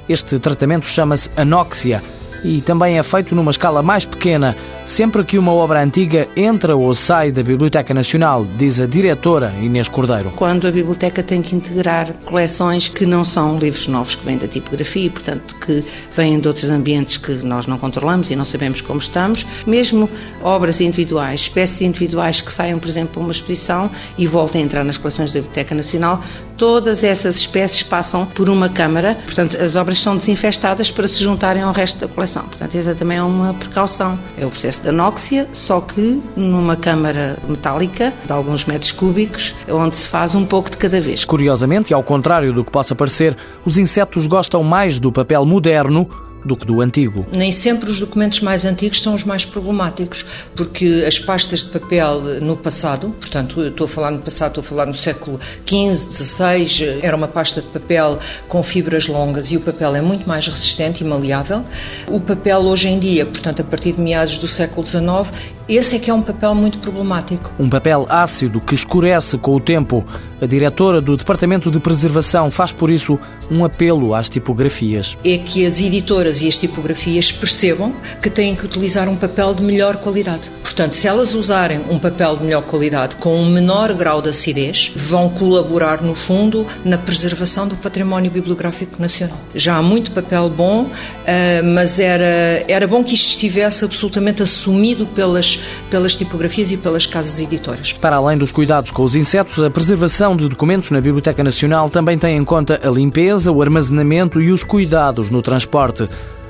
Este 0.08 0.38
tratamento 0.38 0.86
chama-se 0.86 1.28
anóxia 1.36 2.02
e 2.44 2.60
também 2.60 2.98
é 2.98 3.02
feito 3.02 3.34
numa 3.34 3.50
escala 3.50 3.82
mais 3.82 4.04
pequena, 4.04 4.56
sempre 4.84 5.24
que 5.24 5.38
uma 5.38 5.52
obra 5.52 5.82
antiga 5.82 6.28
entra 6.36 6.76
ou 6.76 6.94
sai 6.94 7.30
da 7.30 7.42
Biblioteca 7.42 7.92
Nacional, 7.92 8.46
diz 8.56 8.80
a 8.80 8.86
diretora 8.86 9.52
Inês 9.60 9.88
Cordeiro. 9.88 10.32
Quando 10.36 10.66
a 10.66 10.70
biblioteca 10.70 11.22
tem 11.22 11.42
que 11.42 11.54
integrar 11.54 12.12
coleções 12.24 12.88
que 12.88 13.04
não 13.04 13.24
são 13.24 13.58
livros 13.58 13.86
novos 13.88 14.14
que 14.14 14.24
vêm 14.24 14.38
da 14.38 14.48
tipografia, 14.48 15.10
portanto 15.10 15.56
que 15.56 15.84
vêm 16.14 16.38
de 16.38 16.48
outros 16.48 16.70
ambientes 16.70 17.16
que 17.16 17.32
nós 17.44 17.66
não 17.66 17.78
controlamos 17.78 18.30
e 18.30 18.36
não 18.36 18.44
sabemos 18.44 18.80
como 18.80 19.00
estamos, 19.00 19.46
mesmo 19.66 20.08
obras 20.42 20.80
individuais, 20.80 21.40
espécies 21.40 21.82
individuais 21.82 22.40
que 22.40 22.52
saiam, 22.52 22.78
por 22.78 22.88
exemplo, 22.88 23.14
para 23.14 23.22
uma 23.22 23.32
exposição 23.32 23.90
e 24.16 24.26
voltem 24.26 24.62
a 24.62 24.64
entrar 24.64 24.84
nas 24.84 24.96
coleções 24.96 25.32
da 25.32 25.40
Biblioteca 25.40 25.74
Nacional, 25.74 26.22
todas 26.56 27.04
essas 27.04 27.36
espécies 27.36 27.82
passam 27.82 28.26
por 28.26 28.48
uma 28.48 28.68
câmara, 28.68 29.16
portanto 29.24 29.56
as 29.56 29.76
obras 29.76 29.98
são 29.98 30.16
desinfestadas 30.16 30.90
para 30.90 31.06
se 31.06 31.22
juntarem 31.22 31.62
ao 31.62 31.72
resto 31.72 32.00
da 32.00 32.08
coleção 32.08 32.27
Portanto, 32.42 32.76
essa 32.76 32.94
também 32.94 33.18
é 33.18 33.22
uma 33.22 33.54
precaução. 33.54 34.18
É 34.36 34.44
o 34.44 34.50
processo 34.50 34.82
da 34.82 34.90
anóxia, 34.90 35.48
só 35.52 35.80
que 35.80 36.22
numa 36.36 36.76
câmara 36.76 37.38
metálica 37.48 38.12
de 38.24 38.32
alguns 38.32 38.64
metros 38.64 38.92
cúbicos, 38.92 39.54
onde 39.68 39.96
se 39.96 40.08
faz 40.08 40.34
um 40.34 40.44
pouco 40.44 40.70
de 40.70 40.76
cada 40.76 41.00
vez. 41.00 41.24
Curiosamente, 41.24 41.92
e 41.92 41.94
ao 41.94 42.02
contrário 42.02 42.52
do 42.52 42.64
que 42.64 42.70
possa 42.70 42.94
parecer, 42.94 43.36
os 43.64 43.78
insetos 43.78 44.26
gostam 44.26 44.62
mais 44.62 44.98
do 45.00 45.12
papel 45.12 45.44
moderno 45.44 46.08
do 46.44 46.56
que 46.56 46.66
do 46.66 46.80
antigo. 46.80 47.26
Nem 47.34 47.52
sempre 47.52 47.90
os 47.90 48.00
documentos 48.00 48.40
mais 48.40 48.64
antigos 48.64 49.02
são 49.02 49.14
os 49.14 49.24
mais 49.24 49.44
problemáticos, 49.44 50.24
porque 50.54 51.04
as 51.06 51.18
pastas 51.18 51.64
de 51.64 51.70
papel 51.70 52.40
no 52.40 52.56
passado, 52.56 53.14
portanto, 53.18 53.62
estou 53.62 53.84
a 53.84 53.88
falar 53.88 54.10
no 54.10 54.18
passado, 54.18 54.50
estou 54.50 54.62
a 54.62 54.64
falar 54.64 54.86
no 54.86 54.94
século 54.94 55.40
XV, 55.66 56.10
XVI, 56.10 57.00
era 57.02 57.16
uma 57.16 57.28
pasta 57.28 57.60
de 57.60 57.68
papel 57.68 58.18
com 58.48 58.62
fibras 58.62 59.06
longas 59.06 59.50
e 59.50 59.56
o 59.56 59.60
papel 59.60 59.94
é 59.94 60.00
muito 60.00 60.28
mais 60.28 60.46
resistente 60.46 61.02
e 61.02 61.06
maleável. 61.06 61.64
O 62.08 62.20
papel 62.20 62.60
hoje 62.60 62.88
em 62.88 62.98
dia, 62.98 63.26
portanto, 63.26 63.60
a 63.60 63.64
partir 63.64 63.92
de 63.92 64.00
meados 64.00 64.38
do 64.38 64.46
século 64.46 64.86
XIX, 64.86 65.32
esse 65.68 65.96
é 65.96 65.98
que 65.98 66.10
é 66.10 66.14
um 66.14 66.22
papel 66.22 66.54
muito 66.54 66.78
problemático. 66.78 67.50
Um 67.58 67.68
papel 67.68 68.06
ácido 68.08 68.58
que 68.58 68.74
escurece 68.74 69.36
com 69.36 69.54
o 69.54 69.60
tempo. 69.60 70.02
A 70.40 70.46
diretora 70.46 71.00
do 71.00 71.16
Departamento 71.16 71.70
de 71.70 71.78
Preservação 71.78 72.50
faz 72.50 72.72
por 72.72 72.88
isso 72.88 73.18
um 73.50 73.64
apelo 73.64 74.14
às 74.14 74.30
tipografias. 74.30 75.18
É 75.24 75.36
que 75.36 75.66
as 75.66 75.80
editoras 75.80 76.27
e 76.42 76.48
as 76.48 76.58
tipografias 76.58 77.32
percebam 77.32 77.92
que 78.22 78.30
têm 78.30 78.54
que 78.54 78.64
utilizar 78.64 79.08
um 79.08 79.16
papel 79.16 79.54
de 79.54 79.62
melhor 79.62 79.96
qualidade. 79.96 80.42
Portanto, 80.62 80.92
se 80.92 81.08
elas 81.08 81.34
usarem 81.34 81.80
um 81.88 81.98
papel 81.98 82.36
de 82.36 82.44
melhor 82.44 82.62
qualidade 82.62 83.16
com 83.16 83.40
um 83.40 83.48
menor 83.48 83.92
grau 83.94 84.20
de 84.20 84.28
acidez, 84.28 84.92
vão 84.94 85.28
colaborar, 85.28 86.02
no 86.02 86.14
fundo, 86.14 86.66
na 86.84 86.98
preservação 86.98 87.66
do 87.66 87.76
património 87.76 88.30
bibliográfico 88.30 89.00
nacional. 89.00 89.38
Já 89.54 89.76
há 89.76 89.82
muito 89.82 90.12
papel 90.12 90.50
bom, 90.50 90.90
eh, 91.24 91.62
mas 91.62 91.98
era, 91.98 92.64
era 92.68 92.86
bom 92.86 93.02
que 93.02 93.14
isto 93.14 93.30
estivesse 93.30 93.84
absolutamente 93.84 94.42
assumido 94.42 95.06
pelas, 95.06 95.58
pelas 95.90 96.14
tipografias 96.14 96.70
e 96.70 96.76
pelas 96.76 97.06
casas 97.06 97.40
editoras. 97.40 97.92
Para 97.92 98.16
além 98.16 98.36
dos 98.36 98.52
cuidados 98.52 98.90
com 98.90 99.02
os 99.02 99.16
insetos, 99.16 99.58
a 99.60 99.70
preservação 99.70 100.36
de 100.36 100.48
documentos 100.48 100.90
na 100.90 101.00
Biblioteca 101.00 101.42
Nacional 101.42 101.88
também 101.88 102.18
tem 102.18 102.36
em 102.36 102.44
conta 102.44 102.80
a 102.82 102.90
limpeza, 102.90 103.50
o 103.50 103.62
armazenamento 103.62 104.40
e 104.40 104.52
os 104.52 104.62
cuidados 104.62 105.30
no 105.30 105.42
transporte. 105.42 106.08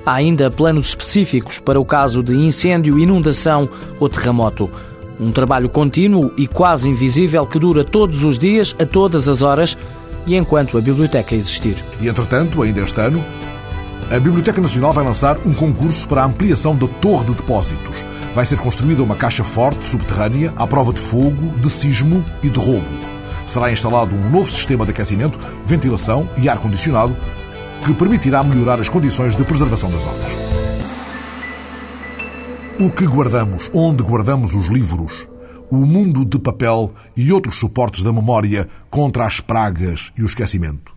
Há 0.08 0.14
ainda 0.14 0.50
planos 0.50 0.88
específicos 0.88 1.58
para 1.58 1.78
o 1.78 1.84
caso 1.84 2.22
de 2.22 2.32
incêndio, 2.32 2.98
inundação 2.98 3.68
ou 4.00 4.08
terremoto. 4.08 4.70
Um 5.20 5.30
trabalho 5.30 5.68
contínuo 5.68 6.32
e 6.34 6.46
quase 6.46 6.88
invisível 6.88 7.44
que 7.46 7.58
dura 7.58 7.84
todos 7.84 8.24
os 8.24 8.38
dias, 8.38 8.74
a 8.78 8.86
todas 8.86 9.28
as 9.28 9.42
horas 9.42 9.76
e 10.26 10.34
enquanto 10.34 10.78
a 10.78 10.80
biblioteca 10.80 11.34
existir. 11.34 11.76
E 12.00 12.08
entretanto, 12.08 12.62
ainda 12.62 12.80
este 12.80 12.98
ano, 12.98 13.22
a 14.10 14.18
Biblioteca 14.18 14.62
Nacional 14.62 14.94
vai 14.94 15.04
lançar 15.04 15.36
um 15.44 15.52
concurso 15.52 16.08
para 16.08 16.22
a 16.22 16.24
ampliação 16.24 16.74
da 16.74 16.88
torre 16.88 17.26
de 17.26 17.34
depósitos. 17.34 18.02
Vai 18.34 18.46
ser 18.46 18.56
construída 18.56 19.02
uma 19.02 19.14
caixa 19.14 19.44
forte 19.44 19.84
subterrânea 19.84 20.54
à 20.56 20.66
prova 20.66 20.90
de 20.90 21.00
fogo, 21.00 21.52
de 21.58 21.68
sismo 21.68 22.24
e 22.42 22.48
de 22.48 22.58
roubo. 22.58 22.88
Será 23.46 23.70
instalado 23.70 24.14
um 24.14 24.30
novo 24.30 24.50
sistema 24.50 24.86
de 24.86 24.90
aquecimento, 24.92 25.38
ventilação 25.66 26.26
e 26.40 26.48
ar-condicionado 26.48 27.14
que 27.84 27.94
permitirá 27.94 28.42
melhorar 28.42 28.80
as 28.80 28.88
condições 28.88 29.36
de 29.36 29.44
preservação 29.44 29.90
das 29.90 30.04
obras. 30.04 30.32
O 32.80 32.90
que 32.90 33.06
guardamos, 33.06 33.70
onde 33.74 34.02
guardamos 34.02 34.54
os 34.54 34.68
livros, 34.68 35.28
o 35.70 35.76
mundo 35.78 36.24
de 36.24 36.38
papel 36.38 36.92
e 37.16 37.32
outros 37.32 37.58
suportes 37.58 38.02
da 38.02 38.12
memória 38.12 38.68
contra 38.90 39.26
as 39.26 39.40
pragas 39.40 40.12
e 40.16 40.22
o 40.22 40.26
esquecimento. 40.26 40.96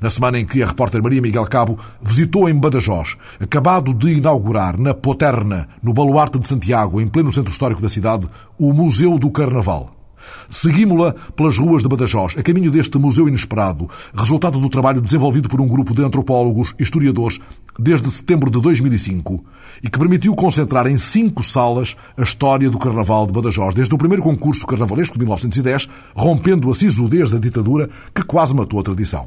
Na 0.00 0.10
semana 0.10 0.38
em 0.38 0.44
que 0.44 0.62
a 0.62 0.66
repórter 0.66 1.02
Maria 1.02 1.20
Miguel 1.20 1.46
Cabo 1.46 1.78
visitou 2.00 2.48
em 2.48 2.54
Badajoz, 2.54 3.16
acabado 3.40 3.92
de 3.92 4.12
inaugurar 4.12 4.78
na 4.78 4.94
Poterna, 4.94 5.68
no 5.82 5.92
Baluarte 5.92 6.38
de 6.38 6.46
Santiago, 6.46 7.00
em 7.00 7.08
pleno 7.08 7.32
centro 7.32 7.50
histórico 7.50 7.82
da 7.82 7.88
cidade, 7.88 8.28
o 8.58 8.72
Museu 8.72 9.18
do 9.18 9.30
Carnaval. 9.30 10.01
Seguimos-la 10.50 11.14
pelas 11.34 11.58
ruas 11.58 11.82
de 11.82 11.88
Badajoz, 11.88 12.34
a 12.36 12.42
caminho 12.42 12.70
deste 12.70 12.98
museu 12.98 13.28
inesperado, 13.28 13.88
resultado 14.14 14.58
do 14.58 14.68
trabalho 14.68 15.00
desenvolvido 15.00 15.48
por 15.48 15.60
um 15.60 15.68
grupo 15.68 15.94
de 15.94 16.04
antropólogos 16.04 16.74
e 16.78 16.82
historiadores 16.82 17.38
desde 17.78 18.10
setembro 18.10 18.50
de 18.50 18.60
2005 18.60 19.44
e 19.82 19.88
que 19.88 19.98
permitiu 19.98 20.34
concentrar 20.34 20.86
em 20.86 20.98
cinco 20.98 21.42
salas 21.42 21.96
a 22.16 22.22
história 22.22 22.70
do 22.70 22.78
Carnaval 22.78 23.26
de 23.26 23.32
Badajoz, 23.32 23.74
desde 23.74 23.94
o 23.94 23.98
primeiro 23.98 24.22
concurso 24.22 24.66
carnavalesco 24.66 25.14
de 25.14 25.20
1910, 25.20 25.88
rompendo 26.14 26.70
a 26.70 26.74
sisudez 26.74 27.30
da 27.30 27.38
ditadura 27.38 27.88
que 28.14 28.22
quase 28.22 28.54
matou 28.54 28.78
a 28.78 28.82
tradição. 28.82 29.26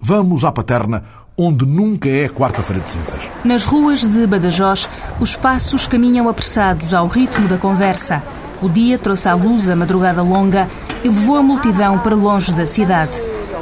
Vamos 0.00 0.44
à 0.44 0.52
Paterna, 0.52 1.04
onde 1.38 1.64
nunca 1.64 2.08
é 2.08 2.28
quarta-feira 2.28 2.82
de 2.82 2.90
cinzas. 2.90 3.30
Nas 3.44 3.64
ruas 3.64 4.00
de 4.00 4.26
Badajoz, 4.26 4.88
os 5.20 5.36
passos 5.36 5.86
caminham 5.86 6.28
apressados 6.28 6.92
ao 6.92 7.06
ritmo 7.06 7.48
da 7.48 7.58
conversa. 7.58 8.22
O 8.62 8.68
dia 8.68 8.98
trouxe 8.98 9.28
à 9.28 9.34
luz 9.34 9.68
a 9.68 9.76
madrugada 9.76 10.22
longa 10.22 10.68
e 11.04 11.08
levou 11.08 11.36
a 11.36 11.42
multidão 11.42 11.98
para 11.98 12.14
longe 12.14 12.52
da 12.52 12.66
cidade. 12.66 13.12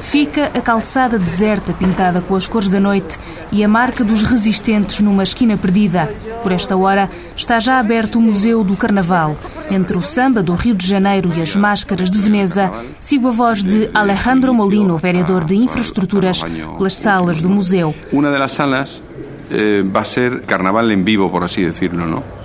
Fica 0.00 0.50
a 0.54 0.60
calçada 0.60 1.18
deserta 1.18 1.72
pintada 1.72 2.20
com 2.20 2.36
as 2.36 2.46
cores 2.46 2.68
da 2.68 2.78
noite 2.78 3.18
e 3.50 3.64
a 3.64 3.68
marca 3.68 4.04
dos 4.04 4.22
resistentes 4.22 5.00
numa 5.00 5.22
esquina 5.22 5.56
perdida. 5.56 6.12
Por 6.42 6.52
esta 6.52 6.76
hora 6.76 7.08
está 7.34 7.58
já 7.58 7.78
aberto 7.78 8.16
o 8.16 8.20
Museu 8.20 8.62
do 8.62 8.76
Carnaval. 8.76 9.36
Entre 9.70 9.96
o 9.96 10.02
samba 10.02 10.42
do 10.42 10.54
Rio 10.54 10.74
de 10.74 10.86
Janeiro 10.86 11.32
e 11.34 11.40
as 11.40 11.56
máscaras 11.56 12.10
de 12.10 12.18
Veneza, 12.18 12.70
sigo 13.00 13.28
a 13.28 13.30
voz 13.30 13.64
de 13.64 13.88
Alejandro 13.94 14.52
Molino, 14.52 14.96
vereador 14.96 15.42
de 15.44 15.54
Infraestruturas, 15.54 16.42
pelas 16.76 16.94
salas 16.94 17.40
do 17.40 17.48
museu. 17.48 17.94
Uma 18.12 18.30
das 18.30 18.52
salas 18.52 19.02
eh, 19.50 19.82
vai 19.82 20.04
ser 20.04 20.42
carnaval 20.42 20.90
em 20.90 21.02
vivo, 21.02 21.30
por 21.30 21.42
assim 21.42 21.64
decirlo, 21.64 22.06
não? 22.06 22.43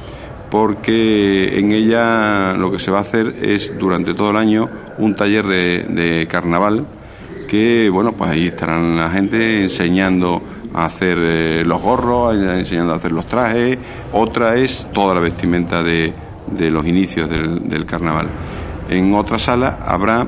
Porque 0.49 1.59
en 1.59 1.71
ella 1.71 2.53
lo 2.53 2.71
que 2.71 2.79
se 2.79 2.91
va 2.91 2.99
a 2.99 3.01
hacer 3.01 3.35
es 3.41 3.77
durante 3.77 4.13
todo 4.13 4.31
el 4.31 4.37
año 4.37 4.69
un 4.97 5.15
taller 5.15 5.45
de, 5.45 6.27
carnaval 6.29 6.85
que, 7.47 7.89
bueno, 7.89 8.13
pues 8.13 8.31
ahí 8.31 8.47
estarán 8.47 8.95
la 8.95 9.09
gente 9.09 9.63
enseñando 9.63 10.41
a 10.73 10.85
hacer 10.85 11.17
eh, 11.19 11.63
los 11.65 11.81
gorros, 11.81 12.35
enseñando 12.35 12.93
a 12.93 12.97
hacer 12.97 13.11
los 13.11 13.25
trajes. 13.25 13.77
Otra 14.13 14.55
es 14.55 14.87
toda 14.93 15.15
la 15.15 15.19
vestimenta 15.19 15.81
de, 15.81 16.13
de 16.51 16.69
los 16.69 16.85
inicios 16.85 17.27
del, 17.27 17.67
del, 17.67 17.85
carnaval. 17.87 18.27
En 18.87 19.15
otra 19.15 19.39
sala 19.39 19.79
habrá 19.83 20.27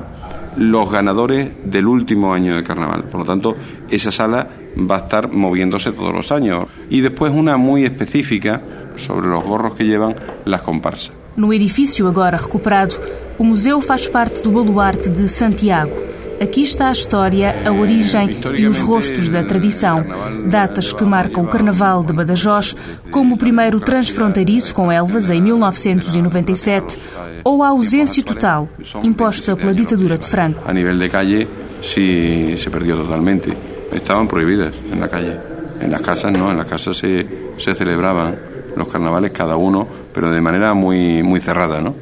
los 0.56 0.90
ganadores 0.90 1.48
del 1.64 1.86
último 1.86 2.34
año 2.34 2.56
de 2.56 2.62
carnaval. 2.64 3.04
Por 3.04 3.20
lo 3.20 3.26
tanto, 3.26 3.54
esa 3.88 4.10
sala 4.10 4.48
va 4.78 4.96
a 4.96 5.00
estar 5.00 5.32
moviéndose 5.32 5.92
todos 5.92 6.12
los 6.12 6.32
años. 6.32 6.66
Y 6.90 7.00
después 7.00 7.32
una 7.32 7.56
muy 7.56 7.84
específica 7.84 8.60
sobre 8.96 9.26
los 9.28 9.44
gorros 9.44 9.74
que 9.74 9.84
llevan 9.84 10.14
las 10.44 10.62
comparsas. 10.62 11.12
No 11.36 11.52
edifício 11.52 12.06
agora 12.08 12.36
recuperado, 12.36 12.94
o 13.38 13.44
museu 13.44 13.80
faz 13.80 14.06
parte 14.06 14.42
do 14.42 14.50
baluarte 14.50 15.08
de 15.08 15.26
Santiago. 15.28 16.12
Aqui 16.42 16.62
está 16.62 16.88
a 16.88 16.92
história, 16.92 17.54
a 17.64 17.70
origem 17.70 18.36
e 18.56 18.66
os 18.66 18.80
rostos 18.80 19.28
da 19.28 19.44
tradição. 19.44 20.04
Datas 20.44 20.92
que 20.92 21.04
marcam 21.04 21.44
o 21.44 21.46
Carnaval 21.46 22.02
de 22.02 22.12
Badajoz, 22.12 22.74
como 23.12 23.36
o 23.36 23.38
primeiro 23.38 23.78
transfronteiriço 23.78 24.74
com 24.74 24.90
Elvas 24.90 25.30
em 25.30 25.40
1997, 25.40 26.98
ou 27.44 27.62
a 27.62 27.68
ausência 27.68 28.24
total, 28.24 28.68
imposta 29.04 29.56
pela 29.56 29.72
ditadura 29.72 30.18
de 30.18 30.26
Franco. 30.26 30.62
A 30.66 30.72
nível 30.72 30.98
de 30.98 31.08
calle, 31.08 31.46
sí 31.80 32.56
se 32.58 32.70
perdió 32.70 32.96
totalmente. 32.96 33.56
Estaban 33.92 34.26
prohibidas 34.26 34.74
en 34.92 35.00
la 35.00 35.08
calle. 35.08 35.38
En 35.80 35.90
las 35.90 36.00
casas 36.00 36.32
no, 36.32 36.50
en 36.50 36.56
las 36.56 36.66
casas 36.66 36.96
se, 36.96 37.26
se 37.56 37.74
celebraban 37.74 38.51
los 38.76 38.88
carnavales 38.88 39.32
cada 39.32 39.56
uno, 39.56 39.86
pero 40.12 40.30
de 40.30 40.40
manera 40.40 40.74
muy, 40.74 41.22
muy 41.22 41.40
cerrada, 41.40 41.80
¿no? 41.80 41.94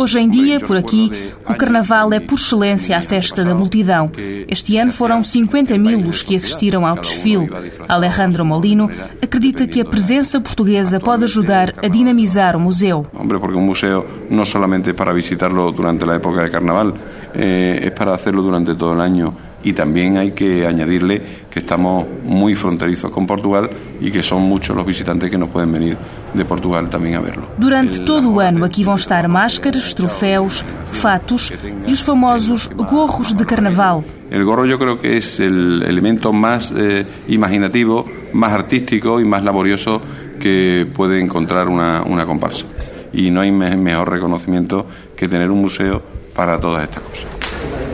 Hoje 0.00 0.20
em 0.20 0.30
dia, 0.30 0.60
por 0.60 0.76
aqui, 0.76 1.10
o 1.44 1.54
Carnaval 1.54 2.12
é 2.12 2.20
por 2.20 2.38
excelência 2.38 2.96
a 2.96 3.02
festa 3.02 3.44
da 3.44 3.52
multidão. 3.52 4.08
Este 4.46 4.76
ano 4.76 4.92
foram 4.92 5.24
50 5.24 5.76
mil 5.76 6.06
os 6.06 6.22
que 6.22 6.36
assistiram 6.36 6.86
ao 6.86 6.94
desfile. 6.94 7.50
Alejandro 7.88 8.44
Molino 8.44 8.88
acredita 9.20 9.66
que 9.66 9.80
a 9.80 9.84
presença 9.84 10.40
portuguesa 10.40 11.00
pode 11.00 11.24
ajudar 11.24 11.74
a 11.82 11.88
dinamizar 11.88 12.54
o 12.54 12.60
museu. 12.60 13.02
Hombre, 13.12 13.40
porque 13.40 13.56
um 13.56 13.60
museu 13.60 14.06
não 14.30 14.44
somente 14.44 14.90
é 14.90 14.92
para 14.92 15.12
visitarlo 15.12 15.72
durante 15.72 16.08
a 16.08 16.14
época 16.14 16.44
de 16.44 16.50
Carnaval, 16.50 16.94
es 17.34 17.90
para 17.90 18.14
hacerlo 18.14 18.40
durante 18.40 18.76
todo 18.76 18.92
el 18.92 19.00
año. 19.00 19.47
Y 19.62 19.72
también 19.72 20.16
hay 20.16 20.32
que 20.32 20.66
añadirle 20.66 21.20
que 21.50 21.58
estamos 21.58 22.06
muy 22.24 22.54
fronterizos 22.54 23.10
con 23.10 23.26
Portugal 23.26 23.68
y 24.00 24.10
que 24.10 24.22
son 24.22 24.42
muchos 24.42 24.76
los 24.76 24.86
visitantes 24.86 25.30
que 25.30 25.38
nos 25.38 25.48
pueden 25.48 25.72
venir 25.72 25.96
de 26.32 26.44
Portugal 26.44 26.88
también 26.88 27.16
a 27.16 27.20
verlo. 27.20 27.48
Durante 27.58 28.00
todo 28.00 28.30
o 28.30 28.40
ano 28.40 28.64
aqui 28.64 28.84
vão 28.84 28.94
estar 28.94 29.26
máscaras, 29.28 29.94
troféus, 29.94 30.64
fatos 30.92 31.52
e 31.86 31.92
os 31.92 32.00
famosos 32.00 32.68
gorros 32.76 33.34
de 33.34 33.44
carnaval. 33.44 34.04
El 34.30 34.44
gorro 34.44 34.66
yo 34.66 34.78
creo 34.78 35.00
que 35.00 35.16
es 35.16 35.40
el 35.40 35.82
elemento 35.82 36.32
más 36.32 36.72
eh, 36.76 37.06
imaginativo, 37.28 38.04
más 38.32 38.52
artístico 38.52 39.20
y 39.20 39.24
más 39.24 39.42
laborioso 39.42 40.00
que 40.38 40.86
puede 40.94 41.20
encontrar 41.20 41.68
una, 41.68 42.02
una 42.02 42.26
comparsa. 42.26 42.66
Y 43.12 43.30
no 43.30 43.40
hay 43.40 43.50
mejor 43.50 44.10
reconocimiento 44.10 44.86
que 45.16 45.28
tener 45.28 45.50
un 45.50 45.62
museo 45.62 46.02
para 46.34 46.60
todas 46.60 46.84
estas 46.84 47.02
cosas. 47.02 47.37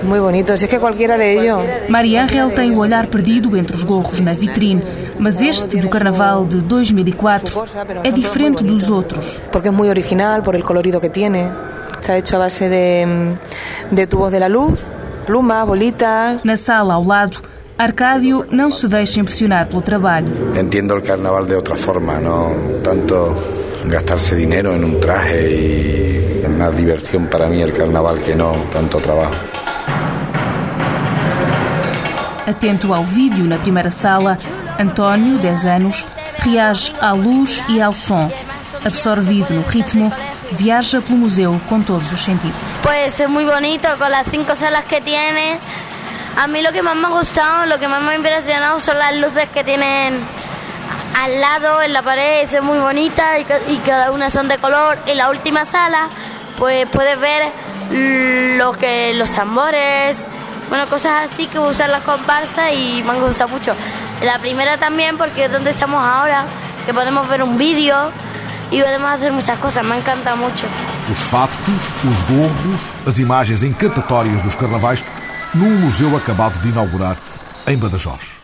Muy 0.02 0.18
bonito, 0.18 0.56
si 0.56 0.64
es 0.64 0.70
que 0.70 0.78
cualquiera 0.78 1.16
de 1.16 1.32
ellos. 1.32 1.60
Maria 1.88 2.24
Angel 2.24 2.52
tem 2.52 2.72
o 2.76 2.80
olhar 2.80 3.06
perdido 3.06 3.56
entre 3.56 3.74
os 3.74 3.82
gorros 3.84 4.20
na 4.20 4.34
vitrine, 4.34 4.82
mas 5.18 5.40
este 5.40 5.80
do 5.80 5.88
Carnaval 5.88 6.44
de 6.44 6.60
2004 6.60 7.64
é 8.02 8.10
diferente 8.10 8.62
dos 8.62 8.90
outros. 8.90 9.40
Porque 9.50 9.68
é 9.68 9.70
muito 9.70 9.90
original, 9.90 10.42
por 10.42 10.54
el 10.54 10.62
colorido 10.62 11.00
que 11.00 11.08
tiene. 11.08 11.50
Está 12.00 12.18
hecho 12.18 12.36
a 12.36 12.40
base 12.40 12.68
de, 12.68 13.06
de 13.90 14.06
tubos 14.06 14.30
de 14.30 14.40
la 14.40 14.48
luz, 14.48 14.78
plumas, 15.24 15.66
bolitas. 15.66 16.44
Na 16.44 16.56
sala 16.56 16.94
ao 16.94 17.04
lado, 17.04 17.40
Arcádio 17.78 18.44
não 18.50 18.70
se 18.70 18.86
deixa 18.86 19.20
impressionar 19.20 19.66
pelo 19.68 19.80
trabalho. 19.80 20.28
Entendo 20.54 20.94
o 20.94 21.00
carnaval 21.00 21.46
de 21.46 21.54
outra 21.54 21.76
forma, 21.76 22.20
não 22.20 22.80
tanto 22.82 23.34
gastarse 23.86 24.36
dinero 24.36 24.74
en 24.74 24.84
un 24.84 25.00
traje 25.00 25.50
y 25.50 26.42
es 26.44 26.50
más 26.50 26.76
diversión 26.76 27.26
para 27.26 27.48
mí 27.48 27.62
el 27.62 27.72
carnaval 27.72 28.20
que 28.20 28.34
no 28.34 28.52
tanto 28.70 28.98
trabajo. 28.98 29.53
Atento 32.46 32.92
ao 32.92 33.04
vídeo 33.04 33.44
na 33.44 33.58
primeira 33.58 33.90
sala, 33.90 34.36
António, 34.78 35.38
10 35.38 35.66
anos, 35.66 36.06
reage 36.38 36.92
à 37.00 37.12
luz 37.12 37.62
e 37.68 37.80
ao 37.80 37.94
som. 37.94 38.30
Absorvido 38.84 39.54
no 39.54 39.62
ritmo, 39.62 40.12
viaja 40.52 41.00
pelo 41.00 41.18
museu 41.18 41.58
com 41.68 41.80
todos 41.80 42.12
os 42.12 42.20
sentidos. 42.20 42.56
Pues 42.82 43.18
es 43.18 43.28
muy 43.30 43.46
bonito 43.46 43.88
con 43.98 44.10
las 44.10 44.26
cinco 44.30 44.54
salas 44.54 44.84
que 44.84 45.00
tiene. 45.00 45.58
A 46.36 46.46
mí 46.46 46.60
lo 46.60 46.72
que 46.72 46.82
más 46.82 46.96
me 46.96 47.08
gustado, 47.08 47.64
lo 47.64 47.78
que 47.78 47.88
más 47.88 48.02
me 48.02 48.10
ha 48.10 48.16
impresionado 48.16 48.78
son 48.78 48.98
las 48.98 49.14
luces 49.14 49.48
que 49.48 49.64
tienen 49.64 50.18
al 51.18 51.40
lado 51.40 51.80
en 51.80 51.92
la 51.92 52.02
pared, 52.02 52.42
es 52.42 52.62
muy 52.62 52.78
bonita 52.78 53.38
y, 53.38 53.46
y 53.72 53.76
cada 53.86 54.10
una 54.10 54.30
son 54.30 54.48
de 54.48 54.58
color. 54.58 54.98
En 55.06 55.16
la 55.16 55.30
última 55.30 55.64
sala, 55.64 56.08
pues 56.58 56.86
puedes 56.88 57.18
ver 57.18 57.50
lo 58.58 58.72
que 58.72 59.14
los 59.14 59.30
tambores, 59.30 60.26
bueno, 60.68 60.86
cosas 60.88 61.30
así 61.30 61.46
que 61.46 61.58
usan 61.58 61.90
las 61.90 62.02
comparsas 62.02 62.72
y 62.72 63.02
me 63.02 63.18
gusta 63.20 63.46
mucho. 63.46 63.74
La 64.22 64.38
primera 64.38 64.76
también 64.76 65.16
porque 65.16 65.44
es 65.44 65.52
donde 65.52 65.70
estamos 65.70 66.02
ahora, 66.02 66.44
que 66.86 66.94
podemos 66.94 67.28
ver 67.28 67.42
un 67.42 67.58
vídeo 67.58 67.96
e 68.70 68.82
podemos 68.82 69.10
fazer 69.10 69.32
muitas 69.32 69.58
coisas, 69.58 69.84
me 69.84 69.96
encanta 69.96 70.34
muito. 70.36 70.64
Os 71.12 71.18
fatos, 71.18 71.80
os 72.02 72.22
gorros, 72.28 72.80
as 73.06 73.18
imagens 73.18 73.62
encantatórias 73.62 74.42
dos 74.42 74.54
carnavais 74.54 75.04
num 75.54 75.78
museu 75.78 76.16
acabado 76.16 76.60
de 76.60 76.68
inaugurar 76.68 77.16
em 77.66 77.76
Badajoz. 77.76 78.34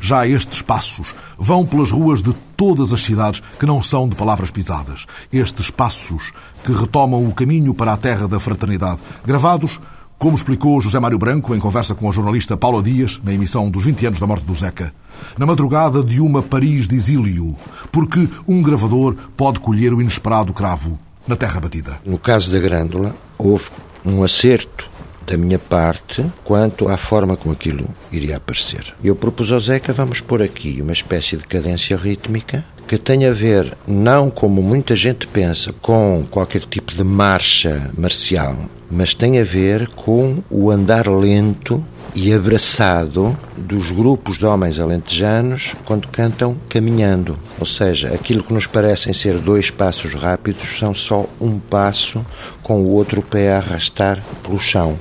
Já 0.00 0.26
estes 0.26 0.62
passos 0.62 1.14
vão 1.36 1.64
pelas 1.64 1.90
ruas 1.90 2.22
de 2.22 2.32
todas 2.56 2.92
as 2.92 3.00
cidades 3.00 3.42
que 3.58 3.66
não 3.66 3.80
são 3.80 4.08
de 4.08 4.14
palavras 4.14 4.50
pisadas. 4.50 5.06
Estes 5.32 5.70
passos 5.70 6.32
que 6.64 6.72
retomam 6.72 7.26
o 7.26 7.32
caminho 7.32 7.72
para 7.72 7.92
a 7.92 7.96
terra 7.96 8.28
da 8.28 8.38
fraternidade, 8.38 9.00
gravados 9.24 9.80
como 10.18 10.36
explicou 10.36 10.80
José 10.80 10.98
Mário 10.98 11.16
Branco 11.16 11.54
em 11.54 11.60
conversa 11.60 11.94
com 11.94 12.08
a 12.08 12.12
jornalista 12.12 12.56
Paula 12.56 12.82
Dias, 12.82 13.20
na 13.22 13.32
emissão 13.32 13.70
dos 13.70 13.84
20 13.84 14.06
anos 14.06 14.20
da 14.20 14.26
morte 14.26 14.44
do 14.44 14.52
Zeca, 14.52 14.92
na 15.38 15.46
madrugada 15.46 16.02
de 16.02 16.20
uma 16.20 16.42
Paris 16.42 16.88
de 16.88 16.96
exílio, 16.96 17.56
porque 17.92 18.28
um 18.46 18.60
gravador 18.60 19.14
pode 19.36 19.60
colher 19.60 19.94
o 19.94 20.00
inesperado 20.00 20.52
cravo 20.52 20.98
na 21.26 21.36
terra 21.36 21.60
batida. 21.60 22.00
No 22.04 22.18
caso 22.18 22.50
da 22.50 22.58
Grândola, 22.58 23.14
houve 23.38 23.66
um 24.04 24.24
acerto 24.24 24.90
da 25.24 25.36
minha 25.36 25.58
parte 25.58 26.24
quanto 26.42 26.88
à 26.88 26.96
forma 26.96 27.36
como 27.36 27.54
aquilo 27.54 27.86
iria 28.10 28.38
aparecer. 28.38 28.94
Eu 29.04 29.14
propus 29.14 29.52
ao 29.52 29.60
Zeca, 29.60 29.92
vamos 29.92 30.20
pôr 30.20 30.42
aqui 30.42 30.80
uma 30.82 30.92
espécie 30.92 31.36
de 31.36 31.46
cadência 31.46 31.96
rítmica 31.96 32.64
que 32.88 32.96
tem 32.96 33.26
a 33.26 33.32
ver, 33.34 33.76
não 33.86 34.30
como 34.30 34.62
muita 34.62 34.96
gente 34.96 35.26
pensa, 35.26 35.74
com 35.82 36.24
qualquer 36.30 36.62
tipo 36.62 36.94
de 36.94 37.04
marcha 37.04 37.90
marcial, 37.96 38.56
mas 38.90 39.12
tem 39.12 39.38
a 39.38 39.44
ver 39.44 39.88
com 39.88 40.42
o 40.48 40.70
andar 40.70 41.06
lento 41.06 41.84
e 42.14 42.32
abraçado 42.32 43.36
dos 43.58 43.90
grupos 43.90 44.38
de 44.38 44.46
homens 44.46 44.80
alentejanos 44.80 45.76
quando 45.84 46.08
cantam 46.08 46.56
caminhando. 46.66 47.38
Ou 47.60 47.66
seja, 47.66 48.08
aquilo 48.08 48.42
que 48.42 48.54
nos 48.54 48.66
parecem 48.66 49.12
ser 49.12 49.34
dois 49.34 49.70
passos 49.70 50.14
rápidos 50.14 50.78
são 50.78 50.94
só 50.94 51.26
um 51.38 51.58
passo 51.58 52.24
com 52.62 52.80
o 52.80 52.88
outro 52.88 53.20
pé 53.20 53.52
a 53.52 53.58
arrastar 53.58 54.18
pelo 54.42 54.58
chão. 54.58 54.98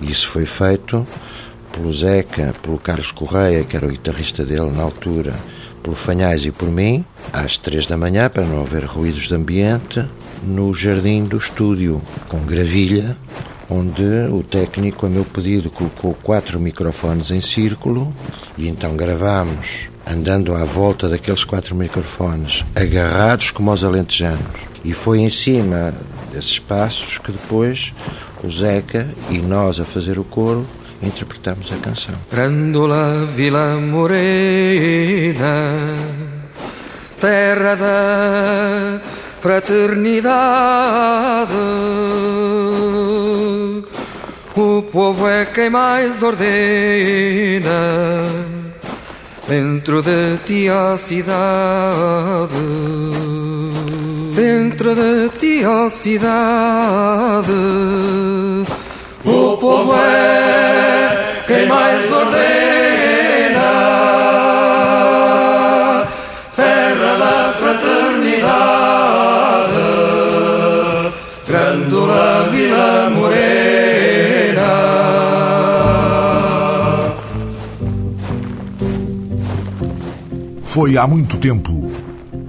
Isso 0.00 0.26
foi 0.30 0.46
feito 0.46 1.06
pelo 1.74 1.92
Zeca, 1.92 2.54
pelo 2.62 2.78
Carlos 2.78 3.12
Correia, 3.12 3.64
que 3.64 3.76
era 3.76 3.86
o 3.86 3.90
guitarrista 3.90 4.46
dele 4.46 4.70
na 4.70 4.82
altura, 4.82 5.34
pelo 5.88 5.94
Fanhais 5.94 6.44
e 6.44 6.50
por 6.50 6.70
mim, 6.70 7.02
às 7.32 7.56
três 7.56 7.86
da 7.86 7.96
manhã, 7.96 8.28
para 8.28 8.44
não 8.44 8.60
haver 8.60 8.84
ruídos 8.84 9.26
de 9.26 9.34
ambiente, 9.34 10.04
no 10.42 10.74
jardim 10.74 11.24
do 11.24 11.38
estúdio, 11.38 12.02
com 12.28 12.40
gravilha, 12.40 13.16
onde 13.70 14.02
o 14.30 14.42
técnico, 14.42 15.06
a 15.06 15.08
meu 15.08 15.24
pedido, 15.24 15.70
colocou 15.70 16.14
quatro 16.22 16.60
microfones 16.60 17.30
em 17.30 17.40
círculo 17.40 18.12
e 18.58 18.68
então 18.68 18.96
gravámos 18.96 19.88
andando 20.06 20.54
à 20.54 20.64
volta 20.64 21.08
daqueles 21.08 21.44
quatro 21.44 21.74
microfones, 21.74 22.64
agarrados 22.74 23.50
como 23.50 23.72
os 23.72 23.82
alentejanos. 23.82 24.68
E 24.84 24.92
foi 24.92 25.20
em 25.20 25.30
cima 25.30 25.94
desses 26.32 26.58
passos 26.58 27.16
que 27.18 27.32
depois 27.32 27.94
o 28.42 28.50
Zeca 28.50 29.08
e 29.30 29.38
nós 29.38 29.80
a 29.80 29.84
fazer 29.84 30.18
o 30.18 30.24
coro 30.24 30.66
interpretamos 31.02 31.72
a 31.72 31.76
canção. 31.76 32.14
Grândola 32.30 33.26
Vila 33.34 33.76
Morena, 33.76 35.72
terra 37.20 37.74
da 37.74 39.00
fraternidade, 39.40 41.52
o 44.56 44.82
povo 44.82 45.28
é 45.28 45.44
quem 45.46 45.70
mais 45.70 46.22
ordena 46.22 46.48
dentro 49.48 50.02
de 50.02 50.36
ti 50.44 50.68
a 50.68 50.98
cidade. 50.98 52.54
Dentro 54.34 54.94
de 54.94 55.30
ti 55.38 55.64
a 55.64 55.90
cidade 55.90 57.52
o 59.28 59.56
povo 59.56 59.94
é 59.94 61.42
quem 61.46 61.66
mais 61.66 62.12
ordena. 62.12 62.48
Terra 66.56 67.16
da 67.18 67.52
fraternidade, 67.52 68.48
Grândola 71.46 72.48
Vila 72.50 73.10
Morena. 73.10 73.48
Foi 80.64 80.96
há 80.96 81.06
muito 81.06 81.36
tempo, 81.38 81.90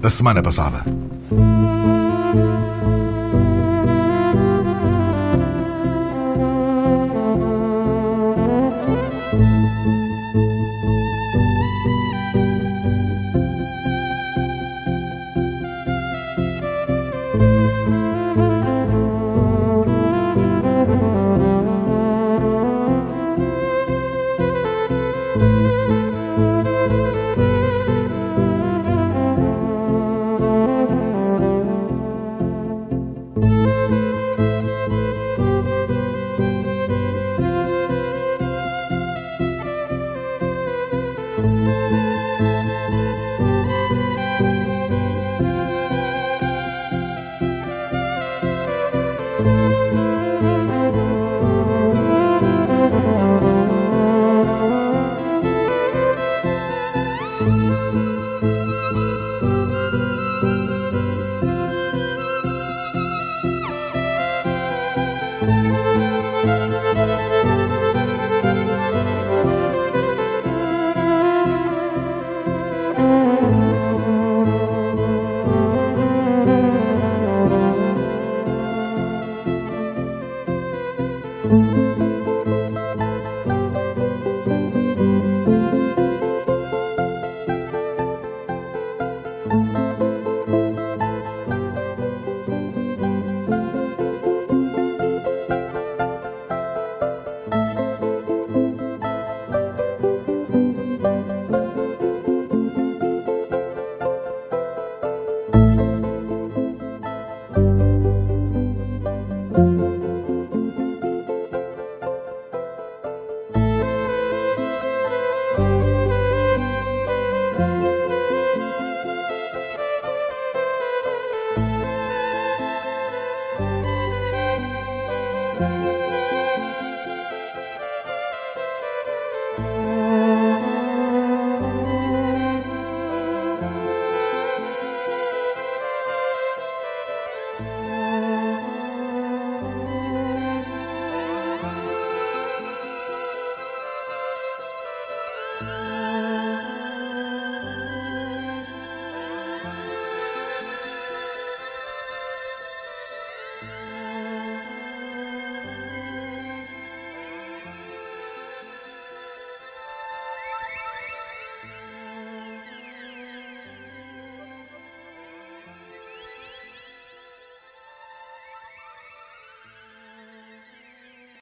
a 0.02 0.10
semana 0.10 0.42
passada. 0.42 0.84